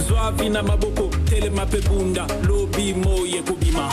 Zwavi 0.07 0.49
na 0.49 0.63
maboko 0.63 1.09
telema 1.29 1.65
mpe 1.65 1.81
bunda. 1.81 2.27
Lobi 2.47 2.93
moi 2.93 3.35
ekobima 3.35 3.89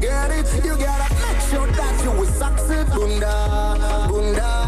get 0.00 0.30
it? 0.30 0.64
You 0.64 0.76
gotta 0.76 1.14
make 1.14 1.40
sure 1.50 1.66
that 1.66 2.04
you 2.04 2.10
will 2.12 2.26
succeed. 2.26 2.86
Bunda, 2.94 4.08
bunda. 4.08 4.58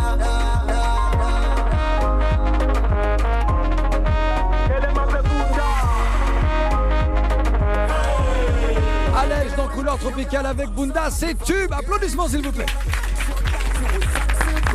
Dans 9.56 9.68
couleur 9.68 9.98
tropicale 9.98 10.46
avec 10.46 10.68
Bunda, 10.70 11.10
c'est 11.10 11.34
tube. 11.44 11.72
Applaudissements 11.72 12.28
s'il 12.28 12.42
vous 12.42 12.52
plaît. 12.52 12.66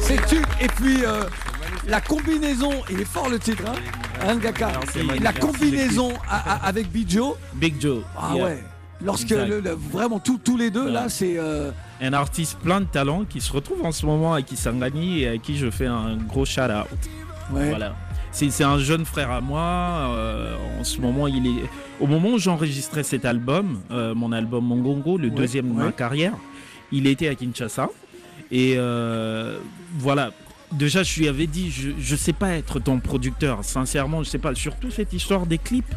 C'est 0.01 0.24
tube. 0.28 0.45
Et 0.60 0.68
puis 0.68 1.06
euh, 1.06 1.24
la 1.88 2.01
combinaison, 2.01 2.72
il 2.89 2.99
est 3.01 3.06
fort 3.06 3.30
le 3.30 3.39
titre, 3.39 3.64
hein, 3.68 3.76
hein 4.22 4.36
Ngaka 4.36 4.72
c'est 4.91 5.03
La 5.22 5.34
combinaison 5.34 6.14
avec 6.64 6.91
Big 6.91 7.10
Joe. 7.10 7.36
Big 7.53 7.80
Joe. 7.82 8.03
Ah 8.18 8.32
yeah. 8.36 8.45
ouais. 8.45 8.64
Lorsque 9.03 9.31
Exact. 9.31 9.47
le- 9.47 9.59
le- 9.59 9.71
vraiment 9.91 10.19
tous 10.19 10.37
tous 10.37 10.55
les 10.57 10.71
deux 10.71 10.89
là, 10.89 11.09
c'est 11.09 11.35
euh, 11.37 11.71
Un 12.01 12.13
artiste 12.13 12.57
plein 12.59 12.79
de 12.81 12.85
talent 12.85 13.25
qui 13.27 13.41
se 13.41 13.51
retrouve 13.51 13.83
en 13.85 13.91
ce 13.91 14.05
moment 14.05 14.33
à 14.33 14.41
Kisangani 14.41 15.21
et 15.21 15.27
à 15.29 15.37
qui 15.37 15.57
je 15.57 15.69
fais 15.69 15.85
un 15.85 16.15
gros 16.17 16.45
shout 16.45 16.61
out. 16.61 16.87
Ouais. 17.53 17.69
Voilà. 17.69 17.93
C'est 18.31 18.63
un 18.63 18.79
jeune 18.79 19.05
frère 19.05 19.31
à 19.31 19.39
moi. 19.41 19.61
euh, 19.61 20.55
en 20.79 20.83
ce 20.83 20.99
moment, 20.99 21.27
il 21.27 21.45
est. 21.47 21.63
Au 22.01 22.07
moment 22.07 22.29
où 22.31 22.37
j'enregistrais 22.39 23.03
cet 23.03 23.23
album, 23.25 23.79
euh, 23.91 24.13
mon 24.13 24.31
album 24.33 24.65
Mongongo, 24.65 25.17
le 25.17 25.29
Ouais, 25.29 25.35
deuxième 25.35 25.69
de 25.69 25.73
ma 25.73 25.91
carrière, 25.93 26.33
il 26.91 27.07
était 27.07 27.27
à 27.29 27.35
Kinshasa. 27.35 27.89
Et 28.51 28.77
voilà. 29.97 30.31
Déjà, 30.71 31.03
je 31.03 31.19
lui 31.19 31.27
avais 31.29 31.47
dit, 31.47 31.69
je, 31.71 31.91
je 31.99 32.15
sais 32.15 32.33
pas 32.33 32.49
être 32.55 32.79
ton 32.79 32.99
producteur. 32.99 33.63
Sincèrement, 33.63 34.23
je 34.23 34.29
sais 34.29 34.39
pas. 34.39 34.53
Surtout 34.55 34.91
cette 34.91 35.13
histoire 35.13 35.45
des 35.45 35.57
clips. 35.57 35.93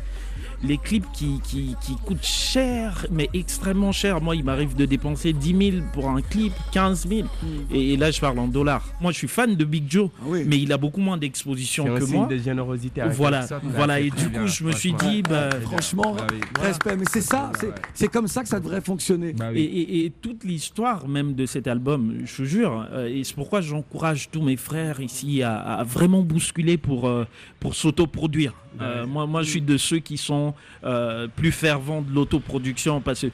Les 0.64 0.76
clips 0.78 1.06
qui, 1.12 1.40
qui, 1.44 1.76
qui 1.80 1.94
coûtent 2.04 2.24
cher, 2.24 3.06
mais 3.10 3.28
extrêmement 3.32 3.92
cher. 3.92 4.20
Moi, 4.20 4.34
il 4.36 4.44
m'arrive 4.44 4.74
de 4.74 4.84
dépenser 4.86 5.32
10 5.32 5.70
000 5.72 5.82
pour 5.92 6.08
un 6.08 6.20
clip, 6.20 6.52
15 6.72 7.06
000. 7.08 7.22
Hmm. 7.22 7.46
Et, 7.74 7.92
et 7.92 7.96
là, 7.96 8.10
je 8.10 8.20
parle 8.20 8.38
en 8.40 8.48
dollars. 8.48 8.84
Moi, 9.00 9.12
je 9.12 9.18
suis 9.18 9.28
fan 9.28 9.54
de 9.54 9.64
Big 9.64 9.84
Joe, 9.88 10.10
Ah 10.20 10.24
mais 10.46 10.58
il 10.58 10.72
a 10.72 10.76
beaucoup 10.78 11.00
moins 11.00 11.16
d'exposition 11.16 11.84
que 11.84 12.04
moi. 12.04 12.26
de 12.26 12.38
générosité 12.38 13.00
avec 13.02 13.16
Voilà, 13.16 13.46
voilà. 13.62 13.94
Ouais, 13.94 14.06
Et 14.06 14.10
du 14.10 14.24
coup, 14.24 14.30
bien, 14.30 14.46
je 14.46 14.64
me 14.64 14.72
suis 14.72 14.92
dit, 14.94 15.22
bah, 15.22 15.50
franchement, 15.62 16.14
Bah 16.16 16.26
oui. 16.32 16.40
respect. 16.60 16.96
Mais 16.96 17.04
c'est 17.10 17.20
ça, 17.20 17.52
c'est- 17.60 17.72
c'est 17.94 18.08
comme 18.08 18.26
ça 18.28 18.42
que 18.42 18.48
ça 18.48 18.58
devrait 18.58 18.80
fonctionner. 18.80 19.34
Et, 19.54 19.62
et- 19.62 20.04
et 20.06 20.10
toute 20.10 20.44
l'histoire 20.44 21.06
même 21.08 21.34
de 21.34 21.46
cet 21.46 21.68
album, 21.68 22.14
je 22.24 22.42
vous 22.42 22.48
jure, 22.48 22.86
euh, 22.92 23.06
et 23.06 23.22
c'est 23.24 23.34
pourquoi 23.34 23.60
j'encourage 23.60 24.28
tous 24.30 24.42
mes 24.42 24.56
frères 24.56 25.00
ici 25.00 25.42
à, 25.42 25.56
à 25.58 25.84
vraiment 25.84 26.22
bousculer 26.22 26.76
pour, 26.78 27.06
euh, 27.06 27.24
pour 27.60 27.74
s'autoproduire. 27.74 28.54
Euh, 28.80 29.06
moi, 29.06 29.26
moi, 29.26 29.42
je 29.42 29.50
suis 29.50 29.60
de 29.60 29.76
ceux 29.76 29.98
qui 29.98 30.16
sont 30.16 30.54
euh, 30.84 31.26
plus 31.28 31.52
fervents 31.52 32.02
de 32.02 32.12
l'autoproduction 32.12 33.00
parce 33.00 33.22
que, 33.22 33.26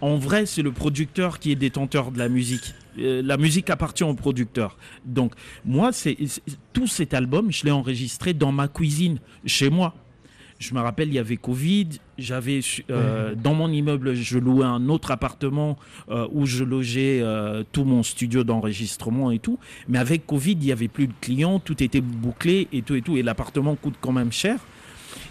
en 0.00 0.16
vrai, 0.16 0.44
c'est 0.44 0.62
le 0.62 0.72
producteur 0.72 1.38
qui 1.38 1.52
est 1.52 1.56
détenteur 1.56 2.10
de 2.10 2.18
la 2.18 2.28
musique. 2.28 2.74
Euh, 2.98 3.22
la 3.24 3.36
musique 3.36 3.70
appartient 3.70 4.04
au 4.04 4.14
producteur. 4.14 4.76
Donc, 5.04 5.32
moi, 5.64 5.92
c'est 5.92 6.16
tout 6.72 6.86
cet 6.86 7.14
album, 7.14 7.50
je 7.50 7.64
l'ai 7.64 7.70
enregistré 7.70 8.34
dans 8.34 8.52
ma 8.52 8.68
cuisine, 8.68 9.18
chez 9.46 9.70
moi. 9.70 9.94
Je 10.58 10.74
me 10.74 10.80
rappelle, 10.80 11.08
il 11.08 11.14
y 11.14 11.18
avait 11.18 11.36
Covid. 11.36 11.88
J'avais 12.16 12.60
euh, 12.90 13.34
dans 13.34 13.54
mon 13.54 13.70
immeuble, 13.70 14.14
je 14.14 14.38
louais 14.38 14.64
un 14.64 14.88
autre 14.88 15.10
appartement 15.10 15.76
euh, 16.10 16.28
où 16.32 16.46
je 16.46 16.62
logeais 16.62 17.20
euh, 17.22 17.64
tout 17.72 17.84
mon 17.84 18.02
studio 18.02 18.44
d'enregistrement 18.44 19.30
et 19.30 19.38
tout. 19.38 19.58
Mais 19.88 19.98
avec 19.98 20.26
Covid, 20.26 20.52
il 20.52 20.64
y 20.64 20.72
avait 20.72 20.88
plus 20.88 21.08
de 21.08 21.12
clients, 21.20 21.58
tout 21.58 21.82
était 21.82 22.00
bouclé 22.00 22.68
et 22.72 22.82
tout 22.82 22.94
et 22.94 23.02
tout. 23.02 23.16
Et 23.16 23.22
l'appartement 23.22 23.74
coûte 23.74 23.94
quand 24.00 24.12
même 24.12 24.32
cher. 24.32 24.60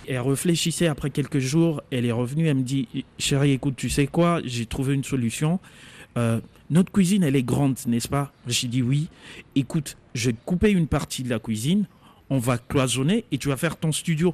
Elle 0.07 0.19
réfléchissait 0.19 0.87
après 0.87 1.09
quelques 1.09 1.39
jours. 1.39 1.81
Elle 1.91 2.05
est 2.05 2.11
revenue. 2.11 2.47
Elle 2.47 2.57
me 2.57 2.63
dit, 2.63 2.87
chérie, 3.17 3.51
écoute, 3.51 3.75
tu 3.77 3.89
sais 3.89 4.07
quoi? 4.07 4.41
J'ai 4.43 4.65
trouvé 4.65 4.93
une 4.93 5.03
solution. 5.03 5.59
Euh, 6.17 6.41
notre 6.69 6.91
cuisine, 6.91 7.23
elle 7.23 7.35
est 7.35 7.43
grande, 7.43 7.77
n'est-ce 7.87 8.09
pas? 8.09 8.33
J'ai 8.47 8.67
dit 8.67 8.81
oui. 8.81 9.07
Écoute, 9.55 9.95
je 10.13 10.29
vais 10.29 10.33
te 10.33 10.43
couper 10.45 10.71
une 10.71 10.87
partie 10.87 11.23
de 11.23 11.29
la 11.29 11.39
cuisine 11.39 11.85
on 12.29 12.39
va 12.39 12.57
cloisonner 12.57 13.25
et 13.31 13.37
tu 13.37 13.49
vas 13.49 13.57
faire 13.57 13.77
ton 13.77 13.91
studio. 13.91 14.33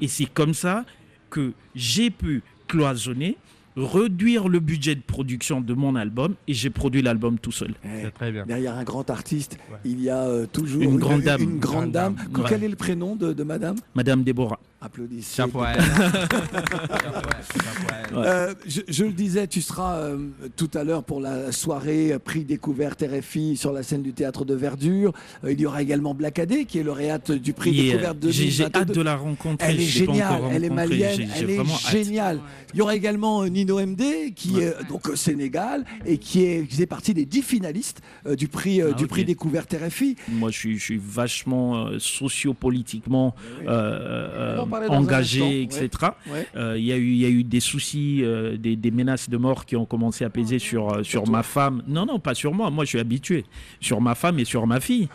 Et 0.00 0.08
c'est 0.08 0.26
comme 0.26 0.54
ça 0.54 0.84
que 1.30 1.52
j'ai 1.74 2.10
pu 2.10 2.42
cloisonner, 2.68 3.36
réduire 3.76 4.48
le 4.48 4.58
budget 4.60 4.94
de 4.96 5.00
production 5.00 5.60
de 5.60 5.74
mon 5.74 5.94
album 5.94 6.34
et 6.48 6.54
j'ai 6.54 6.70
produit 6.70 7.02
l'album 7.02 7.38
tout 7.38 7.52
seul. 7.52 7.74
Eh, 7.84 8.10
très 8.10 8.32
bien. 8.32 8.44
Derrière 8.44 8.76
un 8.76 8.82
grand 8.84 9.08
artiste, 9.10 9.58
il 9.84 10.00
y 10.02 10.10
a 10.10 10.22
euh, 10.22 10.46
toujours 10.52 10.82
Une 10.82 10.98
grande 10.98 11.22
dame. 11.22 11.40
Une 11.40 11.58
grande 11.58 11.60
Grande 11.60 11.92
dame. 11.92 12.14
dame. 12.16 12.28
Que- 12.32 12.40
Ouais. 12.40 12.46
Quel 12.48 12.64
est 12.64 12.68
le 12.68 12.76
prénom 12.76 13.16
de, 13.16 13.32
de 13.32 13.42
madame? 13.44 13.76
Madame 13.94 14.22
Déborah. 14.24 14.58
Applaudissez. 14.82 15.36
Chapeau 15.36 15.60
à 15.60 15.74
Euh, 18.12 18.54
je, 18.66 18.80
je 18.88 19.04
le 19.04 19.12
disais, 19.12 19.46
tu 19.46 19.60
seras 19.62 19.98
euh, 19.98 20.18
tout 20.56 20.70
à 20.74 20.82
l'heure 20.84 21.04
pour 21.04 21.20
la 21.20 21.52
soirée 21.52 22.12
euh, 22.12 22.18
prix 22.18 22.44
découverte 22.44 23.02
RFI 23.04 23.56
sur 23.56 23.72
la 23.72 23.82
scène 23.82 24.02
du 24.02 24.12
théâtre 24.12 24.44
de 24.44 24.54
Verdure. 24.54 25.12
Euh, 25.44 25.52
il 25.52 25.60
y 25.60 25.66
aura 25.66 25.80
également 25.82 26.12
Blacadé 26.14 26.64
qui 26.64 26.78
est 26.78 26.82
lauréate 26.82 27.30
du 27.30 27.52
prix 27.52 27.70
Yeah. 27.70 27.92
découverte 27.92 28.18
de 28.18 28.30
J'ai- 28.30 28.50
j'ai 28.50 28.64
hâte 28.64 28.90
de 28.92 29.00
la 29.00 29.14
rencontrer, 29.16 29.68
Elle 29.70 29.80
est 29.80 29.84
géniale, 29.84 30.42
elle 30.52 30.64
est 30.64 30.70
malienne, 30.70 31.28
elle 31.36 31.50
est 31.50 31.58
hâte. 31.60 31.90
géniale. 31.92 32.40
Il 32.74 32.78
y 32.78 32.82
aura 32.82 32.96
également 32.96 33.44
Nino 33.46 33.78
MD 33.78 34.32
qui 34.34 34.58
est 34.60 34.74
donc 34.88 35.08
au 35.08 35.14
Sénégal 35.16 35.84
et 36.04 36.18
qui 36.18 36.44
est 36.44 36.66
qui 36.66 36.74
faisait 36.74 36.86
partie 36.86 37.14
des 37.14 37.26
dix 37.26 37.42
finalistes 37.42 38.00
euh, 38.26 38.34
du 38.34 38.48
prix 38.48 38.80
euh, 38.82 38.90
Ah, 38.92 38.96
du 38.96 39.06
prix 39.06 39.24
découverte 39.24 39.72
RFI. 39.74 40.16
Moi, 40.28 40.50
je 40.50 40.58
suis, 40.58 40.78
je 40.78 40.82
suis 40.84 41.00
vachement 41.02 41.86
euh, 41.86 41.98
sociopolitiquement 41.98 43.34
euh, 43.68 44.56
Engagé, 44.98 45.62
etc. 45.62 45.88
Ouais. 46.30 46.46
Euh, 46.56 46.76
Il 46.78 46.84
y, 46.84 46.92
a 46.92 46.96
eu- 46.96 47.10
il 47.12 47.16
y 47.18 47.24
a 47.26 47.28
eu 47.28 47.44
des 47.44 47.60
soucis, 47.60 48.20
euh, 48.22 48.56
des, 48.56 48.76
des 48.76 48.90
menaces 48.90 49.28
de 49.28 49.36
mort 49.36 49.66
qui 49.66 49.76
ont 49.76 49.86
commencé 49.86 50.24
à 50.24 50.30
peser 50.30 50.58
sur, 50.58 50.92
euh, 50.92 51.02
sur 51.02 51.28
ma 51.28 51.42
femme. 51.42 51.82
Non, 51.86 52.06
non, 52.06 52.18
pas 52.18 52.34
sur 52.34 52.54
moi. 52.54 52.70
Moi, 52.70 52.84
je 52.84 52.90
suis 52.90 53.00
habitué. 53.00 53.44
Sur 53.80 54.00
ma 54.00 54.14
femme 54.14 54.38
et 54.38 54.44
sur 54.44 54.66
ma 54.66 54.80
fille. 54.80 55.08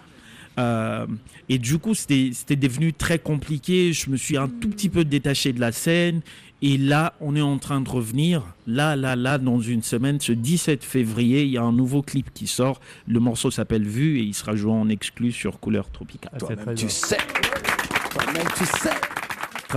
Euh, 0.58 1.06
et 1.50 1.58
du 1.58 1.78
coup, 1.80 1.94
c'était 1.94 2.30
c'était 2.34 2.56
devenu 2.56 2.94
très 2.94 3.20
compliqué. 3.20 3.92
Je 3.92 4.10
me 4.10 4.16
suis 4.16 4.38
un 4.38 4.48
tout 4.48 4.70
petit 4.70 4.88
peu 4.90 5.04
détaché 5.04 5.52
de 5.52 5.60
la 5.60 5.72
scène. 5.74 6.22
Et 6.62 6.78
là, 6.78 7.14
on 7.20 7.36
est 7.36 7.42
en 7.42 7.58
train 7.58 7.82
de 7.82 7.90
revenir. 7.90 8.42
Là, 8.66 8.96
là, 8.96 9.18
là, 9.18 9.38
dans 9.38 9.60
une 9.60 9.84
semaine, 9.84 10.20
ce 10.22 10.32
17 10.32 10.84
février, 10.86 11.44
il 11.44 11.50
y 11.50 11.58
a 11.58 11.62
un 11.62 11.74
nouveau 11.74 12.02
clip 12.02 12.34
qui 12.34 12.48
sort. 12.48 12.80
Le 13.08 13.20
morceau 13.20 13.52
s'appelle 13.52 13.84
Vue 13.84 14.20
et 14.20 14.24
il 14.24 14.34
sera 14.34 14.56
joué 14.56 14.72
en 14.72 14.88
exclu 14.88 15.34
sur 15.34 15.60
Couleur 15.60 15.90
Tropicale. 15.92 16.32
Toi-même, 16.40 16.74
tu 16.76 16.90
sais. 16.90 17.18
Toi-même, 18.12 18.48
tu 18.58 18.66
sais. 18.66 18.90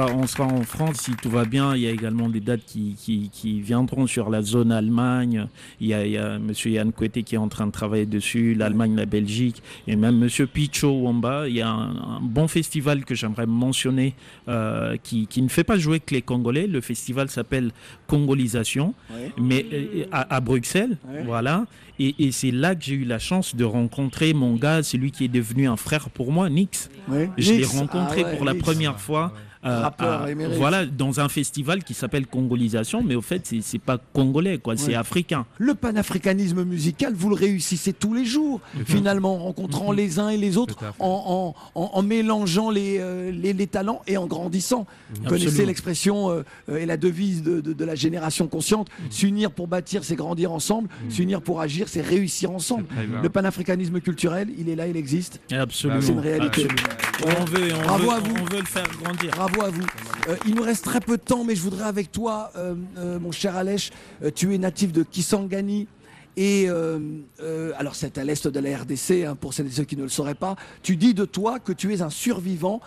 Sera- 0.07 0.15
on 0.17 0.27
sera 0.27 0.45
en 0.47 0.63
France 0.63 0.97
si 0.99 1.13
tout 1.13 1.31
va 1.31 1.45
bien. 1.45 1.75
Il 1.75 1.83
y 1.83 1.87
a 1.87 1.91
également 1.91 2.29
des 2.29 2.41
dates 2.41 2.65
qui, 2.67 2.95
qui, 2.99 3.31
qui 3.33 3.61
viendront 3.61 4.07
sur 4.07 4.31
la 4.31 4.43
zone 4.43 4.73
Allemagne. 4.73 5.47
Il 5.81 5.89
y 5.89 5.95
a, 5.95 6.05
il 6.07 6.13
y 6.13 6.19
a 6.19 6.35
M. 6.37 6.53
Yann 6.67 6.93
Coueté 6.93 7.23
qui 7.23 7.35
est 7.35 7.39
en 7.39 7.49
train 7.49 7.67
de 7.67 7.73
travailler 7.73 8.07
dessus, 8.07 8.55
l'Allemagne, 8.55 8.95
la 8.97 9.07
Belgique, 9.07 9.63
et 9.87 9.97
même 9.97 10.23
M. 10.23 10.47
Picho 10.47 10.91
Wamba. 10.91 11.49
Il 11.49 11.55
y 11.57 11.63
a 11.63 11.69
un, 11.71 11.97
un 12.17 12.21
bon 12.21 12.49
festival 12.49 13.05
que 13.05 13.15
j'aimerais 13.15 13.47
mentionner 13.47 14.15
euh, 14.49 14.97
qui, 15.03 15.27
qui 15.27 15.43
ne 15.43 15.49
fait 15.49 15.65
pas 15.65 15.79
jouer 15.79 16.01
que 16.01 16.15
les 16.15 16.23
Congolais. 16.23 16.67
Le 16.67 16.81
festival 16.81 17.29
s'appelle 17.31 17.71
Congolisation, 18.07 18.95
Ouais. 19.11 19.33
mais 19.41 19.65
euh, 19.73 20.05
à, 20.13 20.37
à 20.37 20.41
Bruxelles. 20.41 20.97
Ouais. 21.09 21.23
Voilà. 21.25 21.67
Et, 22.01 22.15
et 22.19 22.33
c'est 22.33 22.51
là 22.53 22.75
que 22.75 22.85
j'ai 22.85 22.95
eu 22.95 23.05
la 23.05 23.19
chance 23.19 23.57
de 23.57 23.65
rencontrer 23.65 24.33
mon 24.33 24.55
gars, 24.55 24.83
celui 24.83 25.11
qui 25.11 25.25
est 25.25 25.29
devenu 25.29 25.69
un 25.69 25.77
frère 25.77 26.11
pour 26.11 26.31
moi, 26.33 26.49
Nix. 26.49 26.91
Ouais. 27.09 27.29
Je 27.39 27.53
l'ai 27.53 27.65
rencontré 27.65 28.23
ah 28.25 28.35
pour 28.37 28.45
la 28.45 28.55
première 28.55 29.01
fois. 29.01 29.33
Euh, 29.65 29.81
Rappeur 29.81 30.23
à- 30.23 30.31
émérite. 30.31 30.57
voilà, 30.57 30.87
dans 30.87 31.21
un 31.21 31.29
festival 31.29 31.83
qui 31.85 31.95
s'appelle 31.95 32.27
Congolisation, 32.27 33.03
mais 33.03 33.15
au 33.15 33.23
fait, 33.23 33.47
c'est- 33.47 33.61
c'est 33.63 33.79
pas 33.79 33.99
congolais, 34.13 34.59
quoi, 34.59 34.77
c'est 34.77 34.95
africain. 34.95 35.47
Le 35.59 35.75
panafricanisme 35.75 36.63
musical, 36.65 37.13
vous 37.15 37.29
le 37.29 37.35
réussissez 37.35 37.93
tous 37.93 38.15
les 38.15 38.25
jours, 38.25 38.61
finalement, 38.87 39.35
en 39.35 39.39
rencontrant 39.39 39.93
les 39.93 40.19
uns 40.19 40.29
et 40.29 40.37
les 40.37 40.57
autres, 40.57 40.77
en, 40.99 41.55
en- 41.75 41.81
en- 41.81 41.91
en 41.95 42.03
mélangeant 42.03 42.71
les, 42.71 42.99
euh, 43.01 43.31
les, 43.33 43.53
les 43.53 43.67
talents 43.67 44.03
et 44.07 44.17
en 44.17 44.27
grandissant. 44.27 44.87
Vous 45.15 45.23
connaissez 45.25 45.47
Absolument. 45.47 45.67
l'expression 45.69 46.31
euh, 46.31 46.77
et 46.79 46.87
la 46.87 46.97
devise 46.97 47.43
de, 47.43 47.61
de- 47.61 47.73
de 47.73 47.85
la 47.85 47.95
génération 47.95 48.47
consciente 48.47 48.89
s'unir 49.11 49.51
pour 49.51 49.67
bâtir, 49.69 50.05
c'est 50.05 50.17
grandir 50.17 50.53
ensemble, 50.53 50.89
s'unir 51.09 51.43
pour 51.43 51.61
agir, 51.61 51.89
c'est 51.89 52.01
réussir 52.01 52.51
ensemble. 52.51 52.87
Le 53.23 53.29
panafricanisme 53.29 54.01
culturel, 54.01 54.49
il 54.59 54.69
est 54.69 54.77
là, 54.77 54.87
il 54.87 54.97
existe. 54.97 55.41
Absolument. 55.53 56.01
C'est 56.01 56.13
une 56.13 56.19
réalité. 56.21 56.67
Absolument. 56.67 57.41
On 57.41 57.45
veut, 57.47 57.69
on 57.75 57.83
Bravo 57.85 58.05
veut- 58.05 58.11
à 58.17 58.21
vous. 58.21 58.35
on 58.41 58.45
veut 58.55 58.61
le 58.61 58.67
faire 58.67 58.89
grandir. 59.03 59.31
Bravo 59.33 59.58
à 59.61 59.71
vous. 59.71 59.87
Euh, 60.29 60.37
il 60.47 60.55
nous 60.55 60.63
reste 60.63 60.85
très 60.85 61.01
peu 61.01 61.17
de 61.17 61.23
temps, 61.23 61.45
mais 61.45 61.55
je 61.55 61.63
voudrais 61.63 61.85
avec 61.85 62.13
toi, 62.13 62.51
euh, 62.57 62.75
euh, 62.99 63.19
mon 63.19 63.33
cher 63.33 63.57
Alèche, 63.57 63.91
tu 64.35 64.55
es 64.55 64.59
natif 64.59 64.93
de 64.93 65.03
Kisangani. 65.03 65.89
Et 66.37 66.69
alors 66.69 67.97
c'est 67.97 68.17
à 68.17 68.23
l'est 68.23 68.47
de 68.47 68.61
la 68.61 68.79
RDC, 68.79 69.25
hein, 69.27 69.35
pour 69.35 69.55
celles 69.55 69.67
et 69.67 69.71
ceux 69.71 69.83
qui 69.83 69.97
ne 69.97 70.05
le 70.05 70.09
sauraient 70.09 70.37
pas. 70.37 70.55
Tu 70.85 70.95
dis 70.95 71.13
de 71.13 71.25
toi 71.25 71.59
que 71.59 71.73
tu 71.73 71.93
es 71.93 72.01
un 72.01 72.11
survivant 72.11 72.81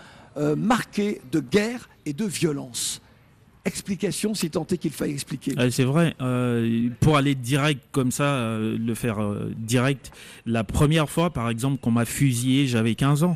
marqué 0.55 1.19
de 1.33 1.41
guerre 1.41 1.89
et 2.05 2.13
de 2.13 2.23
violence. 2.23 3.01
Explication, 3.65 4.33
si 4.33 4.49
tant 4.49 4.65
est 4.65 4.77
qu'il 4.77 4.91
faille 4.91 5.11
expliquer. 5.11 5.53
C'est 5.69 5.83
vrai. 5.83 6.15
pour 7.01 7.17
aller 7.17 7.35
direct 7.35 7.83
comme 7.91 8.11
ça, 8.11 8.57
le 8.57 8.95
faire 8.95 9.19
direct. 9.57 10.13
La 10.45 10.63
première 10.63 11.09
fois, 11.09 11.29
par 11.31 11.49
exemple, 11.49 11.81
qu'on 11.81 11.91
m'a 11.91 12.05
fusillé, 12.05 12.67
j'avais 12.67 12.95
15 12.95 13.23
ans. 13.23 13.35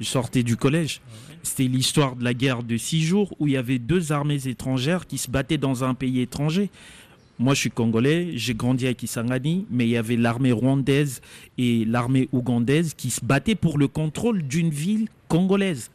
Je 0.00 0.06
sortais 0.06 0.42
du 0.42 0.56
collège. 0.56 1.02
C'était 1.42 1.64
l'histoire 1.64 2.16
de 2.16 2.24
la 2.24 2.34
guerre 2.34 2.62
de 2.62 2.76
six 2.76 3.02
jours 3.02 3.34
où 3.38 3.48
il 3.48 3.54
y 3.54 3.56
avait 3.56 3.78
deux 3.78 4.12
armées 4.12 4.46
étrangères 4.46 5.06
qui 5.06 5.18
se 5.18 5.30
battaient 5.30 5.58
dans 5.58 5.82
un 5.84 5.94
pays 5.94 6.20
étranger. 6.20 6.70
Moi, 7.38 7.54
je 7.54 7.60
suis 7.60 7.70
congolais, 7.70 8.32
j'ai 8.36 8.54
grandi 8.54 8.86
à 8.86 8.94
Kisangani, 8.94 9.66
mais 9.70 9.86
il 9.86 9.90
y 9.90 9.96
avait 9.96 10.16
l'armée 10.16 10.52
rwandaise 10.52 11.20
et 11.58 11.84
l'armée 11.84 12.28
ougandaise 12.32 12.94
qui 12.94 13.10
se 13.10 13.24
battaient 13.24 13.56
pour 13.56 13.78
le 13.78 13.88
contrôle 13.88 14.42
d'une 14.42 14.70
ville 14.70 15.08
congolaise. 15.28 15.90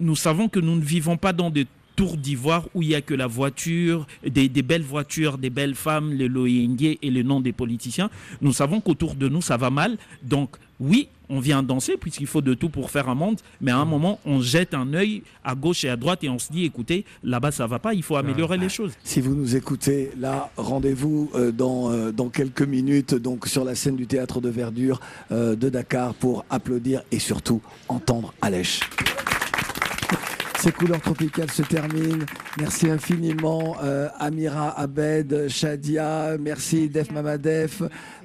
Nous 0.00 0.16
savons 0.16 0.48
que 0.48 0.58
nous 0.58 0.74
ne 0.74 0.84
vivons 0.84 1.16
pas 1.16 1.32
dans 1.32 1.50
des 1.50 1.66
tours 2.00 2.16
d'ivoire 2.16 2.66
où 2.74 2.80
il 2.80 2.88
n'y 2.88 2.94
a 2.94 3.02
que 3.02 3.12
la 3.12 3.26
voiture, 3.26 4.06
des, 4.26 4.48
des 4.48 4.62
belles 4.62 4.80
voitures, 4.80 5.36
des 5.36 5.50
belles 5.50 5.74
femmes, 5.74 6.14
les 6.14 6.28
loyengués 6.28 6.98
et 7.02 7.10
le 7.10 7.22
nom 7.22 7.42
des 7.42 7.52
politiciens. 7.52 8.08
Nous 8.40 8.54
savons 8.54 8.80
qu'autour 8.80 9.16
de 9.16 9.28
nous, 9.28 9.42
ça 9.42 9.58
va 9.58 9.68
mal. 9.68 9.98
Donc, 10.22 10.56
oui, 10.80 11.08
on 11.28 11.40
vient 11.40 11.62
danser 11.62 11.98
puisqu'il 11.98 12.26
faut 12.26 12.40
de 12.40 12.54
tout 12.54 12.70
pour 12.70 12.90
faire 12.90 13.10
un 13.10 13.14
monde, 13.14 13.38
mais 13.60 13.70
à 13.70 13.76
un 13.76 13.84
moment, 13.84 14.18
on 14.24 14.40
jette 14.40 14.72
un 14.72 14.94
œil 14.94 15.22
à 15.44 15.54
gauche 15.54 15.84
et 15.84 15.90
à 15.90 15.96
droite 15.98 16.24
et 16.24 16.30
on 16.30 16.38
se 16.38 16.50
dit, 16.50 16.64
écoutez, 16.64 17.04
là-bas, 17.22 17.50
ça 17.50 17.66
va 17.66 17.78
pas, 17.78 17.92
il 17.92 18.02
faut 18.02 18.16
améliorer 18.16 18.56
les 18.56 18.70
choses. 18.70 18.92
Si 19.04 19.20
vous 19.20 19.34
nous 19.34 19.54
écoutez, 19.54 20.10
là, 20.18 20.50
rendez-vous 20.56 21.30
euh, 21.34 21.52
dans, 21.52 21.92
euh, 21.92 22.12
dans 22.12 22.30
quelques 22.30 22.62
minutes 22.62 23.14
donc 23.14 23.46
sur 23.46 23.62
la 23.62 23.74
scène 23.74 23.96
du 23.96 24.06
théâtre 24.06 24.40
de 24.40 24.48
Verdure 24.48 25.02
euh, 25.32 25.54
de 25.54 25.68
Dakar 25.68 26.14
pour 26.14 26.46
applaudir 26.48 27.02
et 27.12 27.18
surtout 27.18 27.60
entendre 27.88 28.32
Alèche. 28.40 28.80
Ces 30.62 30.72
couleurs 30.72 31.00
tropicales 31.00 31.50
se 31.50 31.62
terminent. 31.62 32.26
Merci 32.58 32.90
infiniment 32.90 33.78
euh, 33.82 34.10
Amira 34.18 34.78
Abed, 34.78 35.48
Shadia, 35.48 36.36
merci 36.38 36.90
Def 36.90 37.10
Mamadef, 37.10 37.82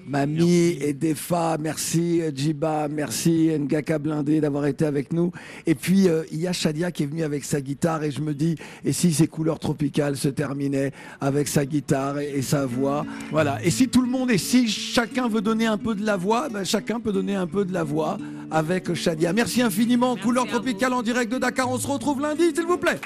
Mami 0.08 0.78
et 0.82 0.94
Defa, 0.94 1.58
merci 1.60 2.22
Djiba, 2.34 2.88
merci 2.88 3.50
Ngaka 3.60 3.98
Blindé 4.00 4.40
d'avoir 4.40 4.66
été 4.68 4.86
avec 4.86 5.12
nous. 5.12 5.32
Et 5.66 5.74
puis 5.76 6.08
euh, 6.08 6.24
il 6.32 6.40
y 6.40 6.48
a 6.48 6.54
Shadia 6.54 6.92
qui 6.92 7.04
est 7.04 7.08
venue 7.08 7.24
avec 7.24 7.44
sa 7.44 7.60
guitare 7.60 8.04
et 8.04 8.12
je 8.12 8.22
me 8.22 8.34
dis, 8.34 8.56
et 8.84 8.94
si 8.94 9.14
ces 9.14 9.28
couleurs 9.28 9.60
tropicales 9.60 10.16
se 10.16 10.30
terminaient 10.30 10.92
avec 11.20 11.48
sa 11.48 11.66
guitare 11.66 12.20
et, 12.20 12.34
et 12.36 12.42
sa 12.42 12.66
voix? 12.66 13.06
Voilà. 13.32 13.64
Et 13.64 13.72
si 13.72 13.88
tout 13.88 14.02
le 14.02 14.10
monde, 14.10 14.30
et 14.30 14.38
si 14.38 14.68
chacun 14.68 15.28
veut 15.28 15.42
donner 15.42 15.66
un 15.66 15.78
peu 15.78 15.96
de 15.96 16.06
la 16.06 16.18
voix, 16.18 16.50
ben, 16.50 16.64
chacun 16.64 17.00
peut 17.00 17.12
donner 17.12 17.36
un 17.36 17.48
peu 17.48 17.66
de 17.66 17.74
la 17.74 17.84
voix 17.84 18.18
avec 18.52 18.94
Shadia. 18.94 19.34
Merci 19.34 19.62
infiniment. 19.62 20.16
Couleurs 20.16 20.48
tropicales 20.48 20.94
en 20.94 21.02
direct 21.02 21.32
de 21.32 21.40
Dakar. 21.40 21.70
On 21.70 21.78
se 21.78 21.88
retrouve 21.88 22.22
lundi, 22.22 22.44
s'il 22.54 22.66
vous 22.66 22.78
plaît. 22.78 23.00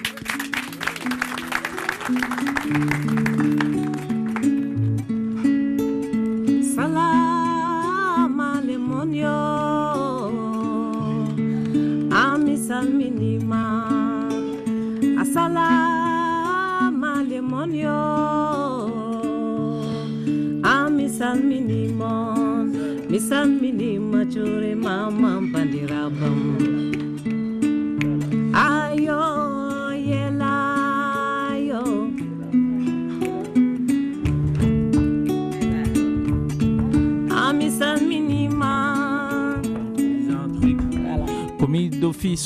Antonio. 9.10 10.30
Ami 12.12 12.58
Salminima 12.58 13.88
Asalama 15.18 15.64
Lemonio 17.26 17.90
Ami 20.64 21.10
misal 23.10 23.48
minima 23.50 24.26
Chure 24.30 24.76
Mama 24.76 25.42
Pandirabam 25.52 26.99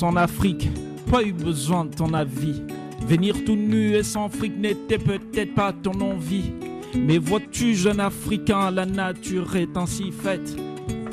en 0.01 0.15
Afrique, 0.17 0.69
pas 1.09 1.23
eu 1.23 1.31
besoin 1.31 1.85
de 1.85 1.95
ton 1.95 2.13
avis. 2.13 2.61
Venir 3.07 3.45
tout 3.45 3.55
nu 3.55 3.95
et 3.95 4.03
sans 4.03 4.29
fric 4.29 4.57
n'était 4.57 4.97
peut-être 4.97 5.53
pas 5.55 5.71
ton 5.71 5.99
envie. 6.01 6.51
Mais 6.95 7.17
vois-tu, 7.17 7.73
jeune 7.73 7.99
Africain, 7.99 8.71
la 8.71 8.85
nature 8.85 9.55
est 9.55 9.77
ainsi 9.77 10.11
faite. 10.11 10.55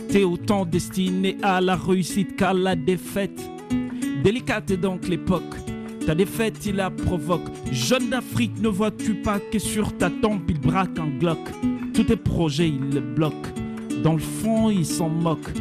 T'es 0.08 0.24
autant 0.24 0.64
destiné 0.64 1.36
à 1.42 1.60
la 1.60 1.76
réussite 1.76 2.36
qu'à 2.36 2.52
la 2.52 2.74
défaite. 2.74 3.40
Délicate 4.24 4.72
est 4.72 4.76
donc 4.76 5.06
l'époque. 5.06 5.54
Ta 6.06 6.14
défaite, 6.14 6.66
il 6.66 6.76
la 6.76 6.90
provoque. 6.90 7.46
Jeune 7.70 8.10
d'Afrique, 8.10 8.60
ne 8.60 8.68
vois-tu 8.68 9.14
pas 9.14 9.38
que 9.38 9.58
sur 9.58 9.96
ta 9.96 10.10
tombe, 10.10 10.42
il 10.48 10.60
braque 10.60 10.98
un 10.98 11.18
Glock? 11.18 11.38
Tous 11.94 12.04
tes 12.04 12.16
projets, 12.16 12.68
il 12.68 12.90
les 12.90 13.00
bloque. 13.00 13.34
Dans 14.02 14.14
le 14.14 14.18
fond, 14.18 14.70
il 14.70 14.86
s'en 14.86 15.08
moque. 15.08 15.52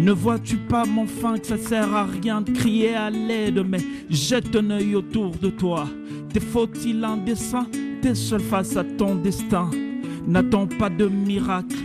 Ne 0.00 0.12
vois-tu 0.12 0.56
pas, 0.56 0.84
mon 0.84 1.06
fin, 1.06 1.38
que 1.38 1.46
ça 1.46 1.56
sert 1.56 1.94
à 1.94 2.04
rien 2.04 2.40
de 2.42 2.50
crier 2.50 2.94
à 2.94 3.10
l'aide, 3.10 3.64
mais 3.66 3.80
jette 4.10 4.54
un 4.54 4.70
œil 4.70 4.94
autour 4.94 5.30
de 5.36 5.48
toi. 5.48 5.88
T'es 6.32 6.40
faut-il 6.40 7.02
un 7.02 7.16
dessin 7.16 7.66
T'es 8.02 8.14
seul 8.14 8.40
face 8.40 8.76
à 8.76 8.84
ton 8.84 9.14
destin. 9.14 9.70
N'attends 10.26 10.66
pas 10.66 10.90
de 10.90 11.06
miracle. 11.06 11.76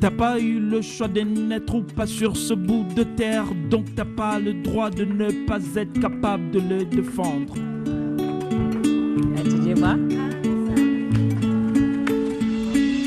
T'as 0.00 0.10
pas 0.10 0.40
eu 0.40 0.58
le 0.58 0.82
choix 0.82 1.06
de 1.06 1.20
naître 1.20 1.76
ou 1.76 1.82
pas 1.82 2.06
sur 2.06 2.36
ce 2.36 2.54
bout 2.54 2.84
de 2.96 3.04
terre, 3.04 3.44
donc 3.70 3.94
t'as 3.94 4.04
pas 4.04 4.40
le 4.40 4.54
droit 4.54 4.90
de 4.90 5.04
ne 5.04 5.46
pas 5.46 5.60
être 5.76 6.00
capable 6.00 6.50
de 6.50 6.58
le 6.58 6.84
défendre. 6.84 7.54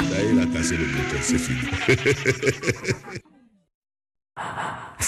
Là, 0.09 0.17
il 0.31 0.39
a 0.39 0.45
cassé 0.45 0.77
le 0.77 0.85
moteur, 0.85 1.21
c'est 1.21 1.37
fini. 1.37 1.59